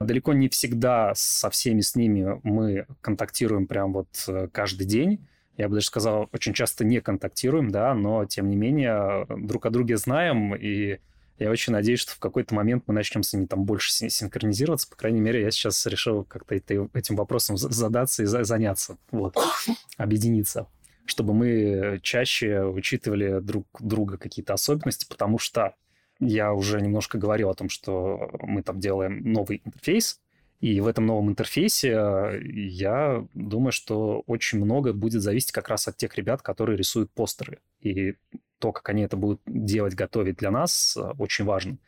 Далеко 0.00 0.32
не 0.32 0.48
всегда 0.48 1.12
со 1.14 1.50
всеми 1.50 1.82
с 1.82 1.94
ними 1.94 2.40
мы 2.42 2.86
контактируем 3.02 3.66
прям 3.66 3.92
вот 3.92 4.08
э, 4.28 4.48
каждый 4.50 4.86
день. 4.86 5.26
Я 5.58 5.68
бы 5.68 5.74
даже 5.74 5.86
сказал, 5.86 6.28
очень 6.32 6.54
часто 6.54 6.84
не 6.84 7.00
контактируем, 7.00 7.70
да, 7.70 7.94
но 7.94 8.24
тем 8.24 8.48
не 8.48 8.56
менее 8.56 9.26
друг 9.28 9.66
о 9.66 9.70
друге 9.70 9.98
знаем, 9.98 10.54
и 10.54 11.00
я 11.38 11.50
очень 11.50 11.74
надеюсь, 11.74 12.00
что 12.00 12.12
в 12.12 12.18
какой-то 12.18 12.54
момент 12.54 12.84
мы 12.86 12.94
начнем 12.94 13.22
с 13.22 13.32
ними 13.34 13.44
там 13.44 13.64
больше 13.64 13.92
синхронизироваться. 13.92 14.88
По 14.88 14.96
крайней 14.96 15.20
мере, 15.20 15.42
я 15.42 15.50
сейчас 15.50 15.84
решил 15.86 16.24
как-то 16.24 16.54
этим 16.54 17.16
вопросом 17.16 17.58
задаться 17.58 18.22
и 18.22 18.26
заняться, 18.26 18.96
вот, 19.10 19.36
объединиться 19.96 20.66
чтобы 21.06 21.34
мы 21.34 21.98
чаще 22.02 22.62
учитывали 22.62 23.40
друг 23.40 23.66
друга 23.80 24.16
какие-то 24.16 24.54
особенности, 24.54 25.06
потому 25.08 25.38
что 25.38 25.74
я 26.20 26.52
уже 26.52 26.80
немножко 26.80 27.18
говорил 27.18 27.50
о 27.50 27.54
том, 27.54 27.68
что 27.68 28.30
мы 28.40 28.62
там 28.62 28.78
делаем 28.78 29.22
новый 29.32 29.62
интерфейс, 29.64 30.20
и 30.60 30.80
в 30.80 30.86
этом 30.86 31.06
новом 31.06 31.30
интерфейсе 31.30 32.38
я 32.42 33.26
думаю, 33.32 33.72
что 33.72 34.22
очень 34.26 34.62
много 34.62 34.92
будет 34.92 35.22
зависеть 35.22 35.52
как 35.52 35.68
раз 35.68 35.88
от 35.88 35.96
тех 35.96 36.14
ребят, 36.16 36.42
которые 36.42 36.76
рисуют 36.76 37.10
постеры. 37.10 37.60
И 37.80 38.16
то, 38.58 38.72
как 38.72 38.86
они 38.90 39.02
это 39.02 39.16
будут 39.16 39.40
делать, 39.46 39.94
готовить 39.94 40.36
для 40.36 40.50
нас, 40.50 40.96
э, 40.96 41.00
очень 41.18 41.46
важно. 41.46 41.78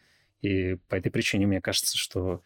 И 0.41 0.76
по 0.89 0.95
этой 0.95 1.11
причине 1.11 1.47
мне 1.47 1.61
кажется, 1.61 1.99
что 1.99 2.41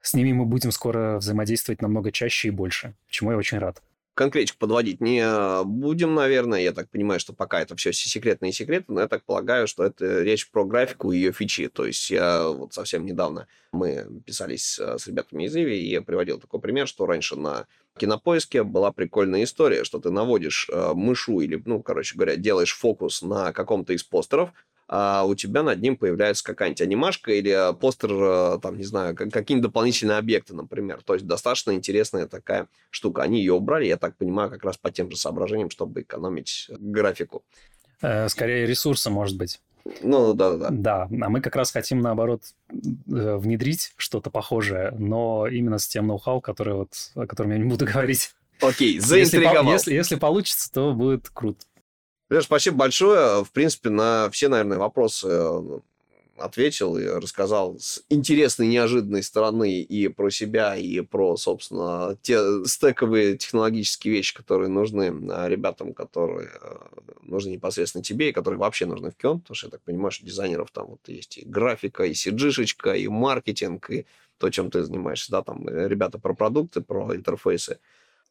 с 0.00 0.14
ними 0.14 0.32
мы 0.32 0.46
будем 0.46 0.70
скоро 0.70 1.18
взаимодействовать 1.18 1.82
намного 1.82 2.12
чаще 2.12 2.48
и 2.48 2.52
больше, 2.52 2.94
чему 3.08 3.32
я 3.32 3.36
очень 3.36 3.58
рад. 3.58 3.82
Конкретик 4.18 4.56
подводить 4.56 5.00
не 5.00 5.24
будем, 5.62 6.16
наверное. 6.16 6.60
Я 6.60 6.72
так 6.72 6.90
понимаю, 6.90 7.20
что 7.20 7.32
пока 7.32 7.60
это 7.60 7.76
все 7.76 7.92
секретные 7.92 8.50
секреты, 8.50 8.86
но 8.88 9.02
я 9.02 9.06
так 9.06 9.22
полагаю, 9.22 9.68
что 9.68 9.84
это 9.84 10.22
речь 10.22 10.50
про 10.50 10.64
графику 10.64 11.12
и 11.12 11.18
ее 11.18 11.30
фичи. 11.30 11.68
То 11.68 11.86
есть 11.86 12.10
я 12.10 12.48
вот 12.48 12.74
совсем 12.74 13.06
недавно 13.06 13.46
мы 13.70 14.08
писались 14.26 14.76
с 14.76 15.06
ребятами 15.06 15.44
из 15.44 15.54
Иви, 15.54 15.78
и 15.78 15.90
я 15.90 16.02
приводил 16.02 16.40
такой 16.40 16.58
пример, 16.58 16.88
что 16.88 17.06
раньше 17.06 17.36
на 17.36 17.68
кинопоиске 17.96 18.64
была 18.64 18.90
прикольная 18.90 19.44
история, 19.44 19.84
что 19.84 20.00
ты 20.00 20.10
наводишь 20.10 20.68
э, 20.68 20.92
мышу 20.94 21.38
или, 21.40 21.62
ну, 21.64 21.82
короче 21.82 22.16
говоря, 22.16 22.36
делаешь 22.36 22.74
фокус 22.74 23.22
на 23.22 23.52
каком-то 23.52 23.92
из 23.92 24.02
постеров, 24.02 24.50
а 24.88 25.24
у 25.24 25.34
тебя 25.34 25.62
над 25.62 25.80
ним 25.80 25.96
появляется 25.96 26.42
какая-нибудь 26.42 26.80
анимашка 26.80 27.32
или 27.32 27.74
постер, 27.78 28.10
э, 28.10 28.58
там, 28.62 28.78
не 28.78 28.84
знаю, 28.84 29.14
какие-нибудь 29.14 29.68
дополнительные 29.68 30.16
объекты, 30.16 30.54
например. 30.54 31.02
То 31.04 31.14
есть 31.14 31.26
достаточно 31.26 31.72
интересная 31.72 32.26
такая 32.26 32.68
штука. 32.90 33.22
Они 33.22 33.38
ее 33.38 33.52
убрали, 33.52 33.84
я 33.86 33.98
так 33.98 34.16
понимаю, 34.16 34.50
как 34.50 34.64
раз 34.64 34.78
по 34.78 34.90
тем 34.90 35.10
же 35.10 35.18
соображениям, 35.18 35.68
чтобы 35.68 36.00
экономить 36.00 36.70
графику. 36.70 37.44
Э, 38.00 38.28
скорее 38.30 38.66
ресурсы, 38.66 39.10
может 39.10 39.36
быть. 39.36 39.60
Ну, 40.02 40.32
да-да-да. 40.32 40.68
Да, 40.70 41.02
а 41.02 41.28
мы 41.28 41.40
как 41.42 41.56
раз 41.56 41.70
хотим, 41.70 42.00
наоборот, 42.00 42.42
э, 42.70 43.36
внедрить 43.36 43.92
что-то 43.96 44.30
похожее, 44.30 44.94
но 44.98 45.46
именно 45.46 45.78
с 45.78 45.86
тем 45.86 46.06
ноу-хау, 46.06 46.40
который 46.40 46.74
вот, 46.74 46.92
о 47.14 47.26
котором 47.26 47.52
я 47.52 47.58
не 47.58 47.64
буду 47.64 47.84
говорить. 47.84 48.34
Окей, 48.60 48.98
заинтриговал. 48.98 49.72
Если, 49.72 49.90
если, 49.90 49.94
если 49.94 50.14
получится, 50.16 50.72
то 50.72 50.92
будет 50.92 51.28
круто. 51.28 51.64
Леш, 52.30 52.44
спасибо 52.44 52.76
большое. 52.76 53.42
В 53.42 53.50
принципе, 53.52 53.88
на 53.88 54.28
все, 54.30 54.48
наверное, 54.48 54.76
вопросы 54.76 55.28
э, 55.30 55.80
ответил 56.36 56.98
и 56.98 57.06
рассказал 57.06 57.78
с 57.78 58.02
интересной, 58.10 58.66
неожиданной 58.66 59.22
стороны 59.22 59.80
и 59.80 60.08
про 60.08 60.28
себя, 60.28 60.76
и 60.76 61.00
про, 61.00 61.38
собственно, 61.38 62.18
те 62.20 62.38
стековые 62.66 63.38
технологические 63.38 64.12
вещи, 64.12 64.34
которые 64.34 64.68
нужны 64.68 65.04
э, 65.04 65.48
ребятам, 65.48 65.94
которые 65.94 66.50
э, 66.60 66.76
нужны 67.22 67.52
непосредственно 67.52 68.04
тебе, 68.04 68.28
и 68.28 68.32
которые 68.32 68.60
вообще 68.60 68.84
нужны 68.84 69.10
в 69.10 69.16
Кион, 69.16 69.40
потому 69.40 69.54
что 69.54 69.68
я 69.68 69.70
так 69.70 69.80
понимаю, 69.80 70.10
что 70.10 70.26
дизайнеров 70.26 70.70
там 70.70 70.86
вот 70.88 71.00
есть 71.06 71.38
и 71.38 71.46
графика, 71.46 72.04
и 72.04 72.12
cg 72.12 72.98
и 72.98 73.08
маркетинг, 73.08 73.90
и 73.90 74.04
то, 74.36 74.50
чем 74.50 74.70
ты 74.70 74.82
занимаешься, 74.82 75.30
да, 75.30 75.42
там 75.42 75.66
ребята 75.66 76.18
про 76.18 76.34
продукты, 76.34 76.82
про 76.82 77.16
интерфейсы. 77.16 77.78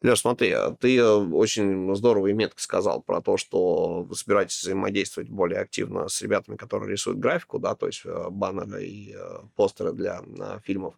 Леш, 0.04 0.20
смотри, 0.20 0.52
а 0.52 0.72
ты 0.80 0.96
э, 0.98 1.04
очень 1.06 1.96
здорово 1.96 2.28
и 2.28 2.34
метко 2.34 2.62
сказал 2.62 3.02
про 3.02 3.20
то, 3.20 3.38
что 3.38 4.04
вы 4.04 4.16
собираетесь 4.16 4.62
взаимодействовать 4.62 5.30
более 5.30 5.60
активно 5.60 6.08
с 6.08 6.22
ребятами, 6.22 6.56
которые 6.56 6.92
рисуют 6.92 7.18
графику, 7.18 7.58
да, 7.58 7.74
то 7.74 7.88
есть 7.88 8.04
э, 8.06 8.30
баннеры 8.30 8.84
и 8.84 9.16
э, 9.18 9.40
постеры 9.56 9.94
для 9.94 10.22
фильмов. 10.64 10.94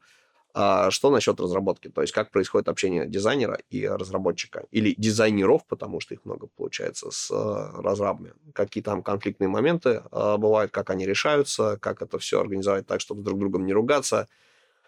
А 0.53 0.91
что 0.91 1.11
насчет 1.11 1.39
разработки? 1.39 1.87
То 1.87 2.01
есть 2.01 2.11
как 2.11 2.31
происходит 2.31 2.67
общение 2.67 3.07
дизайнера 3.07 3.59
и 3.69 3.87
разработчика? 3.87 4.65
Или 4.71 4.95
дизайнеров, 4.97 5.65
потому 5.65 6.01
что 6.01 6.15
их 6.15 6.25
много 6.25 6.47
получается, 6.47 7.11
с 7.11 7.31
разрабами? 7.31 8.33
Какие 8.53 8.83
там 8.83 9.03
конфликтные 9.03 9.47
моменты 9.47 10.01
бывают, 10.11 10.71
как 10.71 10.89
они 10.89 11.05
решаются, 11.05 11.77
как 11.79 12.01
это 12.01 12.17
все 12.17 12.41
организовать 12.41 12.87
так, 12.87 12.99
чтобы 12.99 13.21
друг 13.21 13.39
другом 13.39 13.67
не 13.67 13.73
ругаться? 13.73 14.27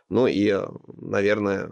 Ну 0.10 0.26
и, 0.26 0.52
наверное, 0.98 1.72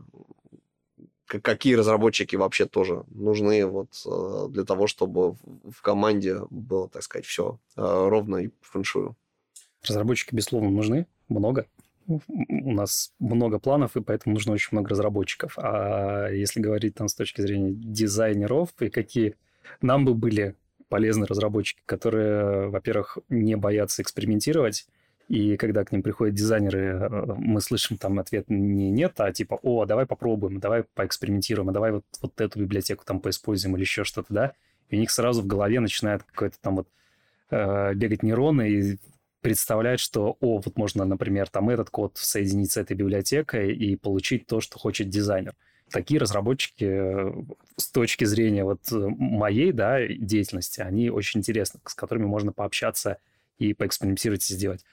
какие 1.30 1.76
разработчики 1.76 2.36
вообще 2.36 2.66
тоже 2.66 3.04
нужны 3.12 3.66
вот 3.66 3.90
э, 4.06 4.48
для 4.50 4.64
того, 4.64 4.88
чтобы 4.88 5.34
в 5.34 5.82
команде 5.82 6.42
было, 6.50 6.90
так 6.90 7.04
сказать, 7.04 7.26
все 7.26 7.60
э, 7.76 7.82
ровно 7.82 8.38
и 8.38 8.50
фэншую. 8.62 9.16
Разработчики, 9.88 10.36
безусловно, 10.36 10.70
нужны, 10.70 11.08
много. 11.30 11.68
У 12.08 12.72
нас 12.72 13.14
много 13.20 13.60
планов, 13.60 13.96
и 13.96 14.02
поэтому 14.02 14.34
нужно 14.34 14.54
очень 14.54 14.70
много 14.72 14.90
разработчиков. 14.90 15.54
А 15.58 16.30
если 16.30 16.60
говорить 16.60 16.96
там 16.96 17.08
с 17.08 17.14
точки 17.14 17.42
зрения 17.42 17.72
дизайнеров, 17.72 18.70
и 18.80 18.90
какие 18.90 19.36
нам 19.82 20.06
бы 20.06 20.16
были 20.16 20.56
полезны 20.90 21.28
разработчики, 21.28 21.82
которые, 21.86 22.70
во-первых, 22.70 23.20
не 23.30 23.56
боятся 23.56 24.02
экспериментировать, 24.02 24.88
и 25.30 25.58
когда 25.58 25.86
к 25.86 25.92
ним 25.92 26.02
приходят 26.02 26.34
дизайнеры, 26.34 26.80
э, 26.80 27.26
мы 27.38 27.62
слышим 27.62 27.98
там 27.98 28.18
ответ 28.18 28.50
не 28.50 28.90
нет, 28.90 29.14
а 29.20 29.32
типа, 29.32 29.60
о, 29.62 29.86
давай 29.86 30.08
попробуем, 30.08 30.60
давай 30.60 30.84
поэкспериментируем, 30.96 31.70
а 31.70 31.72
давай 31.72 31.92
вот, 31.92 32.04
вот 32.20 32.42
эту 32.42 32.60
библиотеку 32.60 33.06
там 33.06 33.20
поиспользуем 33.20 33.76
или 33.76 33.84
еще 33.84 34.04
что-то, 34.04 34.34
да. 34.34 34.54
И 34.90 34.98
у 34.98 35.00
них 35.00 35.12
сразу 35.12 35.44
в 35.44 35.46
голове 35.46 35.80
начинает 35.80 36.24
какой-то 36.24 36.58
там 36.60 36.78
вот 36.78 36.88
э, 37.52 37.94
бегать 37.94 38.24
нейроны 38.24 38.70
и 38.72 39.00
представлять, 39.42 40.00
что, 40.00 40.36
о, 40.40 40.58
вот 40.58 40.76
можно, 40.78 41.06
например, 41.06 41.48
там 41.48 41.70
этот 41.70 41.92
код 41.92 42.18
соединить 42.18 42.72
с 42.72 42.78
этой 42.78 42.98
библиотекой 42.98 43.72
и 43.72 43.96
получить 43.96 44.48
то, 44.48 44.62
что 44.62 44.80
хочет 44.80 45.10
дизайнер. 45.10 45.54
Такие 45.92 46.20
разработчики 46.20 46.86
э, 46.86 47.34
с 47.78 47.92
точки 47.92 48.26
зрения 48.26 48.64
вот 48.64 48.80
моей, 48.92 49.74
да, 49.74 50.08
деятельности, 50.08 50.82
они 50.82 51.12
очень 51.12 51.42
интересны, 51.42 51.80
с 51.86 51.94
которыми 51.94 52.26
можно 52.26 52.52
пообщаться 52.52 53.20
и 53.60 53.76
поэкспериментировать 53.76 54.50
и 54.50 54.56
сделать. 54.56 54.84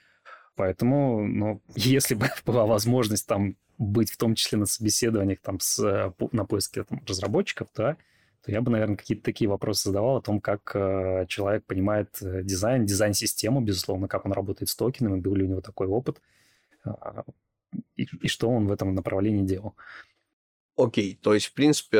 Поэтому, 0.57 1.25
ну, 1.25 1.61
если 1.75 2.15
бы 2.15 2.29
была 2.45 2.65
возможность 2.65 3.25
там 3.27 3.55
быть 3.77 4.11
в 4.11 4.17
том 4.17 4.33
числе 4.35 4.57
на 4.57 4.65
собеседованиях 4.65 5.39
там 5.39 5.59
с, 5.59 5.79
э, 5.79 6.11
на 6.31 6.45
поиске 6.45 6.83
там, 6.83 7.01
разработчиков, 7.07 7.69
да, 7.75 7.95
то 8.43 8.51
я 8.51 8.61
бы, 8.61 8.71
наверное, 8.71 8.97
какие-то 8.97 9.23
такие 9.23 9.47
вопросы 9.47 9.89
задавал 9.89 10.17
о 10.17 10.21
том, 10.21 10.41
как 10.41 10.71
э, 10.73 11.25
человек 11.27 11.63
понимает 11.65 12.09
э, 12.21 12.41
дизайн, 12.43 12.85
дизайн-систему, 12.85 13.61
безусловно, 13.61 14.07
как 14.07 14.25
он 14.25 14.31
работает 14.31 14.69
с 14.69 14.75
токенами, 14.75 15.19
был 15.19 15.35
ли 15.35 15.43
у 15.43 15.47
него 15.47 15.61
такой 15.61 15.85
опыт, 15.85 16.21
э, 16.85 16.91
и, 17.95 18.07
и 18.21 18.27
что 18.27 18.49
он 18.49 18.67
в 18.67 18.71
этом 18.71 18.95
направлении 18.95 19.45
делал. 19.45 19.75
Окей, 20.75 21.19
то 21.21 21.35
есть, 21.35 21.47
в 21.47 21.53
принципе, 21.53 21.97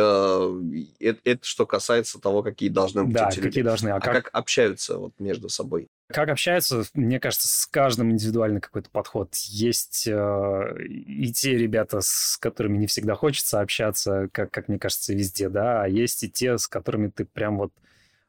это, 1.00 1.20
это 1.24 1.46
что 1.46 1.68
касается 1.68 2.20
того, 2.20 2.42
какие 2.42 2.70
должны 2.70 3.04
быть 3.04 3.14
Да, 3.14 3.30
какие 3.30 3.64
должны, 3.64 3.90
а, 3.90 3.98
а 3.98 4.00
как... 4.00 4.14
как 4.26 4.30
общаются 4.34 4.98
вот 4.98 5.14
между 5.20 5.50
собой? 5.50 5.90
Как 6.08 6.30
общаются, 6.30 6.86
мне 6.94 7.20
кажется, 7.20 7.50
с 7.50 7.66
каждым 7.68 8.12
индивидуальный 8.12 8.62
какой-то 8.62 8.90
подход. 8.90 9.36
Есть 9.36 10.08
э, 10.08 10.86
и 10.88 11.34
те 11.34 11.58
ребята, 11.58 12.00
с 12.00 12.38
которыми 12.38 12.78
не 12.78 12.88
всегда 12.88 13.16
хочется 13.16 13.60
общаться, 13.60 14.30
как, 14.32 14.50
как 14.52 14.70
мне 14.70 14.80
кажется, 14.80 15.14
везде, 15.14 15.50
да, 15.50 15.84
а 15.84 15.88
есть 15.88 16.24
и 16.24 16.30
те, 16.30 16.58
с 16.58 16.68
которыми 16.68 17.10
ты 17.10 17.26
прям 17.26 17.58
вот 17.58 17.74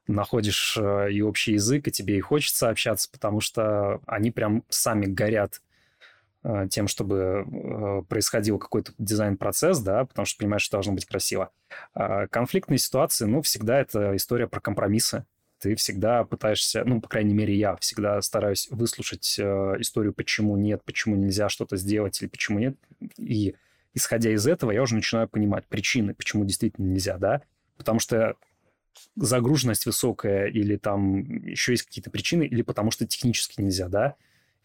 находишь 0.09 0.77
э, 0.77 1.13
и 1.13 1.23
общий 1.23 1.53
язык, 1.53 1.87
и 1.87 1.93
тебе 1.93 2.17
и 2.17 2.21
хочется 2.21 2.69
общаться, 2.69 3.09
потому 3.13 3.41
что 3.41 4.01
они 4.07 4.33
прям 4.33 4.65
сами 4.69 5.07
горят 5.07 5.63
э, 6.43 6.67
тем, 6.69 6.89
чтобы 6.89 7.47
э, 7.47 8.03
происходил 8.09 8.59
какой-то 8.59 8.93
дизайн-процесс, 8.99 9.79
да, 9.81 10.05
потому 10.05 10.27
что 10.27 10.39
понимаешь, 10.39 10.63
что 10.63 10.79
должно 10.79 10.95
быть 10.95 11.07
красиво. 11.07 11.53
А 11.95 12.27
конфликтные 12.27 12.79
ситуации, 12.79 13.27
ну, 13.27 13.41
всегда 13.43 13.79
это 13.79 14.17
история 14.17 14.49
про 14.49 14.61
компромиссы 14.61 15.25
ты 15.61 15.75
всегда 15.75 16.25
пытаешься, 16.25 16.85
ну, 16.85 17.01
по 17.01 17.09
крайней 17.09 17.35
мере, 17.35 17.55
я 17.55 17.77
всегда 17.77 18.21
стараюсь 18.23 18.69
выслушать 18.71 19.37
э, 19.39 19.43
историю, 19.81 20.13
почему 20.13 20.57
нет, 20.57 20.83
почему 20.85 21.17
нельзя 21.17 21.49
что-то 21.49 21.77
сделать 21.77 22.21
или 22.21 22.29
почему 22.29 22.59
нет. 22.59 22.77
И 23.17 23.57
исходя 23.95 24.33
из 24.33 24.47
этого, 24.47 24.71
я 24.71 24.83
уже 24.83 24.95
начинаю 24.95 25.29
понимать 25.29 25.67
причины, 25.67 26.15
почему 26.15 26.45
действительно 26.45 26.87
нельзя, 26.87 27.19
да. 27.19 27.43
Потому 27.77 27.99
что 27.99 28.37
загруженность 29.17 29.87
высокая 29.87 30.47
или 30.47 30.77
там 30.77 31.23
еще 31.45 31.73
есть 31.73 31.85
какие-то 31.85 32.11
причины, 32.11 32.45
или 32.45 32.63
потому 32.63 32.91
что 32.91 33.07
технически 33.07 33.61
нельзя, 33.61 33.89
да. 33.89 34.15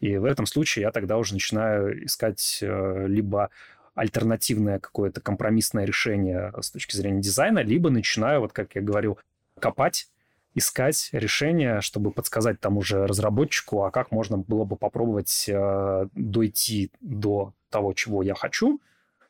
И 0.00 0.16
в 0.16 0.24
этом 0.24 0.46
случае 0.46 0.82
я 0.82 0.92
тогда 0.92 1.18
уже 1.18 1.34
начинаю 1.34 2.04
искать 2.04 2.58
э, 2.62 3.06
либо 3.08 3.50
альтернативное 3.94 4.78
какое-то 4.78 5.20
компромиссное 5.20 5.84
решение 5.84 6.52
с 6.60 6.70
точки 6.70 6.96
зрения 6.96 7.20
дизайна, 7.20 7.60
либо 7.60 7.90
начинаю, 7.90 8.40
вот 8.40 8.52
как 8.52 8.74
я 8.74 8.82
говорил, 8.82 9.18
копать 9.58 10.08
искать 10.54 11.08
решение, 11.12 11.80
чтобы 11.80 12.12
подсказать 12.12 12.60
тому 12.60 12.82
же 12.82 13.06
разработчику, 13.06 13.84
а 13.84 13.90
как 13.90 14.12
можно 14.12 14.38
было 14.38 14.64
бы 14.64 14.76
попробовать 14.76 15.46
э, 15.48 16.06
дойти 16.14 16.92
до 17.00 17.54
того, 17.70 17.92
чего 17.92 18.22
я 18.22 18.34
хочу, 18.34 18.80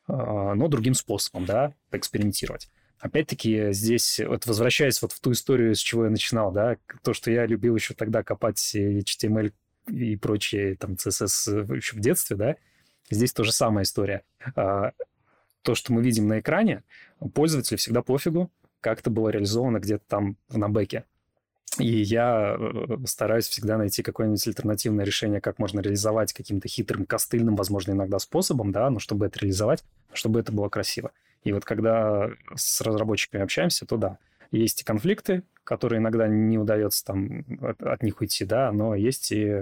э, 0.07 0.13
но 0.13 0.67
другим 0.67 0.93
способом, 0.93 1.45
да, 1.45 1.73
поэкспериментировать. 1.89 2.69
Опять-таки 2.99 3.71
здесь, 3.71 4.21
вот 4.25 4.45
возвращаясь 4.45 5.01
вот 5.01 5.11
в 5.11 5.19
ту 5.19 5.31
историю, 5.31 5.75
с 5.75 5.79
чего 5.79 6.05
я 6.05 6.11
начинал, 6.11 6.51
да, 6.51 6.77
то, 7.03 7.13
что 7.13 7.31
я 7.31 7.45
любил 7.45 7.75
еще 7.75 7.93
тогда 7.93 8.23
копать 8.23 8.75
HTML 8.75 9.51
и 9.87 10.15
прочие 10.15 10.75
там 10.75 10.93
CSS 10.93 11.75
еще 11.75 11.95
в 11.95 11.99
детстве, 11.99 12.35
да, 12.35 12.55
здесь 13.09 13.33
тоже 13.33 13.51
самая 13.51 13.83
история. 13.83 14.23
Э, 14.55 14.91
то, 15.63 15.73
что 15.73 15.91
мы 15.91 16.03
видим 16.03 16.27
на 16.27 16.39
экране, 16.39 16.83
пользователю 17.33 17.79
всегда 17.79 18.03
пофигу, 18.03 18.51
как 18.79 18.99
это 18.99 19.09
было 19.09 19.29
реализовано 19.29 19.79
где-то 19.79 20.03
там 20.07 20.37
на 20.49 20.69
бэке. 20.69 21.05
И 21.77 22.01
я 22.01 22.55
э, 22.57 22.97
стараюсь 23.05 23.47
всегда 23.47 23.77
найти 23.77 24.03
какое-нибудь 24.03 24.47
альтернативное 24.47 25.05
решение, 25.05 25.41
как 25.41 25.59
можно 25.59 25.79
реализовать 25.79 26.33
каким-то 26.33 26.67
хитрым, 26.67 27.05
костыльным, 27.05 27.55
возможно, 27.55 27.91
иногда 27.91 28.19
способом, 28.19 28.71
да, 28.71 28.89
но 28.89 28.99
чтобы 28.99 29.25
это 29.25 29.39
реализовать, 29.39 29.83
чтобы 30.13 30.39
это 30.39 30.51
было 30.51 30.69
красиво. 30.69 31.11
И 31.43 31.51
вот 31.51 31.65
когда 31.65 32.29
с 32.55 32.81
разработчиками 32.81 33.43
общаемся, 33.43 33.85
то 33.85 33.97
да, 33.97 34.17
есть 34.51 34.81
и 34.81 34.85
конфликты, 34.85 35.43
которые 35.63 35.99
иногда 35.99 36.27
не 36.27 36.57
удается 36.57 37.03
там 37.05 37.45
от, 37.61 37.81
от 37.81 38.03
них 38.03 38.21
уйти, 38.21 38.45
да, 38.45 38.71
но 38.71 38.95
есть 38.95 39.31
и 39.31 39.61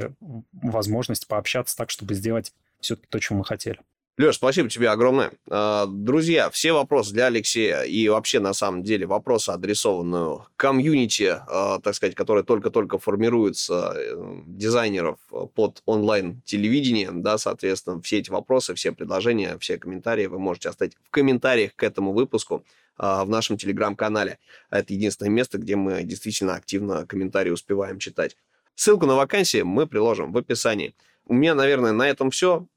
возможность 0.52 1.28
пообщаться 1.28 1.76
так, 1.76 1.90
чтобы 1.90 2.14
сделать 2.14 2.54
все-таки 2.80 3.08
то, 3.10 3.20
чего 3.20 3.40
мы 3.40 3.46
хотели. 3.46 3.80
Леш, 4.20 4.36
спасибо 4.36 4.70
тебе 4.70 4.92
огромное. 4.92 5.32
А, 5.50 5.88
друзья, 5.88 6.52
все 6.52 6.72
вопросы 6.72 7.14
для 7.14 7.26
Алексея 7.26 7.82
и 7.82 8.08
вообще, 8.10 8.40
на 8.40 8.54
самом 8.54 8.84
деле, 8.84 9.08
вопросы, 9.08 9.50
адресованные 9.50 10.46
комьюнити, 10.56 11.36
а, 11.48 11.80
так 11.80 11.96
сказать, 11.96 12.14
которое 12.14 12.44
только-только 12.44 13.00
формируется 13.00 13.96
э, 13.96 14.42
дизайнеров 14.46 15.18
под 15.56 15.82
онлайн-телевидение, 15.88 17.10
да, 17.12 17.40
соответственно, 17.40 18.04
все 18.04 18.20
эти 18.20 18.30
вопросы, 18.30 18.76
все 18.76 18.92
предложения, 18.92 19.58
все 19.58 19.80
комментарии 19.80 20.28
вы 20.28 20.38
можете 20.38 20.70
оставить 20.70 20.96
в 21.04 21.10
комментариях 21.10 21.76
к 21.76 21.82
этому 21.82 22.14
выпуску 22.14 22.64
а, 22.98 23.26
в 23.26 23.30
нашем 23.30 23.58
телеграм-канале. 23.58 24.38
Это 24.70 24.94
единственное 24.94 25.32
место, 25.32 25.58
где 25.58 25.76
мы 25.76 26.04
действительно 26.04 26.54
активно 26.54 27.08
комментарии 27.08 27.50
успеваем 27.50 27.98
читать. 27.98 28.38
Ссылку 28.76 29.08
на 29.08 29.16
вакансии 29.16 29.64
мы 29.64 29.88
приложим 29.88 30.32
в 30.32 30.38
описании. 30.38 30.94
У 31.26 31.34
меня, 31.34 31.56
наверное, 31.56 31.94
на 31.94 32.08
этом 32.08 32.30
все. 32.30 32.68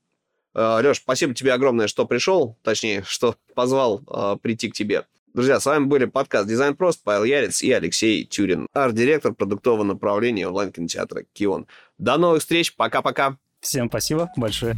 Э, 0.56 0.80
Леш, 0.82 0.96
спасибо 0.96 1.34
тебе 1.34 1.52
огромное, 1.52 1.86
что 1.86 2.06
пришел, 2.06 2.56
точнее, 2.62 3.04
что 3.06 3.36
позвал 3.54 4.02
э, 4.08 4.36
прийти 4.40 4.70
к 4.70 4.74
тебе. 4.74 5.04
Друзья, 5.34 5.60
с 5.60 5.66
вами 5.66 5.84
были 5.84 6.06
подкаст 6.06 6.48
«Дизайн 6.48 6.74
прост», 6.74 7.02
Павел 7.04 7.24
Ярец 7.24 7.60
и 7.60 7.70
Алексей 7.70 8.24
Тюрин, 8.24 8.66
арт-директор 8.72 9.34
продуктового 9.34 9.84
направления 9.84 10.48
онлайн-кинотеатра 10.48 11.24
«Кион». 11.34 11.66
До 11.98 12.16
новых 12.16 12.40
встреч, 12.40 12.74
пока-пока. 12.74 13.36
Всем 13.60 13.88
спасибо 13.88 14.30
большое. 14.36 14.74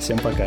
Всем 0.00 0.18
пока. 0.18 0.46